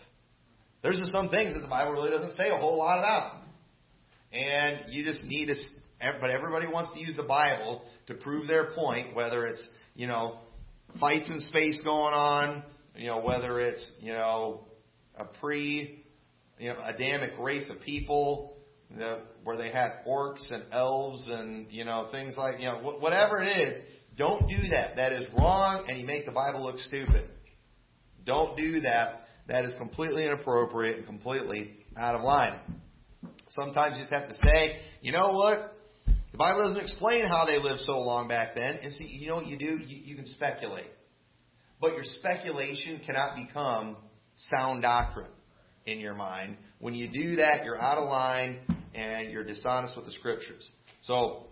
There's 0.83 0.99
just 0.99 1.13
some 1.13 1.29
things 1.29 1.55
that 1.55 1.61
the 1.61 1.69
Bible 1.69 1.93
really 1.93 2.11
doesn't 2.11 2.33
say 2.33 2.51
a 2.51 2.57
whole 2.57 2.79
lot 2.79 2.99
about. 2.99 3.43
And 4.33 4.93
you 4.93 5.05
just 5.05 5.25
need 5.25 5.47
to, 5.47 5.55
but 6.21 6.31
everybody 6.31 6.67
wants 6.67 6.93
to 6.93 7.01
use 7.01 7.17
the 7.17 7.23
Bible 7.23 7.83
to 8.09 8.15
prove 8.15 8.47
their 8.47 8.73
point, 8.75 9.15
whether 9.15 9.47
it's, 9.47 9.67
you 9.95 10.07
know, 10.07 10.39
fights 11.01 11.31
in 11.31 11.41
space 11.41 11.81
going 11.83 12.13
on, 12.13 12.65
you 12.97 13.07
know, 13.07 13.21
whether 13.21 13.61
it's, 13.61 13.91
you 14.01 14.13
know, 14.13 14.67
a 15.17 15.25
pre, 15.25 16.05
you 16.59 16.69
know, 16.69 16.77
Adamic 16.85 17.33
race 17.39 17.71
of 17.71 17.81
people, 17.81 18.54
the, 18.99 19.21
where 19.43 19.57
they 19.57 19.71
had 19.71 20.05
orcs 20.07 20.51
and 20.51 20.65
elves 20.73 21.29
and, 21.29 21.67
you 21.71 21.85
know, 21.85 22.09
things 22.13 22.37
like, 22.37 22.61
you 22.61 22.67
know, 22.67 22.79
whatever 22.99 23.43
it 23.43 23.47
is, 23.47 23.83
don't 24.17 24.49
do 24.49 24.69
that. 24.77 24.97
That 24.97 25.13
is 25.13 25.27
wrong, 25.37 25.85
and 25.89 25.99
you 25.99 26.07
make 26.07 26.27
the 26.27 26.33
Bible 26.33 26.63
look 26.63 26.79
stupid. 26.79 27.29
Don't 28.25 28.57
do 28.57 28.81
that. 28.83 29.27
That 29.49 29.65
is 29.65 29.75
completely 29.77 30.25
inappropriate 30.25 30.99
and 30.99 31.07
completely 31.07 31.73
out 31.97 32.15
of 32.15 32.23
line. 32.23 32.59
Sometimes 33.49 33.97
you 33.97 34.03
just 34.03 34.13
have 34.13 34.29
to 34.29 34.35
say, 34.35 34.79
you 35.03 35.13
know 35.13 35.33
what? 35.33 35.77
The 36.33 36.39
Bible 36.39 36.63
doesn't 36.63 36.81
explain 36.81 37.27
how 37.27 37.45
they 37.45 37.59
lived 37.59 37.81
so 37.81 37.99
long 37.99 38.27
back 38.29 38.55
then. 38.55 38.79
And 38.83 38.93
so, 38.93 38.99
you 39.01 39.29
know 39.29 39.37
what 39.37 39.47
you 39.47 39.59
do? 39.59 39.79
You, 39.87 40.03
you 40.05 40.17
can 40.17 40.27
speculate. 40.27 40.91
But 41.81 41.93
your 41.93 42.03
speculation 42.05 43.01
cannot 43.05 43.37
become 43.37 43.97
sound 44.35 44.83
doctrine 44.83 45.31
in 45.87 46.01
your 46.01 46.15
mind. 46.15 46.57
When 46.81 46.95
you 46.95 47.09
do 47.09 47.37
that, 47.37 47.65
you're 47.65 47.81
out 47.81 47.99
of 47.99 48.09
line 48.09 48.61
and 48.95 49.31
you're 49.31 49.45
dishonest 49.45 49.97
with 49.97 50.07
the 50.07 50.13
Scriptures. 50.13 50.69
So, 51.03 51.47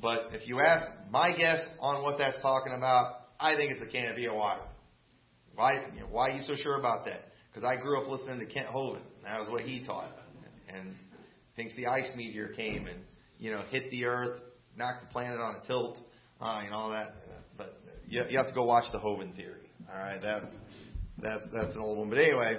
but 0.00 0.28
if 0.32 0.46
you 0.46 0.60
ask 0.60 0.86
my 1.10 1.36
guess 1.36 1.64
on 1.80 2.02
what 2.02 2.18
that's 2.18 2.40
talking 2.42 2.74
about, 2.76 3.20
I 3.40 3.56
think 3.56 3.72
it's 3.72 3.82
a 3.82 3.86
canopy 3.86 4.10
of 4.10 4.16
beer 4.16 4.34
water. 4.34 4.62
Why, 5.54 5.84
you 5.94 6.00
know, 6.00 6.06
why 6.10 6.30
are 6.30 6.32
you 6.32 6.42
so 6.42 6.54
sure 6.56 6.78
about 6.78 7.04
that? 7.06 7.32
Because 7.48 7.64
I 7.64 7.80
grew 7.80 8.00
up 8.00 8.08
listening 8.08 8.40
to 8.40 8.46
Kent 8.46 8.68
Hovind. 8.68 9.02
That 9.24 9.40
was 9.40 9.48
what 9.50 9.60
he 9.62 9.84
taught. 9.84 10.10
And 10.68 10.94
thinks 11.54 11.76
the 11.76 11.86
ice 11.86 12.10
meteor 12.16 12.48
came 12.48 12.86
and, 12.86 12.98
you 13.38 13.52
know, 13.52 13.62
hit 13.70 13.90
the 13.90 14.06
earth, 14.06 14.40
knocked 14.76 15.06
the 15.06 15.12
planet 15.12 15.38
on 15.38 15.56
a 15.56 15.66
tilt, 15.66 16.00
uh, 16.40 16.62
and 16.64 16.74
all 16.74 16.90
that. 16.90 17.14
But 17.56 17.78
you, 18.08 18.22
you 18.28 18.38
have 18.38 18.48
to 18.48 18.54
go 18.54 18.64
watch 18.64 18.90
the 18.92 18.98
Hovind 18.98 19.36
theory. 19.36 19.60
All 19.88 19.98
right, 19.98 20.20
that 20.20 20.42
that's 21.22 21.46
that's 21.52 21.74
an 21.74 21.80
old 21.80 21.98
one. 21.98 22.08
But 22.08 22.18
anyway, 22.18 22.54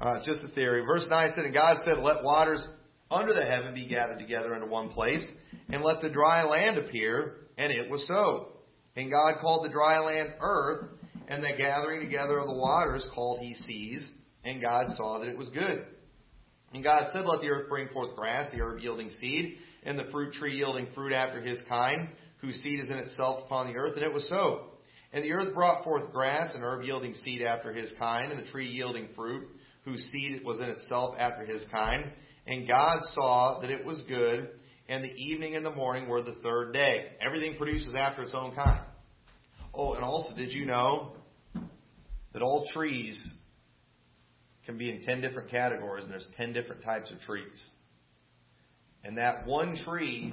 uh, 0.00 0.14
it's 0.16 0.26
just 0.26 0.44
a 0.44 0.48
theory. 0.54 0.82
Verse 0.86 1.06
nine 1.10 1.30
said, 1.34 1.44
"And 1.44 1.52
God 1.52 1.78
said, 1.84 1.98
Let 1.98 2.22
waters 2.22 2.66
under 3.10 3.32
the 3.32 3.44
heaven 3.44 3.74
be 3.74 3.88
gathered 3.88 4.18
together 4.18 4.54
into 4.54 4.66
one 4.66 4.90
place, 4.90 5.24
and 5.68 5.82
let 5.82 6.00
the 6.00 6.10
dry 6.10 6.44
land 6.44 6.78
appear. 6.78 7.36
And 7.58 7.72
it 7.72 7.90
was 7.90 8.06
so. 8.06 8.48
And 8.96 9.10
God 9.10 9.40
called 9.40 9.64
the 9.64 9.72
dry 9.72 9.98
land 10.00 10.34
earth, 10.40 10.90
and 11.28 11.42
the 11.42 11.56
gathering 11.56 12.00
together 12.00 12.38
of 12.38 12.46
the 12.46 12.56
waters 12.56 13.06
called 13.14 13.40
he 13.40 13.54
seas. 13.54 14.02
And 14.44 14.60
God 14.60 14.86
saw 14.96 15.18
that 15.18 15.28
it 15.28 15.36
was 15.36 15.48
good. 15.50 15.86
And 16.72 16.82
God 16.82 17.08
said, 17.12 17.24
Let 17.24 17.40
the 17.40 17.48
earth 17.48 17.68
bring 17.68 17.88
forth 17.88 18.16
grass, 18.16 18.52
the 18.52 18.60
herb 18.60 18.80
yielding 18.80 19.10
seed, 19.10 19.58
and 19.84 19.98
the 19.98 20.10
fruit 20.10 20.32
tree 20.34 20.56
yielding 20.56 20.88
fruit 20.94 21.12
after 21.12 21.40
his 21.40 21.58
kind, 21.68 22.08
whose 22.38 22.56
seed 22.56 22.80
is 22.80 22.90
in 22.90 22.96
itself 22.98 23.44
upon 23.46 23.68
the 23.72 23.78
earth. 23.78 23.92
And 23.96 24.04
it 24.04 24.12
was 24.12 24.28
so. 24.28 24.66
And 25.12 25.24
the 25.24 25.32
earth 25.32 25.54
brought 25.54 25.84
forth 25.84 26.12
grass, 26.12 26.54
and 26.54 26.62
herb 26.62 26.82
yielding 26.82 27.14
seed 27.14 27.42
after 27.42 27.72
his 27.72 27.92
kind, 27.98 28.30
and 28.30 28.44
the 28.44 28.50
tree 28.50 28.68
yielding 28.68 29.08
fruit, 29.14 29.48
whose 29.84 30.04
seed 30.12 30.44
was 30.44 30.58
in 30.58 30.68
itself 30.68 31.14
after 31.18 31.46
his 31.46 31.64
kind. 31.72 32.10
And 32.46 32.68
God 32.68 33.00
saw 33.12 33.60
that 33.60 33.70
it 33.70 33.84
was 33.84 34.00
good, 34.08 34.50
and 34.88 35.02
the 35.02 35.12
evening 35.14 35.56
and 35.56 35.66
the 35.66 35.74
morning 35.74 36.08
were 36.08 36.22
the 36.22 36.36
third 36.44 36.72
day. 36.72 37.06
Everything 37.20 37.56
produces 37.56 37.92
after 37.94 38.22
its 38.22 38.34
own 38.34 38.54
kind. 38.54 38.84
Oh, 39.74 39.94
and 39.94 40.04
also, 40.04 40.34
did 40.34 40.52
you 40.52 40.64
know 40.64 41.12
that 42.32 42.42
all 42.42 42.66
trees 42.72 43.22
can 44.64 44.78
be 44.78 44.90
in 44.90 45.02
10 45.02 45.20
different 45.20 45.50
categories, 45.50 46.04
and 46.04 46.12
there's 46.12 46.26
10 46.36 46.52
different 46.52 46.84
types 46.84 47.10
of 47.10 47.20
trees? 47.20 47.64
And 49.04 49.18
that 49.18 49.46
one 49.46 49.76
tree 49.84 50.32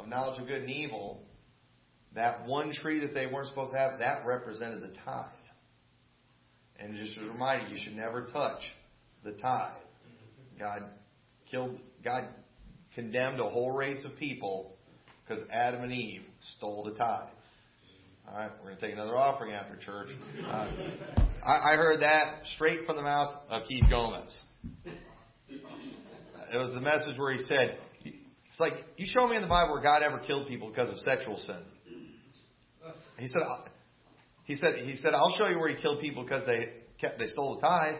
of 0.00 0.08
knowledge 0.08 0.40
of 0.40 0.48
good 0.48 0.62
and 0.62 0.70
evil, 0.70 1.22
that 2.14 2.46
one 2.46 2.72
tree 2.72 3.00
that 3.00 3.14
they 3.14 3.26
weren't 3.26 3.48
supposed 3.48 3.72
to 3.74 3.78
have, 3.78 4.00
that 4.00 4.26
represented 4.26 4.82
the 4.82 4.94
tithe. 5.04 5.26
And 6.78 6.96
just 6.96 7.16
a 7.16 7.20
reminder, 7.30 7.68
you 7.68 7.78
should 7.82 7.96
never 7.96 8.26
touch 8.26 8.60
the 9.24 9.32
tithe. 9.32 9.80
God 10.58 10.84
killed, 11.54 11.78
God 12.04 12.24
condemned 12.94 13.38
a 13.38 13.44
whole 13.44 13.70
race 13.70 14.04
of 14.04 14.18
people 14.18 14.74
because 15.26 15.42
Adam 15.52 15.82
and 15.82 15.92
Eve 15.92 16.22
stole 16.56 16.84
the 16.84 16.92
tithe. 16.92 17.28
All 18.28 18.36
right, 18.36 18.50
we're 18.58 18.70
going 18.70 18.76
to 18.76 18.80
take 18.80 18.92
another 18.92 19.16
offering 19.16 19.52
after 19.52 19.76
church. 19.76 20.08
Uh, 20.48 20.68
I, 21.46 21.72
I 21.72 21.76
heard 21.76 22.00
that 22.00 22.40
straight 22.54 22.86
from 22.86 22.96
the 22.96 23.02
mouth 23.02 23.34
of 23.50 23.62
Keith 23.68 23.84
Gomez. 23.88 24.36
It 24.84 26.56
was 26.56 26.70
the 26.74 26.80
message 26.80 27.18
where 27.18 27.32
he 27.32 27.42
said, 27.44 27.78
"It's 28.04 28.60
like 28.60 28.72
you 28.96 29.06
show 29.08 29.28
me 29.28 29.36
in 29.36 29.42
the 29.42 29.48
Bible 29.48 29.74
where 29.74 29.82
God 29.82 30.02
ever 30.02 30.18
killed 30.18 30.48
people 30.48 30.70
because 30.70 30.90
of 30.90 30.98
sexual 30.98 31.36
sin." 31.36 31.60
He 33.18 33.28
said, 33.28 33.42
"He 34.44 34.54
said 34.56 34.76
he 34.84 34.96
said 34.96 35.14
I'll 35.14 35.34
show 35.36 35.48
you 35.48 35.58
where 35.58 35.68
he 35.68 35.80
killed 35.80 36.00
people 36.00 36.22
because 36.24 36.46
they 36.46 36.72
kept 36.98 37.18
they 37.18 37.26
stole 37.26 37.56
the 37.56 37.60
tithe." 37.60 37.96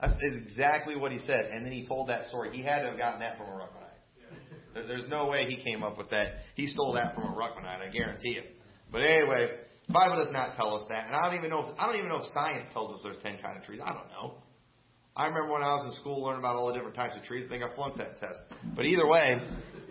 That's 0.00 0.14
exactly 0.20 0.96
what 0.96 1.12
he 1.12 1.18
said, 1.20 1.50
and 1.52 1.64
then 1.64 1.72
he 1.72 1.86
told 1.86 2.08
that 2.08 2.26
story. 2.26 2.50
He 2.54 2.62
had 2.62 2.82
to 2.82 2.90
have 2.90 2.98
gotten 2.98 3.20
that 3.20 3.38
from 3.38 3.46
a 3.46 3.50
Ruckmanite. 3.52 4.86
There's 4.86 5.08
no 5.08 5.26
way 5.26 5.46
he 5.46 5.62
came 5.62 5.82
up 5.82 5.96
with 5.96 6.10
that. 6.10 6.44
He 6.54 6.66
stole 6.66 6.92
that 6.94 7.14
from 7.14 7.24
a 7.24 7.34
Ruckmanite, 7.34 7.88
I 7.88 7.90
guarantee 7.90 8.34
you. 8.34 8.42
But 8.92 8.98
anyway, 8.98 9.56
the 9.86 9.92
Bible 9.92 10.16
does 10.16 10.32
not 10.32 10.56
tell 10.56 10.74
us 10.74 10.84
that, 10.90 11.06
and 11.06 11.14
I 11.14 11.26
don't 11.26 11.38
even 11.38 11.48
know. 11.48 11.60
If, 11.60 11.78
I 11.78 11.86
don't 11.86 11.96
even 11.96 12.10
know 12.10 12.18
if 12.18 12.26
science 12.34 12.66
tells 12.74 12.92
us 12.92 13.00
there's 13.04 13.22
ten 13.22 13.38
kind 13.42 13.56
of 13.56 13.64
trees. 13.64 13.80
I 13.82 13.94
don't 13.94 14.08
know. 14.10 14.34
I 15.16 15.28
remember 15.28 15.54
when 15.54 15.62
I 15.62 15.74
was 15.76 15.86
in 15.86 16.00
school 16.00 16.22
learning 16.22 16.40
about 16.40 16.56
all 16.56 16.68
the 16.68 16.74
different 16.74 16.94
types 16.94 17.16
of 17.16 17.22
trees. 17.22 17.44
I 17.46 17.48
think 17.48 17.64
I 17.64 17.74
flunked 17.74 17.96
that 17.96 18.20
test. 18.20 18.38
But 18.76 18.84
either 18.84 19.06
way, 19.06 19.40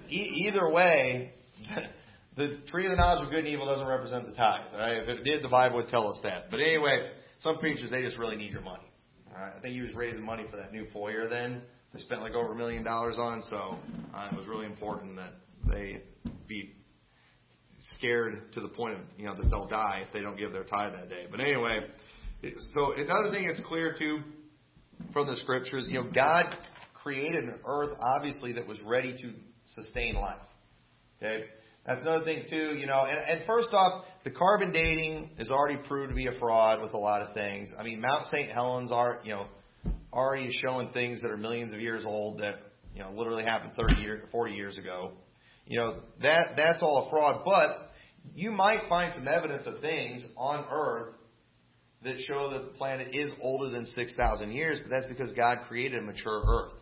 e- 0.08 0.45
either 0.45 0.70
way, 0.70 1.34
the 2.38 2.60
tree 2.68 2.86
of 2.86 2.91
the 2.91 2.97
knowledge 2.97 3.26
of 3.26 3.32
good 3.32 3.39
and 3.39 3.47
evil 3.47 3.66
doesn't 3.66 3.88
represent 3.88 4.28
the 4.28 4.34
tithe. 4.34 4.72
Right? 4.76 4.97
If 4.97 5.10
it 5.10 5.24
did, 5.24 5.43
the 5.43 5.49
Bible 5.49 5.78
would 5.78 5.89
tell 5.89 6.08
us 6.14 6.20
that. 6.22 6.51
But 6.51 6.60
anyway, 6.60 7.10
some 7.39 7.58
preachers 7.58 7.89
they 7.89 8.03
just 8.03 8.20
really 8.20 8.36
need 8.36 8.51
your 8.51 8.62
money. 8.62 8.84
I 9.36 9.59
think 9.61 9.75
he 9.75 9.81
was 9.81 9.93
raising 9.93 10.23
money 10.23 10.45
for 10.49 10.57
that 10.57 10.71
new 10.71 10.88
foyer. 10.93 11.27
Then 11.27 11.61
they 11.93 11.99
spent 11.99 12.21
like 12.21 12.33
over 12.33 12.53
a 12.53 12.55
million 12.55 12.83
dollars 12.83 13.15
on, 13.17 13.41
so 13.49 13.77
uh, 14.13 14.29
it 14.31 14.38
was 14.38 14.47
really 14.47 14.65
important 14.65 15.17
that 15.17 15.33
they 15.67 16.01
be 16.47 16.73
scared 17.81 18.51
to 18.53 18.61
the 18.61 18.69
point 18.69 18.93
of 18.95 18.99
you 19.17 19.25
know 19.25 19.36
that 19.36 19.49
they'll 19.49 19.67
die 19.67 20.03
if 20.05 20.13
they 20.13 20.21
don't 20.21 20.38
give 20.38 20.53
their 20.53 20.63
tithe 20.63 20.93
that 20.93 21.09
day. 21.09 21.25
But 21.29 21.39
anyway, 21.39 21.79
so 22.73 22.93
another 22.93 23.31
thing 23.31 23.47
that's 23.47 23.63
clear 23.67 23.95
too 23.97 24.19
from 25.11 25.27
the 25.27 25.36
scriptures, 25.38 25.86
you 25.88 25.95
know, 25.95 26.09
God 26.13 26.55
created 26.93 27.43
an 27.43 27.59
earth 27.67 27.97
obviously 28.15 28.53
that 28.53 28.67
was 28.67 28.81
ready 28.81 29.13
to 29.21 29.33
sustain 29.65 30.15
life. 30.15 30.39
Okay, 31.17 31.45
that's 31.86 32.01
another 32.01 32.25
thing 32.25 32.45
too. 32.49 32.77
You 32.77 32.88
know, 32.88 33.05
and, 33.05 33.17
and 33.17 33.45
first 33.45 33.69
off, 33.71 34.05
the 34.23 34.31
carbon 34.31 34.71
dating 34.71 35.31
is 35.38 35.49
already 35.49 35.77
proved 35.88 36.09
to 36.09 36.15
be 36.15 36.27
a 36.27 36.38
fraud 36.39 36.81
with 36.81 36.93
a 36.93 36.97
lot 36.97 37.21
of 37.21 37.33
things. 37.33 37.71
I 37.77 37.83
mean, 37.83 38.01
Mount 38.01 38.27
St. 38.27 38.49
Helens 38.49 38.91
are 38.91 39.19
you 39.23 39.31
know 39.31 39.47
already 40.11 40.49
showing 40.51 40.89
things 40.89 41.21
that 41.21 41.29
are 41.29 41.38
millions 41.38 41.73
of 41.73 41.79
years 41.79 42.03
old 42.05 42.39
that 42.39 42.55
you 42.93 43.03
know 43.03 43.11
literally 43.11 43.43
happened 43.43 43.73
30 43.77 44.01
years, 44.01 44.27
40 44.31 44.53
years 44.53 44.77
ago. 44.77 45.11
You 45.67 45.79
know, 45.79 46.01
that 46.21 46.55
that's 46.55 46.81
all 46.81 47.07
a 47.07 47.09
fraud, 47.09 47.43
but 47.43 47.89
you 48.33 48.51
might 48.51 48.88
find 48.89 49.13
some 49.13 49.27
evidence 49.27 49.63
of 49.65 49.81
things 49.81 50.25
on 50.38 50.65
Earth 50.71 51.15
that 52.03 52.19
show 52.27 52.51
that 52.51 52.59
the 52.59 52.77
planet 52.77 53.15
is 53.15 53.31
older 53.41 53.69
than 53.69 53.86
6,000 53.86 54.51
years, 54.51 54.79
but 54.81 54.89
that's 54.89 55.07
because 55.07 55.31
God 55.33 55.59
created 55.67 55.99
a 55.99 56.05
mature 56.05 56.43
Earth. 56.45 56.73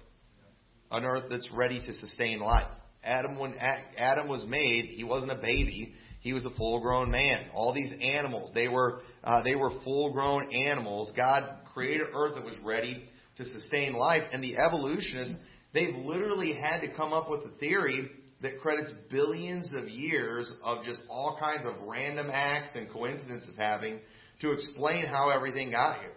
An 0.91 1.05
Earth 1.05 1.25
that's 1.29 1.49
ready 1.51 1.79
to 1.79 1.93
sustain 1.93 2.39
life. 2.39 2.67
Adam, 3.03 3.37
when 3.37 3.55
Adam 3.97 4.27
was 4.27 4.45
made, 4.47 4.85
he 4.85 5.03
wasn't 5.03 5.31
a 5.31 5.35
baby. 5.35 5.93
He 6.21 6.33
was 6.33 6.45
a 6.45 6.49
full-grown 6.51 7.11
man. 7.11 7.47
All 7.53 7.73
these 7.73 7.91
animals, 8.01 8.51
they 8.55 8.67
were 8.67 9.01
uh, 9.23 9.43
they 9.43 9.55
were 9.55 9.71
full-grown 9.83 10.53
animals. 10.53 11.11
God 11.15 11.57
created 11.73 12.07
Earth 12.15 12.35
that 12.35 12.45
was 12.45 12.57
ready 12.63 13.03
to 13.37 13.45
sustain 13.45 13.93
life, 13.93 14.23
and 14.31 14.43
the 14.43 14.57
evolutionists, 14.57 15.35
they've 15.73 15.95
literally 15.95 16.53
had 16.53 16.79
to 16.81 16.93
come 16.95 17.13
up 17.13 17.29
with 17.29 17.41
a 17.41 17.57
theory 17.59 18.09
that 18.41 18.59
credits 18.59 18.91
billions 19.09 19.69
of 19.75 19.89
years 19.89 20.51
of 20.63 20.83
just 20.83 21.01
all 21.09 21.37
kinds 21.39 21.65
of 21.65 21.87
random 21.87 22.29
acts 22.31 22.71
and 22.75 22.89
coincidences 22.91 23.55
having 23.57 23.99
to 24.41 24.51
explain 24.51 25.05
how 25.05 25.29
everything 25.29 25.71
got 25.71 25.99
here. 25.99 26.11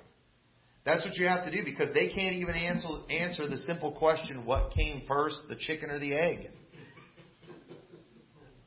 That's 0.84 1.04
what 1.04 1.16
you 1.16 1.26
have 1.26 1.44
to 1.44 1.50
do 1.50 1.64
because 1.64 1.92
they 1.94 2.08
can't 2.08 2.34
even 2.34 2.54
answer, 2.54 2.88
answer 3.10 3.48
the 3.48 3.58
simple 3.58 3.92
question 3.92 4.44
what 4.44 4.72
came 4.72 5.02
first, 5.08 5.36
the 5.48 5.56
chicken 5.56 5.90
or 5.90 5.98
the 5.98 6.14
egg? 6.14 6.50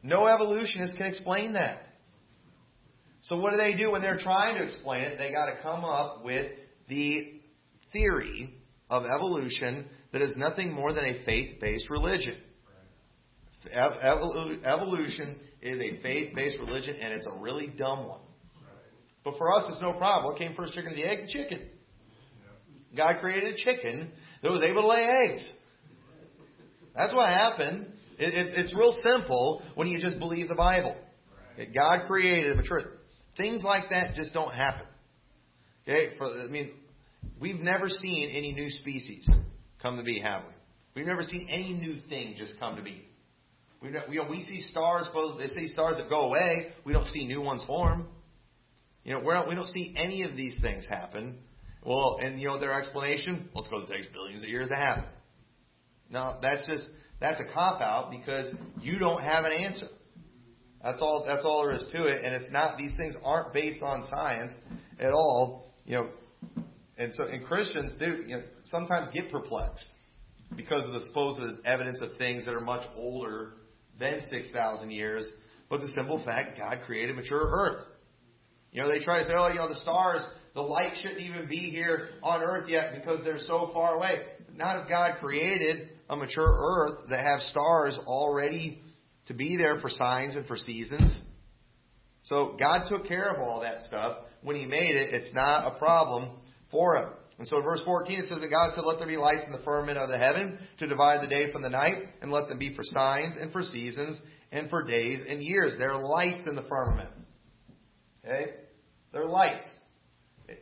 No 0.02 0.26
evolutionist 0.26 0.95
can 0.95 1.08
explain 1.08 1.54
that. 1.54 1.82
So 3.22 3.38
what 3.38 3.52
do 3.52 3.58
they 3.58 3.74
do 3.74 3.91
when 3.91 4.02
they're 4.02 4.18
trying 4.18 4.56
to 4.56 4.64
explain 4.64 5.04
it? 5.04 5.18
They 5.18 5.32
got 5.32 5.47
to 5.47 5.62
come 5.62 5.84
up 5.84 6.24
with 6.24 6.47
the 6.88 7.34
theory 7.91 8.54
of 8.89 9.04
evolution 9.04 9.86
that 10.14 10.22
is 10.22 10.36
nothing 10.38 10.72
more 10.72 10.93
than 10.93 11.06
a 11.06 11.24
faith-based 11.26 11.89
religion. 11.89 12.38
Evolution 13.74 15.36
is 15.62 15.80
a 15.80 16.02
faith-based 16.02 16.60
religion, 16.60 16.95
and 17.02 17.14
it's 17.14 17.28
a 17.28 17.34
really 17.34 17.68
dumb 17.68 18.08
one. 18.08 18.22
But 19.26 19.38
for 19.38 19.54
us, 19.54 19.66
it's 19.70 19.82
no 19.82 19.97
problem. 19.97 20.32
What 20.32 20.39
came 20.39 20.56
first, 20.56 20.74
chicken 20.74 20.93
or 20.93 20.95
the 20.95 21.04
egg? 21.04 21.24
The 21.24 21.28
chicken. 21.28 21.68
God 22.95 23.16
created 23.20 23.54
a 23.54 23.58
chicken 23.58 24.12
that 24.41 24.50
was 24.50 24.64
able 24.64 24.84
to 24.84 24.88
lay 24.88 25.08
eggs. 25.26 25.54
That's 26.95 27.14
what 27.14 27.30
happened. 27.30 27.88
It, 28.20 28.34
it, 28.34 28.53
it's 28.57 28.76
real 28.76 28.95
simple 29.01 29.63
when 29.76 29.88
you 29.88 29.99
just 29.99 30.20
believe 30.20 30.49
the 30.49 30.55
Bible. 30.55 30.95
God 31.74 32.07
created 32.07 32.51
a 32.51 32.55
mature. 32.55 32.82
Things 33.38 33.63
like 33.63 33.89
that 33.89 34.15
just 34.15 34.34
don't 34.34 34.53
happen. 34.53 34.86
Okay, 35.88 36.17
for, 36.17 36.26
I 36.26 36.47
mean, 36.47 36.72
we've 37.39 37.59
never 37.59 37.88
seen 37.88 38.30
any 38.30 38.51
new 38.51 38.70
species 38.70 39.28
come 39.82 39.97
to 39.97 40.03
be, 40.03 40.20
have 40.20 40.43
we? 40.43 40.53
We've 40.95 41.07
never 41.07 41.24
seen 41.24 41.47
any 41.49 41.74
new 41.74 42.01
thing 42.09 42.36
just 42.38 42.59
come 42.59 42.76
to 42.76 42.82
be. 42.82 43.05
We, 43.82 43.91
we, 44.09 44.20
we 44.30 44.43
see 44.43 44.61
stars, 44.70 45.09
they 45.39 45.47
see 45.47 45.70
stars 45.70 45.95
that 45.97 46.09
go 46.09 46.22
away. 46.22 46.74
We 46.84 46.91
don't 46.91 47.07
see 47.07 47.26
new 47.26 47.41
ones 47.41 47.63
form. 47.65 48.07
You 49.05 49.13
know, 49.15 49.22
we're 49.24 49.34
not, 49.34 49.47
we 49.47 49.55
don't 49.55 49.70
see 49.70 49.95
any 49.97 50.24
of 50.24 50.36
these 50.36 50.57
things 50.61 50.86
happen. 50.88 51.38
Well, 51.86 52.20
and 52.22 52.39
you 52.39 52.49
know 52.49 52.59
their 52.59 52.74
explanation? 52.74 53.49
Well, 53.55 53.63
it's 53.63 53.70
because 53.70 53.89
it 53.89 53.93
takes 53.93 54.07
billions 54.13 54.43
of 54.43 54.49
years 54.49 54.67
to 54.67 54.76
happen. 54.76 55.05
No, 56.09 56.38
that's 56.41 56.67
just 56.67 56.86
that's 57.20 57.39
a 57.41 57.53
cop 57.53 57.82
out 57.82 58.11
because 58.11 58.53
you 58.82 58.97
don't 58.99 59.22
have 59.22 59.45
an 59.45 59.51
answer. 59.51 59.88
That's 60.84 61.01
all. 61.01 61.24
That's 61.28 61.43
all 61.43 61.65
there 61.65 61.74
is 61.74 61.86
to 61.91 62.05
it, 62.05 62.24
and 62.24 62.34
it's 62.34 62.51
not. 62.51 62.78
These 62.78 62.95
things 62.95 63.13
aren't 63.24 63.53
based 63.53 63.82
on 63.82 64.07
science 64.09 64.53
at 64.99 65.11
all. 65.11 65.74
You 65.86 65.95
know, 65.97 66.09
and 66.97 67.13
so 67.13 67.26
and 67.26 67.45
Christians 67.45 67.95
do 67.99 68.24
you 68.28 68.38
know, 68.38 68.43
sometimes 68.63 69.09
get 69.13 69.30
perplexed 69.32 69.88
because 70.55 70.86
of 70.86 70.93
the 70.93 71.01
supposed 71.01 71.41
evidence 71.65 72.01
of 72.01 72.17
things 72.17 72.45
that 72.45 72.53
are 72.53 72.61
much 72.61 72.86
older 72.95 73.53
than 73.99 74.22
six 74.30 74.49
thousand 74.51 74.91
years. 74.91 75.28
But 75.70 75.82
the 75.82 75.91
simple 75.93 76.24
fact, 76.24 76.57
God 76.57 76.80
created 76.86 77.15
mature 77.15 77.41
Earth. 77.41 77.86
You 78.72 78.82
know, 78.82 78.89
they 78.89 78.99
try 78.99 79.20
to 79.20 79.26
say, 79.26 79.34
oh, 79.36 79.49
you 79.49 79.55
know, 79.55 79.67
the 79.67 79.76
stars, 79.76 80.22
the 80.53 80.61
light 80.61 80.93
shouldn't 81.01 81.22
even 81.22 81.47
be 81.47 81.70
here 81.70 82.09
on 82.22 82.41
earth 82.43 82.70
yet 82.70 82.93
because 82.93 83.24
they're 83.24 83.39
so 83.39 83.72
far 83.74 83.95
away. 83.95 84.22
Not 84.55 84.84
if 84.84 84.89
God 84.89 85.17
created 85.20 85.89
a 86.10 86.16
mature 86.16 86.47
earth 86.47 87.10
that 87.10 87.26
have 87.26 87.41
stars 87.41 87.99
already 88.05 88.82
to 89.28 89.34
be 89.34 89.57
there 89.57 89.80
for 89.80 89.89
signs 89.89 90.36
and 90.36 90.45
for 90.47 90.55
seasons. 90.55 91.16
So 92.24 92.55
God 92.60 92.88
took 92.89 93.07
care 93.07 93.30
of 93.30 93.39
all 93.39 93.62
that 93.62 93.82
stuff. 93.84 94.18
When 94.41 94.55
He 94.55 94.66
made 94.66 94.95
it, 94.95 95.14
it's 95.14 95.34
not 95.34 95.76
a 95.76 95.78
problem 95.78 96.38
for 96.72 96.97
Him. 96.97 97.10
And 97.38 97.47
so 97.47 97.62
verse 97.62 97.82
14 97.86 98.20
it 98.20 98.26
says 98.28 98.41
that 98.41 98.49
God 98.49 98.74
said, 98.76 98.84
Let 98.84 98.97
there 98.97 99.07
be 99.07 99.18
lights 99.18 99.45
in 99.45 99.51
the 99.51 99.64
firmament 99.64 99.97
of 99.97 100.10
the 100.10 100.18
heaven 100.18 100.60
to 100.80 100.88
divide 100.88 101.22
the 101.22 101.28
day 101.28 101.51
from 101.51 101.62
the 101.62 101.70
night, 101.70 101.95
and 102.22 102.32
let 102.32 102.49
them 102.49 102.60
be 102.60 102.76
for 102.76 102.84
signs 102.84 103.36
and 103.39 103.51
for 103.51 103.64
seasons 103.64 104.20
and 104.51 104.70
for 104.70 104.84
days 104.84 105.22
and 105.28 105.41
years. 105.41 105.74
There 105.78 105.91
are 105.91 106.03
lights 106.03 106.47
in 106.47 106.55
the 106.55 106.66
firmament. 106.68 107.10
Okay? 108.26 108.51
They're 109.14 109.26
lights. 109.26 109.68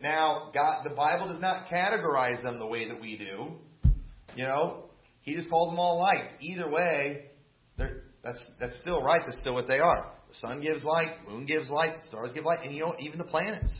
Now, 0.02 0.52
God, 0.54 0.84
the 0.84 0.96
Bible 0.96 1.30
does 1.30 1.42
not 1.42 1.70
categorize 1.70 2.44
them 2.44 2.60
the 2.60 2.68
way 2.68 2.88
that 2.90 3.00
we 3.00 3.18
do. 3.18 3.54
You 4.36 4.44
know, 4.44 4.84
He 5.28 5.34
just 5.34 5.50
calls 5.50 5.70
them 5.72 5.78
all 5.78 6.00
lights. 6.00 6.32
Either 6.40 6.72
way, 6.72 7.26
that's 7.78 8.52
that's 8.62 8.80
still 8.80 9.04
right. 9.04 9.22
That's 9.26 9.38
still 9.42 9.56
what 9.56 9.68
they 9.68 9.80
are. 9.80 10.14
The 10.30 10.36
sun 10.36 10.62
gives 10.62 10.86
light, 10.86 11.10
moon 11.28 11.46
gives 11.46 11.70
light, 11.70 11.96
stars 12.08 12.32
give 12.34 12.46
light, 12.46 12.60
and 12.64 12.74
you 12.74 12.80
know 12.80 12.96
even 12.98 13.18
the 13.18 13.26
planets 13.26 13.78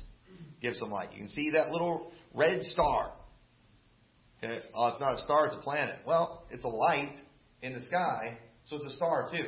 give 0.62 0.74
some 0.76 0.92
light. 0.92 1.14
You 1.14 1.20
can 1.20 1.30
see 1.30 1.52
that 1.52 1.72
little 1.72 2.12
red 2.34 2.64
star. 2.64 3.14
Okay? 4.44 4.60
Oh, 4.76 4.90
it's 4.90 5.00
not 5.00 5.16
a 5.16 5.20
star; 5.20 5.46
it's 5.46 5.56
a 5.56 5.62
planet. 5.62 5.96
Well, 6.06 6.44
it's 6.52 6.66
a 6.66 6.68
light 6.68 7.16
in 7.62 7.74
the 7.74 7.82
sky, 7.82 8.38
so 8.66 8.76
it's 8.76 8.94
a 8.94 8.98
star 8.98 9.30
too. 9.32 9.48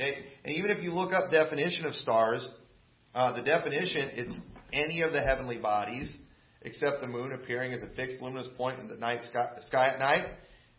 Okay, 0.00 0.16
and 0.46 0.54
even 0.54 0.70
if 0.70 0.82
you 0.82 0.94
look 0.94 1.12
up 1.12 1.30
definition 1.30 1.84
of 1.84 1.94
stars, 1.96 2.48
uh, 3.14 3.36
the 3.36 3.42
definition, 3.42 4.12
it's 4.14 4.34
any 4.72 5.02
of 5.02 5.12
the 5.12 5.20
heavenly 5.20 5.58
bodies 5.58 6.10
except 6.62 7.02
the 7.02 7.06
moon 7.06 7.32
appearing 7.32 7.74
as 7.74 7.82
a 7.82 7.94
fixed 7.94 8.22
luminous 8.22 8.48
point 8.56 8.80
in 8.80 8.88
the 8.88 8.96
night 8.96 9.20
sky, 9.28 9.46
sky 9.68 9.88
at 9.88 9.98
night. 9.98 10.26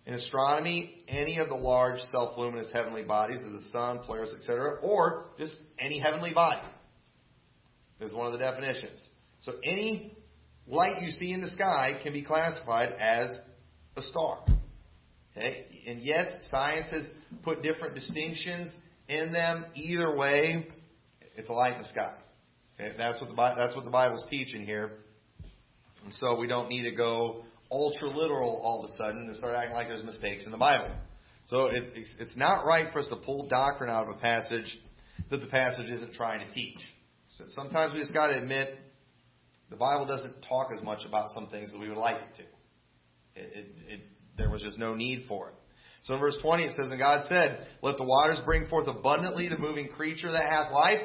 In 0.05 0.15
astronomy, 0.15 1.03
any 1.07 1.37
of 1.37 1.47
the 1.47 1.55
large 1.55 1.99
self-luminous 2.11 2.69
heavenly 2.73 3.03
bodies 3.03 3.39
of 3.45 3.51
the 3.51 3.61
sun, 3.71 3.99
Polaris, 4.05 4.33
etc., 4.35 4.79
or 4.81 5.25
just 5.37 5.55
any 5.79 5.99
heavenly 5.99 6.33
body 6.33 6.67
is 7.99 8.13
one 8.13 8.25
of 8.25 8.33
the 8.33 8.39
definitions. 8.39 9.07
So 9.41 9.53
any 9.63 10.17
light 10.67 11.01
you 11.01 11.11
see 11.11 11.31
in 11.31 11.41
the 11.41 11.49
sky 11.49 11.99
can 12.01 12.13
be 12.13 12.23
classified 12.23 12.93
as 12.99 13.29
a 13.95 14.01
star. 14.01 14.43
Okay? 15.37 15.65
And 15.87 16.01
yes, 16.01 16.27
science 16.49 16.87
has 16.91 17.05
put 17.43 17.61
different 17.61 17.93
distinctions 17.93 18.71
in 19.07 19.31
them. 19.31 19.65
Either 19.75 20.15
way, 20.15 20.67
It's 21.35 21.49
a 21.49 21.53
light 21.53 21.75
in 21.75 21.81
the 21.83 21.87
sky. 21.87 22.15
Okay? 22.79 22.95
That's 22.97 23.21
what 23.21 23.29
the 23.29 23.35
that's 23.35 23.75
what 23.75 23.85
the 23.85 23.91
Bible's 23.91 24.25
teaching 24.29 24.65
here. 24.65 24.91
And 26.03 26.13
so 26.15 26.35
we 26.35 26.47
don't 26.47 26.69
need 26.69 26.83
to 26.89 26.95
go 26.95 27.43
ultra 27.71 28.09
literal 28.09 28.61
all 28.63 28.83
of 28.83 28.89
a 28.89 28.93
sudden 28.97 29.27
and 29.27 29.35
start 29.35 29.55
acting 29.55 29.73
like 29.73 29.87
there's 29.87 30.03
mistakes 30.03 30.45
in 30.45 30.51
the 30.51 30.57
Bible. 30.57 30.93
So 31.47 31.67
it, 31.67 31.83
it's, 31.95 32.13
it's 32.19 32.37
not 32.37 32.65
right 32.65 32.91
for 32.91 32.99
us 32.99 33.07
to 33.07 33.15
pull 33.15 33.47
doctrine 33.47 33.89
out 33.89 34.07
of 34.07 34.15
a 34.15 34.19
passage 34.19 34.77
that 35.29 35.37
the 35.37 35.47
passage 35.47 35.89
isn't 35.89 36.13
trying 36.13 36.45
to 36.47 36.53
teach. 36.53 36.79
So 37.37 37.45
sometimes 37.49 37.93
we 37.93 37.99
just 37.99 38.13
got 38.13 38.27
to 38.27 38.37
admit 38.37 38.77
the 39.69 39.77
Bible 39.77 40.05
doesn't 40.05 40.45
talk 40.47 40.67
as 40.75 40.83
much 40.83 41.05
about 41.07 41.29
some 41.31 41.47
things 41.47 41.69
as 41.73 41.79
we 41.79 41.87
would 41.87 41.97
like 41.97 42.17
it 42.17 42.35
to. 42.37 43.41
It, 43.41 43.53
it, 43.53 43.65
it, 43.87 43.99
there 44.37 44.49
was 44.49 44.61
just 44.61 44.77
no 44.77 44.93
need 44.95 45.25
for 45.27 45.49
it. 45.49 45.55
So 46.03 46.15
in 46.15 46.19
verse 46.19 46.37
20 46.41 46.63
it 46.63 46.71
says, 46.71 46.87
And 46.89 46.99
God 46.99 47.25
said, 47.29 47.67
Let 47.81 47.97
the 47.97 48.03
waters 48.03 48.39
bring 48.45 48.67
forth 48.67 48.87
abundantly 48.87 49.47
the 49.47 49.57
moving 49.57 49.87
creature 49.87 50.31
that 50.31 50.51
hath 50.51 50.71
life, 50.71 51.01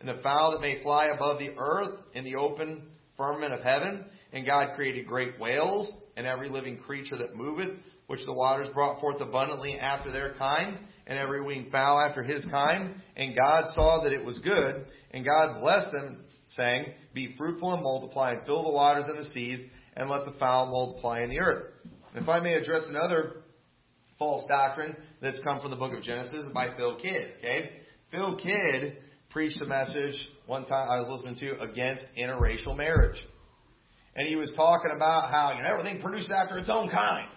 and 0.00 0.08
the 0.08 0.20
fowl 0.22 0.52
that 0.52 0.60
may 0.60 0.82
fly 0.82 1.06
above 1.06 1.38
the 1.38 1.50
earth 1.58 2.00
in 2.14 2.24
the 2.24 2.36
open 2.36 2.88
firmament 3.16 3.52
of 3.52 3.60
heaven. 3.60 4.04
And 4.32 4.46
God 4.46 4.74
created 4.74 5.06
great 5.06 5.38
whales 5.40 5.92
and 6.18 6.26
every 6.26 6.48
living 6.48 6.76
creature 6.76 7.16
that 7.16 7.36
moveth, 7.36 7.78
which 8.08 8.20
the 8.26 8.32
waters 8.32 8.68
brought 8.74 9.00
forth 9.00 9.20
abundantly 9.20 9.78
after 9.78 10.10
their 10.10 10.34
kind, 10.34 10.76
and 11.06 11.16
every 11.16 11.42
winged 11.42 11.70
fowl 11.70 12.00
after 12.00 12.24
his 12.24 12.44
kind. 12.50 12.96
And 13.16 13.36
God 13.36 13.64
saw 13.74 14.02
that 14.02 14.12
it 14.12 14.24
was 14.24 14.38
good, 14.40 14.86
and 15.12 15.24
God 15.24 15.60
blessed 15.60 15.92
them, 15.92 16.26
saying, 16.48 16.86
Be 17.14 17.34
fruitful 17.38 17.72
and 17.72 17.82
multiply, 17.82 18.32
and 18.32 18.44
fill 18.44 18.64
the 18.64 18.72
waters 18.72 19.06
and 19.06 19.18
the 19.18 19.30
seas, 19.30 19.60
and 19.94 20.10
let 20.10 20.26
the 20.26 20.38
fowl 20.38 20.66
multiply 20.66 21.20
in 21.22 21.30
the 21.30 21.38
earth. 21.38 21.72
And 22.12 22.22
if 22.22 22.28
I 22.28 22.40
may 22.40 22.54
address 22.54 22.82
another 22.88 23.44
false 24.18 24.44
doctrine 24.48 24.96
that's 25.22 25.40
come 25.44 25.60
from 25.60 25.70
the 25.70 25.76
book 25.76 25.92
of 25.92 26.02
Genesis 26.02 26.48
by 26.52 26.76
Phil 26.76 26.98
Kidd. 27.00 27.34
Okay, 27.38 27.70
Phil 28.10 28.36
Kidd 28.42 28.96
preached 29.30 29.60
a 29.62 29.66
message 29.66 30.16
one 30.46 30.66
time 30.66 30.88
I 30.90 30.98
was 30.98 31.08
listening 31.08 31.38
to 31.48 31.62
against 31.62 32.04
interracial 32.18 32.76
marriage, 32.76 33.16
and 34.16 34.26
he 34.26 34.36
was 34.36 34.52
talking 34.56 34.90
about 34.94 35.30
how 35.30 35.54
you 35.56 35.62
know 35.62 35.68
everything 35.68 36.00
produces 36.00 36.30
after 36.30 36.58
its 36.58 36.68
own 36.68 36.90
kind. 36.90 37.28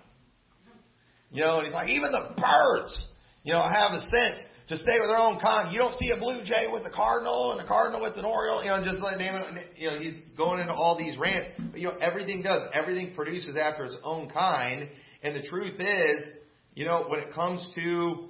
You 1.31 1.41
know, 1.41 1.57
and 1.57 1.65
he's 1.65 1.73
like 1.73 1.89
even 1.89 2.11
the 2.11 2.35
birds, 2.35 3.05
you 3.43 3.53
know, 3.53 3.61
have 3.61 3.91
the 3.91 4.01
sense 4.01 4.43
to 4.67 4.77
stay 4.77 4.99
with 4.99 5.09
their 5.09 5.17
own 5.17 5.39
kind. 5.39 5.71
You 5.73 5.79
don't 5.79 5.97
see 5.97 6.11
a 6.11 6.19
blue 6.19 6.43
jay 6.43 6.65
with 6.71 6.85
a 6.85 6.89
cardinal 6.89 7.53
and 7.53 7.61
a 7.61 7.67
cardinal 7.67 8.01
with 8.01 8.17
an 8.17 8.25
oriole. 8.25 8.63
You 8.63 8.69
know, 8.69 8.83
just 8.83 8.99
like 8.99 9.19
it. 9.19 9.67
You 9.77 9.87
know, 9.87 9.99
he's 9.99 10.19
going 10.37 10.59
into 10.59 10.73
all 10.73 10.97
these 10.97 11.17
rants. 11.17 11.49
But 11.71 11.79
you 11.79 11.87
know, 11.87 11.97
everything 12.01 12.41
does. 12.41 12.69
Everything 12.73 13.13
produces 13.15 13.55
after 13.55 13.85
its 13.85 13.97
own 14.03 14.29
kind. 14.29 14.89
And 15.23 15.35
the 15.35 15.47
truth 15.47 15.79
is, 15.79 16.29
you 16.73 16.85
know, 16.85 17.05
when 17.07 17.19
it 17.19 17.33
comes 17.33 17.65
to, 17.75 18.29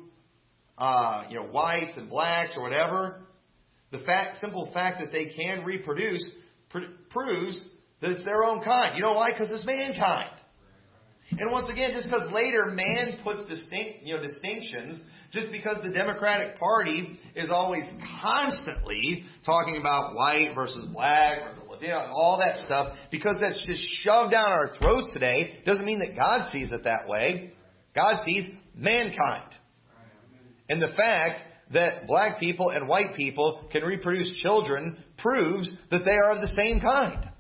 uh, 0.77 1.25
you 1.29 1.35
know, 1.35 1.45
whites 1.45 1.93
and 1.95 2.09
blacks 2.09 2.51
or 2.55 2.63
whatever, 2.63 3.21
the 3.91 3.99
fact, 3.99 4.37
simple 4.37 4.69
fact 4.73 4.99
that 4.99 5.11
they 5.11 5.29
can 5.29 5.63
reproduce 5.63 6.29
pr- 6.69 6.79
proves 7.09 7.65
that 8.01 8.11
it's 8.11 8.25
their 8.25 8.43
own 8.43 8.63
kind. 8.63 8.95
You 8.95 9.03
know 9.03 9.13
why? 9.13 9.31
Because 9.31 9.49
it's 9.51 9.65
mankind. 9.65 10.31
And 11.31 11.49
once 11.51 11.69
again, 11.69 11.91
just 11.93 12.07
because 12.09 12.29
later 12.31 12.65
man 12.65 13.19
puts 13.23 13.47
distinct, 13.47 14.03
you 14.03 14.15
know, 14.15 14.21
distinctions, 14.21 14.99
just 15.31 15.49
because 15.49 15.77
the 15.81 15.91
Democratic 15.91 16.59
Party 16.59 17.17
is 17.35 17.49
always 17.49 17.83
constantly 18.21 19.23
talking 19.45 19.77
about 19.77 20.13
white 20.13 20.51
versus 20.53 20.89
black 20.91 21.43
versus 21.45 21.63
Latino 21.69 22.03
and 22.03 22.11
all 22.11 22.37
that 22.45 22.65
stuff, 22.65 22.97
because 23.11 23.37
that's 23.41 23.65
just 23.65 23.81
shoved 24.03 24.31
down 24.31 24.49
our 24.49 24.75
throats 24.77 25.13
today, 25.13 25.61
doesn't 25.65 25.85
mean 25.85 25.99
that 25.99 26.17
God 26.17 26.51
sees 26.51 26.71
it 26.73 26.83
that 26.83 27.07
way. 27.07 27.53
God 27.95 28.23
sees 28.25 28.49
mankind. 28.75 29.53
And 30.67 30.81
the 30.81 30.93
fact 30.97 31.39
that 31.73 32.07
black 32.07 32.39
people 32.39 32.71
and 32.71 32.89
white 32.89 33.15
people 33.15 33.69
can 33.71 33.83
reproduce 33.83 34.33
children 34.41 35.01
proves 35.17 35.73
that 35.91 36.03
they 36.03 36.11
are 36.11 36.31
of 36.31 36.41
the 36.41 36.53
same 36.57 36.81
kind. 36.81 37.30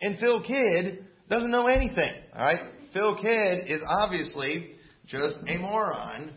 And 0.00 0.18
Phil 0.18 0.42
Kidd 0.42 1.04
doesn't 1.28 1.50
know 1.50 1.66
anything. 1.66 2.12
All 2.34 2.42
right? 2.42 2.60
Phil 2.92 3.16
Kidd 3.16 3.64
is 3.66 3.80
obviously 3.86 4.72
just 5.06 5.36
a 5.46 5.58
moron 5.58 6.32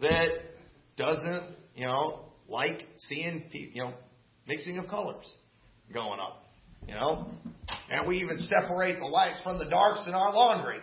that 0.00 0.28
doesn't, 0.96 1.54
you 1.74 1.86
know, 1.86 2.26
like 2.48 2.86
seeing, 2.98 3.44
you 3.52 3.82
know, 3.82 3.94
mixing 4.46 4.78
of 4.78 4.88
colors 4.88 5.28
going 5.92 6.20
on. 6.20 6.32
You 6.86 6.94
know? 6.94 7.30
And 7.90 8.06
we 8.06 8.18
even 8.18 8.38
separate 8.38 8.98
the 8.98 9.06
lights 9.06 9.40
from 9.42 9.58
the 9.58 9.68
darks 9.68 10.04
in 10.06 10.14
our 10.14 10.32
laundry. 10.32 10.78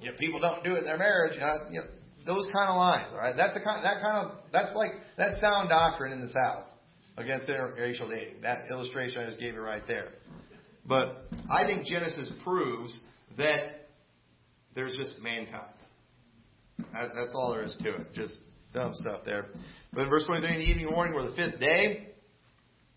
You 0.00 0.10
know, 0.10 0.16
people 0.18 0.40
don't 0.40 0.64
do 0.64 0.74
it 0.74 0.78
in 0.78 0.84
their 0.84 0.98
marriage. 0.98 1.38
Uh, 1.40 1.70
you 1.70 1.80
know, 1.80 1.86
those 2.26 2.48
kind 2.52 2.68
of 2.68 2.76
lines, 2.76 3.08
all 3.12 3.18
right? 3.18 3.34
That's 3.36 3.54
the 3.54 3.60
kind, 3.60 3.84
that 3.84 4.00
kind 4.00 4.26
of, 4.26 4.38
that's 4.52 4.74
like, 4.74 4.90
that's 5.16 5.40
sound 5.40 5.68
doctrine 5.68 6.12
in 6.12 6.20
the 6.20 6.28
South 6.28 6.64
against 7.16 7.48
interracial 7.48 8.08
dating. 8.08 8.42
That 8.42 8.70
illustration 8.70 9.22
I 9.22 9.26
just 9.26 9.40
gave 9.40 9.54
you 9.54 9.60
right 9.60 9.82
there. 9.86 10.12
But 10.86 11.28
I 11.50 11.64
think 11.64 11.86
Genesis 11.86 12.32
proves 12.42 12.98
that 13.38 13.88
there's 14.74 14.96
just 14.96 15.20
mankind. 15.22 15.74
That, 16.92 17.10
that's 17.14 17.34
all 17.34 17.52
there 17.52 17.64
is 17.64 17.76
to 17.82 17.94
it. 17.96 18.12
Just 18.14 18.34
dumb 18.72 18.92
stuff 18.94 19.20
there. 19.24 19.46
But 19.92 20.04
in 20.04 20.08
verse 20.08 20.24
23, 20.26 20.50
in 20.50 20.58
the 20.58 20.64
evening 20.64 20.90
morning 20.90 21.14
were 21.14 21.28
the 21.28 21.36
fifth 21.36 21.60
day. 21.60 22.08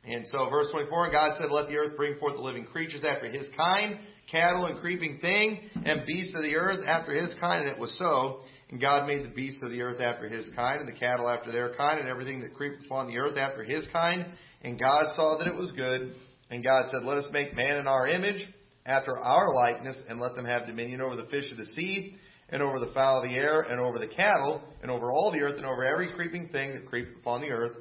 And 0.07 0.25
so, 0.27 0.49
verse 0.49 0.67
24, 0.71 1.11
God 1.11 1.37
said, 1.39 1.49
Let 1.51 1.67
the 1.67 1.77
earth 1.77 1.97
bring 1.97 2.17
forth 2.19 2.35
the 2.35 2.41
living 2.41 2.65
creatures 2.65 3.03
after 3.03 3.27
his 3.27 3.49
kind, 3.57 3.99
cattle 4.31 4.67
and 4.67 4.79
creeping 4.79 5.19
thing, 5.19 5.61
and 5.83 6.05
beasts 6.05 6.35
of 6.35 6.43
the 6.43 6.55
earth 6.55 6.85
after 6.87 7.13
his 7.13 7.35
kind. 7.39 7.63
And 7.63 7.71
it 7.71 7.79
was 7.79 7.93
so. 7.97 8.41
And 8.69 8.79
God 8.79 9.07
made 9.07 9.23
the 9.23 9.29
beasts 9.29 9.59
of 9.63 9.71
the 9.71 9.81
earth 9.81 10.01
after 10.01 10.29
his 10.29 10.49
kind, 10.55 10.79
and 10.79 10.87
the 10.87 10.97
cattle 10.97 11.27
after 11.27 11.51
their 11.51 11.75
kind, 11.75 11.99
and 11.99 12.07
everything 12.07 12.41
that 12.41 12.53
creepeth 12.53 12.85
upon 12.85 13.07
the 13.07 13.17
earth 13.17 13.37
after 13.37 13.63
his 13.63 13.87
kind. 13.91 14.25
And 14.63 14.79
God 14.79 15.05
saw 15.15 15.37
that 15.37 15.47
it 15.47 15.55
was 15.55 15.71
good. 15.71 16.13
And 16.49 16.63
God 16.63 16.85
said, 16.91 17.03
Let 17.03 17.17
us 17.17 17.29
make 17.31 17.55
man 17.55 17.77
in 17.77 17.87
our 17.87 18.07
image, 18.07 18.43
after 18.85 19.17
our 19.17 19.53
likeness, 19.53 19.99
and 20.07 20.19
let 20.19 20.35
them 20.35 20.45
have 20.45 20.67
dominion 20.67 21.01
over 21.01 21.15
the 21.15 21.25
fish 21.25 21.51
of 21.51 21.57
the 21.57 21.65
sea, 21.65 22.15
and 22.49 22.61
over 22.61 22.79
the 22.79 22.91
fowl 22.93 23.23
of 23.23 23.29
the 23.29 23.35
air, 23.35 23.61
and 23.61 23.79
over 23.79 23.97
the 23.97 24.07
cattle, 24.07 24.61
and 24.81 24.91
over 24.91 25.11
all 25.11 25.31
the 25.31 25.41
earth, 25.41 25.57
and 25.57 25.65
over 25.65 25.83
every 25.83 26.13
creeping 26.13 26.49
thing 26.49 26.73
that 26.73 26.85
creepeth 26.85 27.17
upon 27.17 27.41
the 27.41 27.49
earth. 27.49 27.75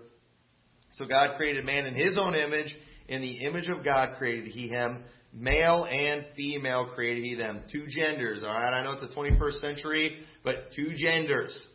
So 0.92 1.04
God 1.04 1.36
created 1.36 1.64
man 1.64 1.86
in 1.86 1.94
his 1.94 2.16
own 2.18 2.34
image. 2.34 2.74
In 3.08 3.20
the 3.20 3.44
image 3.46 3.68
of 3.68 3.84
God 3.84 4.16
created 4.16 4.52
he 4.52 4.68
him. 4.68 5.04
Male 5.32 5.84
and 5.90 6.24
female 6.36 6.86
created 6.94 7.24
he 7.24 7.34
them. 7.34 7.62
Two 7.70 7.86
genders, 7.88 8.42
alright? 8.42 8.72
I 8.72 8.84
know 8.84 8.92
it's 8.92 9.00
the 9.00 9.14
21st 9.14 9.60
century, 9.60 10.20
but 10.44 10.72
two 10.74 10.94
genders. 10.96 11.68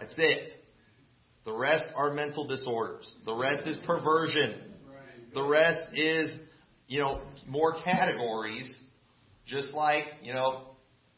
That's 0.00 0.14
it. 0.18 0.50
The 1.44 1.52
rest 1.52 1.84
are 1.94 2.12
mental 2.12 2.46
disorders. 2.46 3.12
The 3.24 3.34
rest 3.34 3.66
is 3.66 3.78
perversion. 3.86 4.73
The 5.34 5.42
rest 5.42 5.86
is, 5.94 6.38
you 6.86 7.00
know, 7.00 7.20
more 7.46 7.76
categories, 7.82 8.70
just 9.46 9.74
like, 9.74 10.04
you 10.22 10.32
know, 10.32 10.62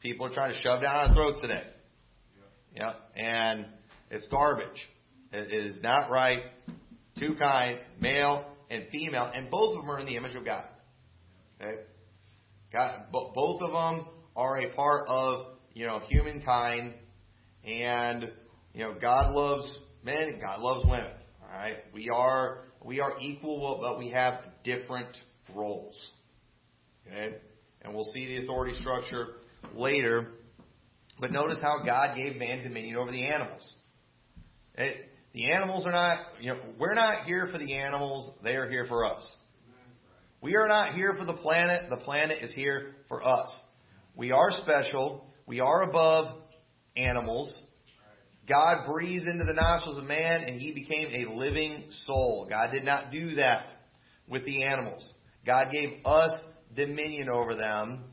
people 0.00 0.26
are 0.26 0.32
trying 0.32 0.52
to 0.52 0.58
shove 0.60 0.82
down 0.82 0.96
our 0.96 1.14
throats 1.14 1.40
today. 1.40 1.64
Yeah. 2.74 2.94
And 3.14 3.66
it's 4.10 4.26
garbage. 4.28 4.88
It 5.32 5.52
is 5.52 5.78
not 5.82 6.10
right. 6.10 6.42
Two 7.18 7.34
kind, 7.38 7.80
male 8.00 8.46
and 8.70 8.84
female, 8.90 9.30
and 9.32 9.50
both 9.50 9.76
of 9.76 9.82
them 9.82 9.90
are 9.90 9.98
in 9.98 10.06
the 10.06 10.16
image 10.16 10.34
of 10.34 10.44
God. 10.44 10.64
Okay? 11.60 11.82
God, 12.72 13.06
both 13.12 13.62
of 13.62 13.72
them 13.72 14.06
are 14.34 14.58
a 14.60 14.74
part 14.74 15.08
of, 15.08 15.46
you 15.72 15.86
know, 15.86 16.00
humankind, 16.00 16.94
and, 17.64 18.30
you 18.74 18.82
know, 18.82 18.94
God 19.00 19.32
loves 19.32 19.66
men 20.04 20.22
and 20.22 20.40
God 20.40 20.60
loves 20.60 20.84
women. 20.84 21.10
All 21.42 21.48
right? 21.48 21.76
We 21.94 22.10
are, 22.12 22.65
we 22.86 23.00
are 23.00 23.14
equal, 23.20 23.78
but 23.82 23.98
we 23.98 24.10
have 24.10 24.40
different 24.62 25.16
roles. 25.54 26.12
Okay? 27.06 27.36
And 27.82 27.94
we'll 27.94 28.10
see 28.14 28.26
the 28.26 28.44
authority 28.44 28.78
structure 28.80 29.26
later. 29.74 30.28
But 31.18 31.32
notice 31.32 31.58
how 31.60 31.84
God 31.84 32.16
gave 32.16 32.36
man 32.36 32.62
dominion 32.62 32.96
over 32.96 33.10
the 33.10 33.26
animals. 33.26 33.74
It, 34.76 35.08
the 35.32 35.50
animals 35.50 35.84
are 35.86 35.92
not, 35.92 36.18
you 36.40 36.52
know, 36.52 36.60
we're 36.78 36.94
not 36.94 37.24
here 37.24 37.48
for 37.50 37.58
the 37.58 37.74
animals, 37.74 38.30
they 38.42 38.54
are 38.54 38.68
here 38.68 38.86
for 38.86 39.04
us. 39.04 39.36
We 40.40 40.56
are 40.56 40.68
not 40.68 40.94
here 40.94 41.14
for 41.18 41.24
the 41.24 41.38
planet, 41.38 41.90
the 41.90 41.96
planet 41.96 42.42
is 42.42 42.54
here 42.54 42.94
for 43.08 43.26
us. 43.26 43.54
We 44.14 44.32
are 44.32 44.50
special, 44.50 45.26
we 45.46 45.60
are 45.60 45.82
above 45.88 46.36
animals. 46.96 47.60
God 48.48 48.86
breathed 48.86 49.26
into 49.26 49.44
the 49.44 49.54
nostrils 49.54 49.98
of 49.98 50.04
man 50.04 50.42
and 50.42 50.60
he 50.60 50.72
became 50.72 51.08
a 51.08 51.34
living 51.34 51.84
soul. 52.06 52.46
God 52.48 52.70
did 52.72 52.84
not 52.84 53.10
do 53.10 53.34
that 53.36 53.66
with 54.28 54.44
the 54.44 54.64
animals. 54.64 55.12
God 55.44 55.68
gave 55.72 56.04
us 56.04 56.32
dominion 56.74 57.28
over 57.28 57.54
them. 57.54 58.04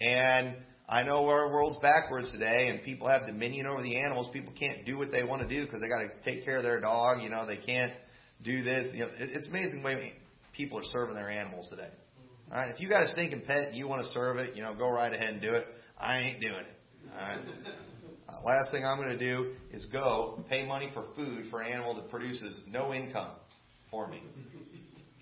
And 0.00 0.56
I 0.88 1.02
know 1.02 1.26
our 1.26 1.50
world's 1.50 1.78
backwards 1.80 2.30
today, 2.32 2.68
and 2.68 2.82
people 2.82 3.08
have 3.08 3.26
dominion 3.26 3.66
over 3.66 3.82
the 3.82 3.98
animals. 3.98 4.28
People 4.32 4.52
can't 4.58 4.84
do 4.84 4.98
what 4.98 5.10
they 5.10 5.22
want 5.22 5.40
to 5.42 5.48
do 5.48 5.64
because 5.64 5.80
they 5.80 5.88
got 5.88 6.00
to 6.00 6.30
take 6.30 6.44
care 6.44 6.58
of 6.58 6.62
their 6.62 6.80
dog. 6.80 7.22
You 7.22 7.30
know, 7.30 7.46
they 7.46 7.56
can't 7.56 7.92
do 8.42 8.62
this. 8.62 8.90
You 8.92 9.00
know, 9.00 9.10
it's 9.18 9.48
amazing 9.48 9.80
the 9.80 9.86
way 9.86 10.12
people 10.52 10.78
are 10.78 10.84
serving 10.92 11.14
their 11.14 11.30
animals 11.30 11.68
today. 11.70 11.88
All 12.52 12.58
right, 12.58 12.70
if 12.70 12.80
you 12.80 12.88
got 12.88 13.04
a 13.04 13.08
stinking 13.08 13.42
pet 13.46 13.68
and 13.68 13.76
you 13.76 13.88
want 13.88 14.02
to 14.04 14.12
serve 14.12 14.36
it, 14.36 14.54
you 14.54 14.62
know, 14.62 14.74
go 14.74 14.90
right 14.90 15.12
ahead 15.12 15.32
and 15.32 15.40
do 15.40 15.50
it. 15.52 15.64
I 15.98 16.18
ain't 16.18 16.40
doing 16.40 16.52
it. 16.54 16.76
All 17.14 17.20
right. 17.20 17.40
Last 18.44 18.70
thing 18.70 18.84
I'm 18.84 18.98
going 18.98 19.16
to 19.16 19.18
do 19.18 19.52
is 19.72 19.86
go 19.86 20.44
pay 20.50 20.66
money 20.66 20.90
for 20.92 21.04
food 21.16 21.46
for 21.50 21.62
an 21.62 21.72
animal 21.72 21.94
that 21.94 22.10
produces 22.10 22.60
no 22.68 22.92
income 22.92 23.30
for 23.90 24.06
me. 24.06 24.22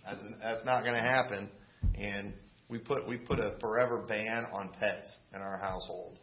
That's, 0.05 0.21
that's 0.43 0.65
not 0.65 0.83
going 0.83 0.95
to 0.95 1.03
happen. 1.03 1.49
And 1.95 2.33
we 2.69 2.79
put 2.79 3.07
we 3.07 3.19
put 3.19 3.39
a 3.39 3.55
forever 3.61 4.05
ban 4.09 4.47
on 4.53 4.71
pets 4.81 5.09
in 5.35 5.41
our 5.41 5.59
household 5.59 6.19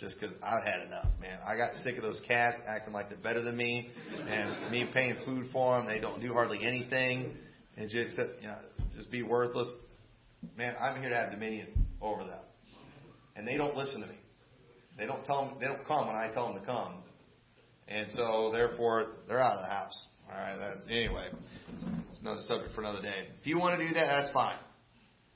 just 0.00 0.18
because 0.18 0.34
I've 0.42 0.64
had 0.64 0.86
enough, 0.86 1.08
man. 1.20 1.38
I 1.46 1.56
got 1.56 1.74
sick 1.82 1.96
of 1.96 2.02
those 2.02 2.22
cats 2.26 2.56
acting 2.68 2.94
like 2.94 3.10
they're 3.10 3.18
better 3.18 3.42
than 3.42 3.56
me, 3.56 3.90
and 4.28 4.70
me 4.70 4.88
paying 4.94 5.16
food 5.26 5.48
for 5.52 5.76
them. 5.76 5.88
They 5.88 5.98
don't 5.98 6.22
do 6.22 6.32
hardly 6.32 6.64
anything, 6.64 7.34
and 7.76 7.90
just 7.90 8.16
you 8.40 8.46
know, 8.46 8.58
just 8.96 9.10
be 9.10 9.22
worthless. 9.22 9.68
Man, 10.56 10.76
I'm 10.80 11.00
here 11.00 11.10
to 11.10 11.16
have 11.16 11.32
dominion 11.32 11.66
over 12.00 12.22
them, 12.22 12.40
and 13.34 13.46
they 13.46 13.56
don't 13.56 13.76
listen 13.76 14.00
to 14.00 14.06
me. 14.06 14.14
They 14.98 15.06
don't 15.06 15.24
tell 15.24 15.46
them. 15.46 15.54
They 15.60 15.66
don't 15.66 15.86
come 15.86 16.06
when 16.06 16.16
I 16.16 16.30
tell 16.32 16.52
them 16.52 16.60
to 16.60 16.66
come, 16.66 16.94
and 17.86 18.10
so 18.10 18.50
therefore 18.52 19.12
they're 19.28 19.40
out 19.40 19.56
of 19.56 19.62
the 19.62 19.70
house. 19.70 20.08
All 20.30 20.36
right. 20.36 20.56
That's, 20.58 20.86
anyway, 20.86 21.28
it's 22.10 22.20
another 22.20 22.42
subject 22.46 22.74
for 22.74 22.82
another 22.82 23.00
day. 23.00 23.28
If 23.40 23.46
you 23.46 23.58
want 23.58 23.78
to 23.78 23.86
do 23.86 23.94
that, 23.94 24.06
that's 24.06 24.32
fine. 24.32 24.58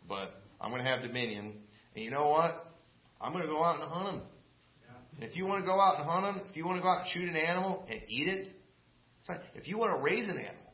But 0.08 0.30
I'm 0.60 0.70
going 0.70 0.84
to 0.84 0.90
have 0.90 1.02
dominion, 1.02 1.54
and 1.94 2.04
you 2.04 2.10
know 2.10 2.28
what? 2.28 2.74
I'm 3.20 3.32
going 3.32 3.44
to 3.44 3.50
go 3.50 3.62
out 3.62 3.80
and 3.80 3.88
hunt 3.90 4.16
them. 4.16 4.22
If 5.20 5.36
you 5.36 5.46
want 5.46 5.62
to 5.62 5.66
go 5.66 5.78
out 5.80 6.00
and 6.00 6.08
hunt 6.08 6.24
them, 6.24 6.46
if 6.50 6.56
you 6.56 6.66
want 6.66 6.78
to 6.78 6.82
go 6.82 6.88
out 6.88 7.02
and 7.02 7.08
shoot 7.12 7.28
an 7.28 7.36
animal 7.36 7.86
and 7.88 8.00
eat 8.08 8.28
it, 8.28 8.48
it's 9.18 9.28
fine. 9.28 9.38
If 9.54 9.68
you 9.68 9.78
want 9.78 9.96
to 9.96 10.02
raise 10.02 10.24
an 10.24 10.32
animal, 10.32 10.72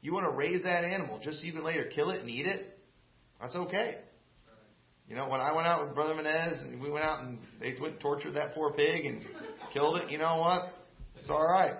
you 0.00 0.12
want 0.12 0.24
to 0.24 0.36
raise 0.36 0.62
that 0.64 0.84
animal 0.84 1.20
just 1.22 1.38
so 1.38 1.46
you 1.46 1.52
can 1.52 1.64
later 1.64 1.84
kill 1.94 2.10
it 2.10 2.20
and 2.20 2.28
eat 2.28 2.46
it, 2.46 2.78
that's 3.40 3.54
okay. 3.54 3.98
You 5.08 5.16
know, 5.16 5.26
when 5.26 5.40
I 5.40 5.54
went 5.54 5.66
out 5.66 5.86
with 5.86 5.94
Brother 5.94 6.12
Menez 6.12 6.62
and 6.62 6.82
we 6.82 6.90
went 6.90 7.02
out 7.02 7.24
and 7.24 7.38
they 7.60 7.74
went 7.80 7.94
and 7.94 8.00
tortured 8.00 8.34
that 8.34 8.54
poor 8.54 8.74
pig 8.74 9.06
and 9.06 9.22
killed 9.72 9.96
it, 9.96 10.10
you 10.10 10.18
know 10.18 10.36
what? 10.36 10.74
It's 11.16 11.30
all 11.30 11.46
right. 11.46 11.76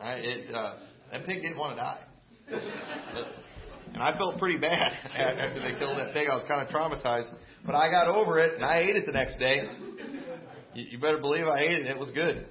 I, 0.00 0.12
it, 0.12 0.54
uh, 0.54 0.76
that 1.10 1.26
pig 1.26 1.42
didn't 1.42 1.58
want 1.58 1.76
to 1.76 1.82
die. 1.82 2.00
and 3.92 4.02
I 4.02 4.16
felt 4.16 4.38
pretty 4.38 4.58
bad 4.58 4.96
after 5.14 5.60
they 5.60 5.78
killed 5.78 5.98
that 5.98 6.14
pig. 6.14 6.26
I 6.30 6.34
was 6.34 6.44
kind 6.48 6.66
of 6.66 6.68
traumatized. 6.74 7.28
But 7.66 7.74
I 7.74 7.90
got 7.90 8.08
over 8.08 8.38
it 8.38 8.54
and 8.54 8.64
I 8.64 8.78
ate 8.78 8.96
it 8.96 9.04
the 9.04 9.12
next 9.12 9.38
day. 9.38 9.64
You, 10.74 10.86
you 10.92 10.98
better 10.98 11.18
believe 11.18 11.44
I 11.44 11.60
ate 11.60 11.72
it 11.72 11.80
and 11.80 11.88
it 11.88 11.98
was 11.98 12.10
good. 12.12 12.46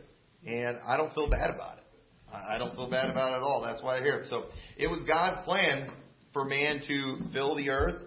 And 0.45 0.77
I 0.87 0.95
don't 0.95 1.11
feel 1.13 1.27
bad 1.27 1.49
about 1.49 1.79
it. 1.79 1.83
I 2.31 2.59
don't 2.59 2.75
feel 2.75 2.89
bad 2.89 3.09
about 3.09 3.33
it 3.33 3.37
at 3.37 3.41
all. 3.41 3.63
That's 3.65 3.81
why 3.81 3.97
I 3.97 4.01
hear 4.01 4.19
it. 4.19 4.27
So 4.29 4.45
it 4.77 4.89
was 4.89 5.01
God's 5.07 5.43
plan 5.43 5.89
for 6.33 6.45
man 6.45 6.81
to 6.87 7.17
fill 7.33 7.55
the 7.55 7.69
earth, 7.69 8.01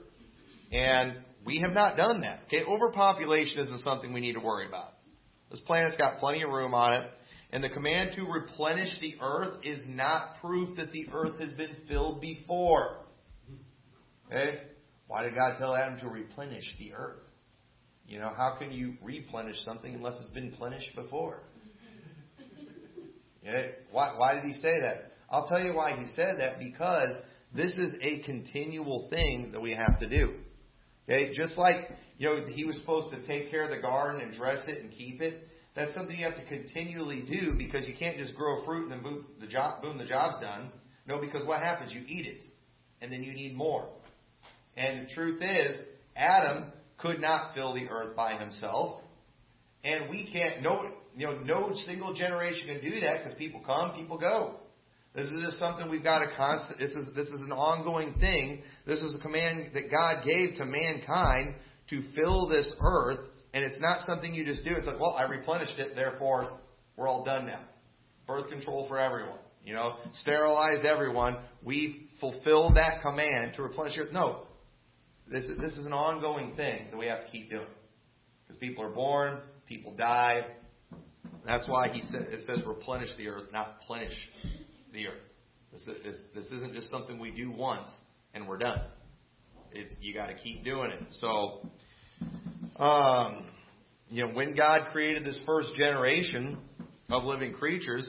and 0.72 1.18
we 1.44 1.60
have 1.60 1.72
not 1.72 1.96
done 1.96 2.22
that. 2.22 2.40
Okay, 2.46 2.64
overpopulation 2.64 3.60
isn't 3.60 3.80
something 3.80 4.12
we 4.12 4.20
need 4.20 4.34
to 4.34 4.40
worry 4.40 4.66
about. 4.66 4.92
This 5.50 5.60
planet's 5.60 5.96
got 5.96 6.18
plenty 6.18 6.42
of 6.42 6.50
room 6.50 6.74
on 6.74 6.94
it, 6.94 7.10
and 7.52 7.62
the 7.62 7.68
command 7.68 8.12
to 8.16 8.24
replenish 8.24 8.88
the 9.00 9.14
earth 9.20 9.64
is 9.64 9.80
not 9.86 10.40
proof 10.40 10.76
that 10.76 10.90
the 10.92 11.06
earth 11.12 11.38
has 11.38 11.52
been 11.52 11.76
filled 11.88 12.20
before. 12.20 13.04
Okay? 14.26 14.60
Why 15.06 15.22
did 15.22 15.34
God 15.34 15.58
tell 15.58 15.74
Adam 15.74 16.00
to 16.00 16.08
replenish 16.08 16.64
the 16.78 16.94
earth? 16.94 17.20
You 18.06 18.18
know, 18.18 18.32
how 18.36 18.56
can 18.58 18.72
you 18.72 18.94
replenish 19.02 19.56
something 19.64 19.94
unless 19.94 20.18
it's 20.20 20.32
been 20.34 20.52
plenished 20.52 20.94
before? 20.94 21.40
Yeah, 23.42 23.66
why, 23.90 24.14
why 24.16 24.34
did 24.34 24.44
he 24.44 24.54
say 24.54 24.80
that? 24.80 25.12
I'll 25.30 25.46
tell 25.46 25.60
you 25.60 25.74
why 25.74 25.96
he 25.96 26.06
said 26.14 26.38
that 26.38 26.58
because 26.58 27.10
this 27.54 27.72
is 27.76 27.94
a 28.00 28.20
continual 28.20 29.08
thing 29.10 29.50
that 29.52 29.60
we 29.60 29.72
have 29.72 29.98
to 30.00 30.08
do. 30.08 30.34
Okay, 31.08 31.34
just 31.34 31.58
like 31.58 31.90
you 32.18 32.28
know 32.28 32.46
he 32.46 32.64
was 32.64 32.76
supposed 32.78 33.14
to 33.14 33.26
take 33.26 33.50
care 33.50 33.64
of 33.64 33.70
the 33.70 33.80
garden 33.80 34.20
and 34.20 34.34
dress 34.34 34.66
it 34.66 34.82
and 34.82 34.90
keep 34.90 35.20
it. 35.20 35.48
That's 35.76 35.92
something 35.94 36.16
you 36.16 36.24
have 36.24 36.36
to 36.36 36.46
continually 36.46 37.24
do 37.28 37.54
because 37.58 37.86
you 37.86 37.94
can't 37.98 38.16
just 38.16 38.36
grow 38.36 38.64
fruit 38.64 38.84
and 38.84 38.92
then 38.92 39.02
boom, 39.02 39.26
the 39.40 39.46
job, 39.46 39.82
boom, 39.82 39.98
the 39.98 40.04
job's 40.04 40.40
done. 40.40 40.70
No, 41.06 41.20
because 41.20 41.44
what 41.44 41.60
happens? 41.60 41.92
You 41.92 42.02
eat 42.06 42.26
it, 42.26 42.42
and 43.00 43.12
then 43.12 43.22
you 43.22 43.34
need 43.34 43.56
more. 43.56 43.88
And 44.76 45.06
the 45.06 45.14
truth 45.14 45.42
is, 45.42 45.78
Adam 46.16 46.72
could 46.98 47.20
not 47.20 47.54
fill 47.54 47.74
the 47.74 47.88
earth 47.88 48.16
by 48.16 48.38
himself, 48.38 49.00
and 49.82 50.08
we 50.08 50.30
can't. 50.32 50.62
No, 50.62 50.90
you 51.16 51.26
know, 51.26 51.38
no 51.40 51.74
single 51.86 52.14
generation 52.14 52.68
can 52.68 52.80
do 52.80 53.00
that 53.00 53.18
because 53.22 53.34
people 53.36 53.60
come, 53.64 53.94
people 53.94 54.16
go. 54.16 54.56
This 55.14 55.26
is 55.26 55.40
just 55.40 55.58
something 55.58 55.88
we've 55.88 56.02
got 56.02 56.20
to 56.20 56.36
constant. 56.36 56.78
This 56.80 56.90
is 56.90 57.14
this 57.14 57.28
is 57.28 57.38
an 57.40 57.52
ongoing 57.52 58.14
thing. 58.14 58.62
This 58.84 59.00
is 59.00 59.14
a 59.14 59.18
command 59.18 59.70
that 59.74 59.90
God 59.90 60.24
gave 60.24 60.56
to 60.56 60.64
mankind 60.64 61.54
to 61.90 62.02
fill 62.16 62.48
this 62.48 62.72
earth 62.80 63.20
and 63.52 63.62
it's 63.62 63.80
not 63.80 64.00
something 64.06 64.34
you 64.34 64.44
just 64.44 64.64
do. 64.64 64.72
It's 64.74 64.86
like, 64.86 64.98
well, 64.98 65.14
I 65.16 65.24
replenished 65.24 65.78
it, 65.78 65.94
therefore 65.94 66.58
we're 66.96 67.06
all 67.06 67.24
done 67.24 67.46
now. 67.46 67.60
Birth 68.26 68.50
control 68.50 68.88
for 68.88 68.98
everyone. 68.98 69.38
You 69.64 69.74
know, 69.74 69.96
sterilize 70.14 70.84
everyone. 70.84 71.38
We 71.62 72.08
fulfilled 72.20 72.76
that 72.76 73.00
command 73.02 73.54
to 73.54 73.62
replenish 73.62 73.96
your. 73.96 74.10
No, 74.10 74.42
this 75.30 75.44
is, 75.44 75.58
this 75.58 75.72
is 75.72 75.86
an 75.86 75.92
ongoing 75.92 76.54
thing 76.56 76.88
that 76.90 76.96
we 76.96 77.06
have 77.06 77.20
to 77.20 77.28
keep 77.28 77.50
doing 77.50 77.66
because 78.44 78.58
people 78.58 78.84
are 78.84 78.90
born, 78.90 79.38
people 79.68 79.94
die. 79.96 80.40
That's 81.46 81.68
why 81.68 81.88
he 81.88 82.02
said 82.10 82.22
it 82.22 82.44
says 82.46 82.66
replenish 82.66 83.10
the 83.16 83.28
earth, 83.28 83.44
not 83.52 83.76
plenish 83.88 84.14
the 84.94 85.08
earth. 85.08 85.20
This, 85.72 85.84
this, 86.04 86.16
this 86.34 86.44
isn't 86.52 86.72
just 86.72 86.88
something 86.90 87.18
we 87.18 87.32
do 87.32 87.50
once 87.50 87.92
and 88.32 88.48
we're 88.48 88.58
done. 88.58 88.80
It's 89.72 89.92
you 90.00 90.14
got 90.14 90.26
to 90.26 90.34
keep 90.34 90.64
doing 90.64 90.90
it. 90.90 91.00
So 91.10 91.68
um, 92.76 93.46
you 94.08 94.24
know, 94.24 94.32
when 94.32 94.54
God 94.54 94.88
created 94.92 95.24
this 95.24 95.40
first 95.46 95.74
generation 95.76 96.58
of 97.10 97.24
living 97.24 97.52
creatures, 97.52 98.08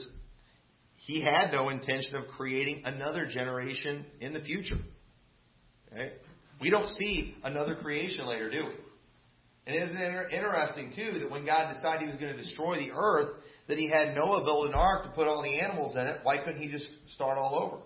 He 0.96 1.22
had 1.22 1.50
no 1.52 1.68
intention 1.68 2.16
of 2.16 2.28
creating 2.36 2.82
another 2.84 3.26
generation 3.26 4.06
in 4.20 4.32
the 4.32 4.40
future. 4.40 4.78
Okay? 5.92 6.12
We 6.60 6.70
don't 6.70 6.88
see 6.88 7.36
another 7.42 7.76
creation 7.76 8.26
later, 8.26 8.50
do 8.50 8.64
we? 8.64 8.74
And 9.66 9.90
isn't 9.90 10.00
it 10.00 10.32
interesting, 10.32 10.92
too, 10.94 11.18
that 11.20 11.30
when 11.30 11.44
God 11.44 11.74
decided 11.74 12.02
He 12.02 12.12
was 12.12 12.20
going 12.20 12.36
to 12.36 12.42
destroy 12.42 12.76
the 12.76 12.92
earth, 12.92 13.42
that 13.68 13.78
He 13.78 13.90
had 13.92 14.14
Noah 14.14 14.44
build 14.44 14.68
an 14.68 14.74
ark 14.74 15.04
to 15.04 15.10
put 15.10 15.26
all 15.26 15.42
the 15.42 15.60
animals 15.60 15.96
in 15.96 16.06
it? 16.06 16.20
Why 16.22 16.38
couldn't 16.44 16.60
He 16.60 16.68
just 16.68 16.88
start 17.14 17.38
all 17.38 17.58
over? 17.58 17.82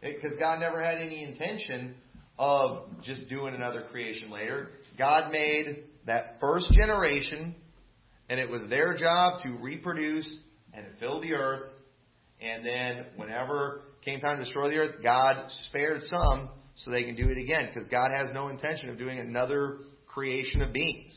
Because 0.00 0.38
God 0.38 0.60
never 0.60 0.82
had 0.82 0.98
any 0.98 1.22
intention 1.22 1.94
of 2.38 2.88
just 3.02 3.28
doing 3.28 3.54
another 3.54 3.84
creation 3.90 4.30
later. 4.30 4.70
God 4.98 5.30
made 5.30 5.84
that 6.06 6.38
first 6.40 6.72
generation, 6.72 7.54
and 8.28 8.40
it 8.40 8.48
was 8.50 8.68
their 8.68 8.96
job 8.96 9.42
to 9.42 9.50
reproduce 9.50 10.38
and 10.72 10.86
fill 10.98 11.20
the 11.20 11.34
earth. 11.34 11.70
And 12.40 12.66
then, 12.66 13.06
whenever 13.16 13.82
came 14.04 14.20
time 14.20 14.38
to 14.38 14.44
destroy 14.44 14.70
the 14.70 14.76
earth, 14.76 15.02
God 15.02 15.50
spared 15.68 16.02
some 16.02 16.50
so 16.74 16.90
they 16.90 17.04
can 17.04 17.14
do 17.14 17.28
it 17.28 17.38
again, 17.38 17.68
because 17.68 17.86
God 17.88 18.10
has 18.12 18.32
no 18.32 18.48
intention 18.48 18.88
of 18.88 18.98
doing 18.98 19.18
another 19.18 19.78
creation 20.06 20.62
of 20.62 20.72
beings. 20.72 21.16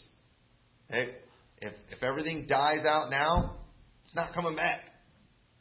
If 0.89 1.15
if 1.61 2.03
everything 2.03 2.45
dies 2.45 2.85
out 2.85 3.09
now, 3.09 3.55
it's 4.05 4.15
not 4.15 4.33
coming 4.33 4.55
back. 4.55 4.81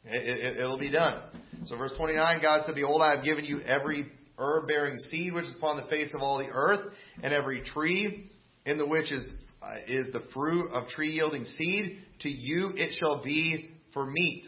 It, 0.05 0.61
will 0.61 0.75
it, 0.75 0.79
be 0.79 0.91
done. 0.91 1.23
So, 1.65 1.75
verse 1.77 1.91
29, 1.97 2.41
God 2.41 2.61
said, 2.65 2.75
Behold, 2.75 3.01
I 3.01 3.15
have 3.15 3.25
given 3.25 3.43
you 3.43 3.59
every 3.61 4.05
herb 4.37 4.67
bearing 4.67 4.97
seed 5.09 5.33
which 5.33 5.45
is 5.45 5.55
upon 5.55 5.77
the 5.77 5.87
face 5.89 6.11
of 6.13 6.21
all 6.21 6.37
the 6.37 6.49
earth, 6.51 6.93
and 7.23 7.33
every 7.33 7.63
tree 7.63 8.29
in 8.67 8.77
the 8.77 8.85
which 8.85 9.11
is, 9.11 9.27
uh, 9.63 9.77
is 9.87 10.11
the 10.13 10.21
fruit 10.31 10.69
of 10.71 10.87
tree 10.89 11.13
yielding 11.13 11.43
seed, 11.43 11.97
to 12.19 12.29
you 12.29 12.71
it 12.75 12.93
shall 12.99 13.23
be 13.23 13.71
for 13.93 14.05
meat. 14.05 14.43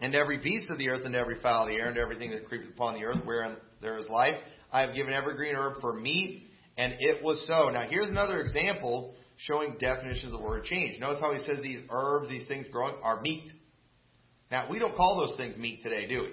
And 0.00 0.14
every 0.14 0.38
beast 0.38 0.70
of 0.70 0.78
the 0.78 0.88
earth, 0.88 1.04
and 1.04 1.14
every 1.14 1.38
fowl 1.42 1.64
of 1.64 1.68
the 1.68 1.74
air, 1.74 1.88
and 1.88 1.98
everything 1.98 2.30
that 2.30 2.48
creepeth 2.48 2.70
upon 2.70 2.94
the 2.94 3.04
earth, 3.04 3.24
wherein 3.26 3.56
there 3.82 3.98
is 3.98 4.08
life, 4.08 4.36
I 4.72 4.82
have 4.82 4.94
given 4.94 5.12
every 5.12 5.36
green 5.36 5.54
herb 5.54 5.82
for 5.82 5.94
meat, 5.94 6.44
and 6.78 6.96
it 6.98 7.22
was 7.22 7.44
so. 7.46 7.68
Now, 7.68 7.86
here's 7.88 8.10
another 8.10 8.40
example 8.40 9.14
showing 9.36 9.76
definitions 9.78 10.32
of 10.32 10.40
the 10.40 10.44
word 10.44 10.64
change. 10.64 10.98
Notice 11.00 11.20
how 11.20 11.32
he 11.32 11.40
says 11.40 11.60
these 11.62 11.80
herbs, 11.90 12.28
these 12.28 12.46
things 12.46 12.66
growing, 12.70 12.94
are 13.02 13.20
meat. 13.20 13.50
Now, 14.50 14.70
we 14.70 14.78
don't 14.78 14.96
call 14.96 15.26
those 15.26 15.36
things 15.36 15.56
meat 15.56 15.82
today, 15.82 16.06
do 16.08 16.22
we? 16.22 16.32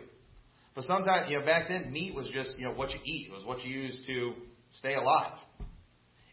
But 0.75 0.85
sometimes, 0.85 1.29
you 1.29 1.39
know, 1.39 1.45
back 1.45 1.67
then, 1.67 1.91
meat 1.91 2.15
was 2.15 2.29
just, 2.33 2.57
you 2.57 2.65
know, 2.65 2.73
what 2.73 2.91
you 2.91 2.99
eat. 3.03 3.27
It 3.29 3.33
was 3.33 3.45
what 3.45 3.63
you 3.63 3.79
used 3.79 4.05
to 4.07 4.33
stay 4.71 4.95
alive. 4.95 5.37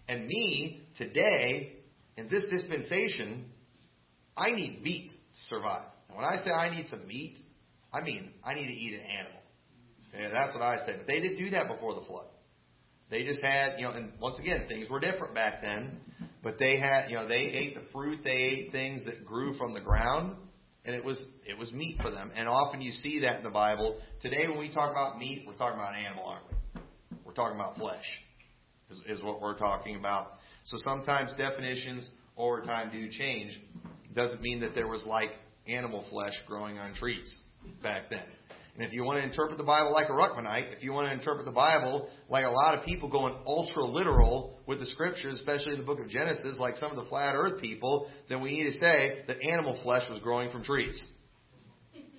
And 0.09 0.27
me, 0.27 0.83
today, 0.97 1.77
in 2.17 2.29
this 2.29 2.45
dispensation, 2.51 3.47
I 4.37 4.51
need 4.51 4.83
meat 4.83 5.11
to 5.11 5.41
survive. 5.49 5.87
And 6.09 6.17
when 6.17 6.25
I 6.25 6.43
say 6.43 6.51
I 6.51 6.75
need 6.75 6.87
some 6.89 7.07
meat, 7.07 7.39
I 7.93 8.03
mean 8.03 8.33
I 8.45 8.55
need 8.55 8.67
to 8.67 8.73
eat 8.73 8.95
an 8.95 9.07
animal. 9.07 9.41
And 10.13 10.33
that's 10.35 10.55
what 10.55 10.63
I 10.63 10.77
say. 10.87 10.97
But 10.97 11.07
they 11.07 11.21
didn't 11.21 11.39
do 11.39 11.51
that 11.51 11.69
before 11.69 11.95
the 11.95 12.03
flood. 12.07 12.27
They 13.11 13.25
just 13.25 13.43
had, 13.43 13.79
you 13.79 13.85
know, 13.85 13.91
and 13.91 14.13
once 14.21 14.39
again, 14.39 14.67
things 14.69 14.89
were 14.89 15.01
different 15.01 15.35
back 15.35 15.63
then. 15.63 16.01
But 16.43 16.59
they 16.59 16.79
had, 16.79 17.09
you 17.09 17.17
know, 17.17 17.29
they 17.29 17.35
ate 17.35 17.75
the 17.75 17.83
fruit, 17.93 18.21
they 18.25 18.31
ate 18.31 18.73
things 18.73 19.05
that 19.05 19.27
grew 19.27 19.53
from 19.55 19.75
the 19.75 19.81
ground, 19.81 20.37
and 20.85 20.95
it 20.95 21.05
was 21.05 21.23
it 21.47 21.59
was 21.59 21.71
meat 21.73 21.99
for 22.01 22.11
them. 22.11 22.31
And 22.35 22.49
often 22.49 22.81
you 22.81 22.93
see 22.93 23.21
that 23.21 23.37
in 23.37 23.43
the 23.43 23.51
Bible. 23.51 23.99
Today, 24.23 24.49
when 24.49 24.59
we 24.59 24.73
talk 24.73 24.91
about 24.91 25.19
meat, 25.19 25.45
we're 25.47 25.57
talking 25.57 25.79
about 25.79 25.95
animal, 25.95 26.25
aren't 26.25 26.45
we? 26.49 26.81
We're 27.25 27.35
talking 27.35 27.57
about 27.57 27.77
flesh 27.77 28.05
is, 28.91 29.01
is 29.07 29.23
what 29.23 29.41
we're 29.41 29.59
talking 29.59 29.97
about. 29.97 30.33
So 30.65 30.79
sometimes 30.83 31.33
definitions 31.37 32.09
over 32.37 32.63
time 32.63 32.91
do 32.91 33.09
change. 33.11 33.61
Doesn't 34.15 34.41
mean 34.41 34.61
that 34.61 34.75
there 34.75 34.89
was 34.89 35.05
like 35.07 35.31
animal 35.67 36.05
flesh 36.11 36.35
growing 36.47 36.79
on 36.79 36.95
trees 36.95 37.37
back 37.83 38.05
then. 38.11 38.25
And 38.81 38.89
if 38.89 38.95
you 38.95 39.05
want 39.05 39.19
to 39.21 39.29
interpret 39.29 39.59
the 39.59 39.65
Bible 39.65 39.93
like 39.93 40.09
a 40.09 40.13
Ruckmanite, 40.13 40.73
if 40.73 40.83
you 40.83 40.95
want 40.95 41.09
to 41.09 41.13
interpret 41.13 41.45
the 41.45 41.53
Bible 41.53 42.09
like 42.31 42.47
a 42.47 42.51
lot 42.51 42.75
of 42.75 42.83
people 42.83 43.11
going 43.11 43.35
ultra 43.45 43.85
literal 43.85 44.59
with 44.67 44.81
the 44.81 44.87
scriptures, 44.87 45.39
especially 45.39 45.77
the 45.77 45.83
book 45.83 46.01
of 46.01 46.09
Genesis, 46.09 46.57
like 46.59 46.77
some 46.77 46.91
of 46.91 46.97
the 46.97 47.05
flat 47.11 47.37
earth 47.37 47.61
people, 47.61 48.09
then 48.31 48.41
we 48.41 48.53
need 48.53 48.73
to 48.73 48.79
say 48.79 49.23
that 49.27 49.37
animal 49.43 49.79
flesh 49.83 50.09
was 50.09 50.19
growing 50.21 50.51
from 50.51 50.65
trees. 50.65 50.99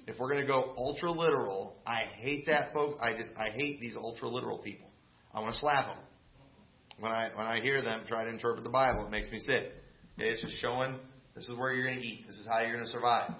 If 0.05 0.19
we're 0.19 0.29
going 0.31 0.41
to 0.41 0.47
go 0.47 0.75
ultra 0.77 1.09
literal, 1.09 1.77
I 1.87 2.01
hate 2.19 2.45
that, 2.45 2.73
folks. 2.73 2.93
I 3.01 3.17
just 3.17 3.31
I 3.35 3.49
hate 3.49 3.81
these 3.81 3.95
ultra 3.97 4.27
literal 4.27 4.59
people. 4.59 4.87
I 5.33 5.39
want 5.39 5.55
to 5.55 5.59
slap 5.59 5.87
them 5.87 5.97
when 6.99 7.11
I 7.11 7.31
when 7.33 7.47
I 7.47 7.59
hear 7.63 7.81
them 7.81 8.03
try 8.07 8.23
to 8.23 8.29
interpret 8.29 8.63
the 8.63 8.69
Bible. 8.69 9.07
It 9.07 9.09
makes 9.09 9.31
me 9.31 9.39
sick. 9.39 9.71
It's 10.19 10.43
just 10.43 10.59
showing 10.59 10.99
this 11.33 11.49
is 11.49 11.57
where 11.57 11.73
you're 11.73 11.87
going 11.87 12.01
to 12.01 12.05
eat. 12.05 12.27
This 12.27 12.35
is 12.35 12.47
how 12.47 12.59
you're 12.61 12.73
going 12.73 12.85
to 12.85 12.91
survive. 12.91 13.31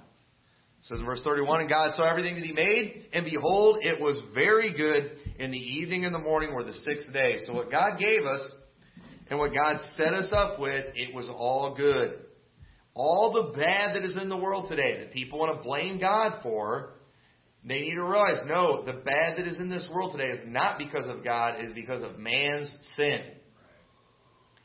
It 0.82 0.88
says 0.88 1.00
in 1.00 1.06
verse 1.06 1.22
31, 1.24 1.62
And 1.62 1.70
God 1.70 1.96
saw 1.96 2.10
everything 2.10 2.36
that 2.36 2.44
He 2.44 2.54
made, 2.54 3.06
and 3.14 3.24
behold, 3.24 3.78
it 3.82 4.02
was 4.02 4.20
very 4.34 4.74
good 4.74 5.12
in 5.38 5.52
the 5.52 5.58
evening 5.58 6.06
and 6.06 6.16
the 6.16 6.20
morning 6.20 6.56
were 6.56 6.64
the 6.64 6.74
sixth 6.74 7.14
day. 7.14 7.38
So 7.46 7.54
what 7.54 7.70
God 7.70 8.00
gave 8.00 8.24
us 8.24 8.52
and 9.30 9.38
what 9.38 9.52
God 9.54 9.80
set 9.96 10.16
us 10.16 10.32
up 10.34 10.60
with, 10.60 10.86
it 10.96 11.14
was 11.14 11.30
all 11.30 11.76
good. 11.78 12.22
All 12.96 13.32
the 13.32 13.60
bad 13.60 13.96
that 13.96 14.04
is 14.04 14.18
in 14.20 14.28
the 14.28 14.38
world 14.38 14.70
today 14.70 15.00
that 15.00 15.14
people 15.14 15.38
want 15.38 15.56
to 15.56 15.64
blame 15.64 16.00
God 16.00 16.40
for, 16.42 16.96
they 17.64 17.82
need 17.82 17.94
to 17.94 18.04
realize, 18.04 18.44
no, 18.48 18.84
the 18.84 18.94
bad 18.94 19.38
that 19.38 19.48
is 19.48 19.60
in 19.60 19.70
this 19.70 19.88
world 19.94 20.18
today 20.18 20.32
is 20.32 20.48
not 20.48 20.80
because 20.80 21.08
of 21.10 21.24
God, 21.24 21.60
it 21.60 21.66
is 21.66 21.74
because 21.76 22.02
of 22.02 22.18
man's 22.18 22.76
sin. 22.96 23.22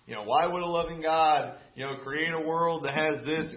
You 0.06 0.14
know, 0.14 0.24
why 0.24 0.46
would 0.46 0.62
a 0.62 0.66
loving 0.66 1.02
God, 1.02 1.58
you 1.74 1.84
know, 1.84 1.96
create 2.02 2.32
a 2.32 2.40
world 2.40 2.84
that 2.84 2.94
has 2.94 3.24
this? 3.26 3.54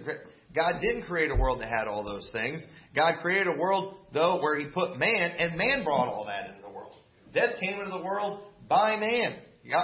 God 0.54 0.80
didn't 0.80 1.02
create 1.02 1.30
a 1.30 1.36
world 1.36 1.60
that 1.60 1.68
had 1.68 1.86
all 1.86 2.04
those 2.04 2.28
things. 2.32 2.62
God 2.96 3.20
created 3.20 3.46
a 3.46 3.58
world, 3.58 3.94
though, 4.12 4.40
where 4.42 4.58
He 4.58 4.66
put 4.66 4.98
man, 4.98 5.32
and 5.38 5.56
man 5.56 5.84
brought 5.84 6.08
all 6.08 6.26
that 6.26 6.50
into 6.50 6.62
the 6.62 6.70
world. 6.70 6.92
Death 7.32 7.60
came 7.60 7.78
into 7.78 7.90
the 7.90 8.04
world 8.04 8.40
by 8.68 8.96
man. 8.96 9.36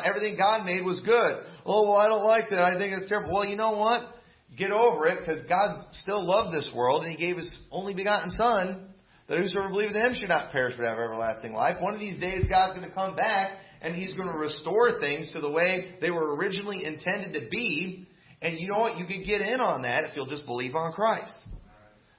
Everything 0.04 0.36
God 0.36 0.64
made 0.64 0.84
was 0.84 1.00
good. 1.00 1.44
Oh, 1.64 1.82
well, 1.84 2.00
I 2.00 2.08
don't 2.08 2.24
like 2.24 2.50
that. 2.50 2.58
I 2.58 2.78
think 2.78 2.92
it's 2.92 3.08
terrible. 3.08 3.32
Well, 3.32 3.44
you 3.44 3.56
know 3.56 3.72
what? 3.72 4.14
Get 4.56 4.70
over 4.72 5.06
it, 5.06 5.20
because 5.20 5.46
God 5.48 5.84
still 5.92 6.26
loved 6.26 6.54
this 6.54 6.72
world, 6.74 7.04
and 7.04 7.12
He 7.12 7.26
gave 7.26 7.36
His 7.36 7.50
only 7.70 7.94
begotten 7.94 8.30
Son, 8.30 8.88
that 9.28 9.38
whosoever 9.38 9.68
believes 9.68 9.94
in 9.94 10.02
Him 10.02 10.14
should 10.14 10.28
not 10.28 10.50
perish 10.50 10.74
but 10.76 10.86
have 10.86 10.98
everlasting 10.98 11.52
life. 11.52 11.76
One 11.80 11.94
of 11.94 12.00
these 12.00 12.18
days, 12.18 12.44
God's 12.48 12.76
going 12.76 12.88
to 12.88 12.94
come 12.94 13.14
back, 13.14 13.58
and 13.82 13.94
He's 13.94 14.14
going 14.14 14.28
to 14.28 14.38
restore 14.38 14.98
things 14.98 15.30
to 15.32 15.40
the 15.40 15.50
way 15.50 15.96
they 16.00 16.10
were 16.10 16.34
originally 16.34 16.84
intended 16.84 17.34
to 17.34 17.48
be. 17.50 18.08
And 18.42 18.60
you 18.60 18.68
know 18.68 18.78
what? 18.78 18.98
You 18.98 19.06
can 19.06 19.24
get 19.24 19.40
in 19.40 19.60
on 19.60 19.82
that 19.82 20.04
if 20.04 20.16
you'll 20.16 20.26
just 20.26 20.46
believe 20.46 20.74
on 20.74 20.92
Christ. 20.92 21.32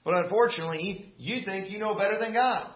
But 0.03 0.23
unfortunately, 0.23 1.13
you 1.17 1.41
think 1.45 1.69
you 1.69 1.79
know 1.79 1.95
better 1.95 2.19
than 2.19 2.33
God. 2.33 2.71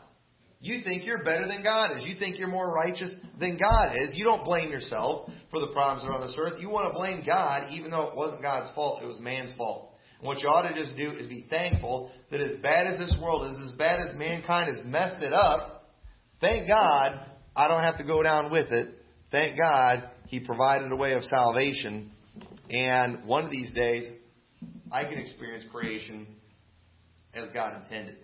You 0.60 0.84
think 0.84 1.06
you're 1.06 1.24
better 1.24 1.48
than 1.48 1.64
God 1.64 1.98
is. 1.98 2.04
You 2.06 2.16
think 2.20 2.38
you're 2.38 2.48
more 2.48 2.72
righteous 2.72 3.12
than 3.40 3.58
God 3.58 3.96
is. 3.96 4.16
You 4.16 4.24
don't 4.24 4.46
blame 4.46 4.70
yourself 4.70 5.32
for 5.50 5.60
the 5.60 5.72
problems 5.74 6.08
on 6.14 6.22
this 6.22 6.36
earth. 6.38 6.62
You 6.62 6.70
want 6.70 6.94
to 6.94 6.94
blame 6.94 7.24
God, 7.26 7.72
even 7.72 7.90
though 7.90 8.10
it 8.10 8.16
wasn't 8.16 8.44
God's 8.44 8.74
fault, 8.76 9.02
it 9.02 9.08
was 9.08 9.20
man's 9.20 9.52
fault. 9.58 9.94
And 10.20 10.28
what 10.28 10.44
you 10.44 10.50
ought 10.50 10.70
to 10.70 10.76
just 10.76 10.96
do 10.96 11.12
is 11.12 11.26
be 11.28 11.48
thankful 11.50 12.12
that 12.30 12.40
as 12.40 12.62
bad 12.62 12.86
as 12.86 13.00
this 13.00 13.16
world 13.20 13.48
is, 13.48 13.72
as 13.72 13.78
bad 13.78 14.00
as 14.02 14.16
mankind 14.16 14.70
has 14.76 14.86
messed 14.86 15.24
it 15.24 15.34
up, 15.34 15.90
thank 16.40 16.68
God 16.68 17.26
I 17.56 17.68
don't 17.68 17.82
have 17.82 17.98
to 17.98 18.04
go 18.04 18.22
down 18.22 18.52
with 18.52 18.72
it. 18.72 18.90
Thank 19.32 19.58
God 19.58 20.10
He 20.28 20.40
provided 20.40 20.92
a 20.92 20.96
way 20.96 21.14
of 21.14 21.24
salvation. 21.24 22.12
And 22.72 23.26
one 23.26 23.44
of 23.44 23.52
these 23.52 23.70
days, 23.74 24.10
I 24.92 25.04
can 25.04 25.18
experience 25.18 25.66
creation 25.72 26.26
as 27.34 27.50
God 27.54 27.82
intended. 27.84 28.18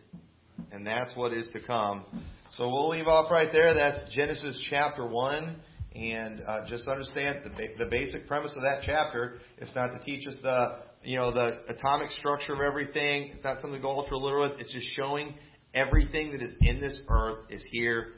And 0.72 0.88
that's 0.88 1.16
what 1.16 1.34
is 1.34 1.50
to 1.52 1.60
come. 1.60 2.06
So 2.52 2.70
we'll 2.70 2.90
leave 2.90 3.08
off 3.08 3.30
right 3.30 3.50
there. 3.52 3.74
That's 3.74 4.00
Genesis 4.16 4.66
chapter 4.70 5.06
1. 5.06 5.58
And 5.96 6.42
uh, 6.48 6.68
just 6.68 6.88
understand 6.88 7.40
the, 7.44 7.50
ba- 7.50 7.78
the 7.78 7.90
basic 7.90 8.26
premise 8.28 8.54
of 8.56 8.62
that 8.62 8.84
chapter. 8.86 9.40
It's 9.58 9.76
not 9.76 9.88
to 9.98 10.04
teach 10.06 10.28
us 10.28 10.36
the 10.42 10.80
you 11.04 11.18
know 11.18 11.32
the 11.32 11.64
atomic 11.70 12.10
structure 12.12 12.54
of 12.54 12.60
everything. 12.60 13.32
It's 13.34 13.44
not 13.44 13.62
something 13.62 13.74
to 13.74 13.82
go 13.82 13.90
ultra 13.90 14.18
literal. 14.18 14.56
It's 14.60 14.72
just 14.72 14.88
showing 15.02 15.36
everything 15.74 16.32
that 16.32 16.42
is 16.42 16.56
in 16.62 16.80
this 16.80 17.00
earth 17.10 17.46
is 17.50 17.66
here 17.72 18.14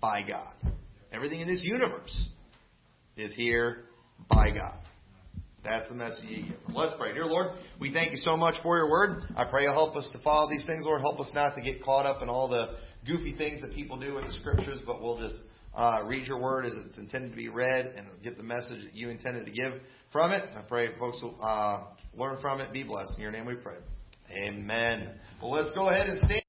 by 0.00 0.22
God. 0.22 0.54
Everything 1.12 1.40
in 1.40 1.48
this 1.48 1.62
universe 1.62 2.28
is 3.16 3.34
here 3.34 3.84
by 4.30 4.50
God. 4.50 4.83
That's 5.64 5.88
the 5.88 5.94
message 5.94 6.24
you 6.28 6.42
get. 6.44 6.58
Let's 6.68 6.94
pray. 6.98 7.14
Dear 7.14 7.24
Lord, 7.24 7.56
we 7.80 7.90
thank 7.90 8.12
you 8.12 8.18
so 8.18 8.36
much 8.36 8.62
for 8.62 8.76
your 8.76 8.90
word. 8.90 9.22
I 9.34 9.44
pray 9.44 9.62
you'll 9.62 9.72
help 9.72 9.96
us 9.96 10.08
to 10.12 10.22
follow 10.22 10.48
these 10.50 10.66
things, 10.66 10.84
Lord. 10.84 11.00
Help 11.00 11.18
us 11.18 11.30
not 11.34 11.54
to 11.54 11.62
get 11.62 11.82
caught 11.82 12.04
up 12.04 12.22
in 12.22 12.28
all 12.28 12.48
the 12.48 12.76
goofy 13.06 13.34
things 13.36 13.62
that 13.62 13.74
people 13.74 13.98
do 13.98 14.14
with 14.14 14.26
the 14.26 14.32
scriptures, 14.34 14.80
but 14.86 15.00
we'll 15.02 15.18
just 15.18 15.38
uh, 15.74 16.02
read 16.06 16.28
your 16.28 16.38
word 16.38 16.66
as 16.66 16.72
it's 16.84 16.98
intended 16.98 17.30
to 17.30 17.36
be 17.36 17.48
read 17.48 17.94
and 17.96 18.06
get 18.22 18.36
the 18.36 18.42
message 18.42 18.84
that 18.84 18.94
you 18.94 19.08
intended 19.08 19.46
to 19.46 19.52
give 19.52 19.72
from 20.12 20.32
it. 20.32 20.42
I 20.54 20.60
pray 20.60 20.88
folks 20.98 21.18
will 21.22 21.38
uh, 21.42 21.84
learn 22.14 22.38
from 22.42 22.60
it, 22.60 22.72
be 22.72 22.82
blessed. 22.82 23.14
In 23.16 23.22
your 23.22 23.32
name 23.32 23.46
we 23.46 23.54
pray. 23.54 23.76
Amen. 24.30 25.12
Well, 25.40 25.50
let's 25.50 25.74
go 25.74 25.88
ahead 25.88 26.08
and 26.08 26.18
stand. 26.18 26.40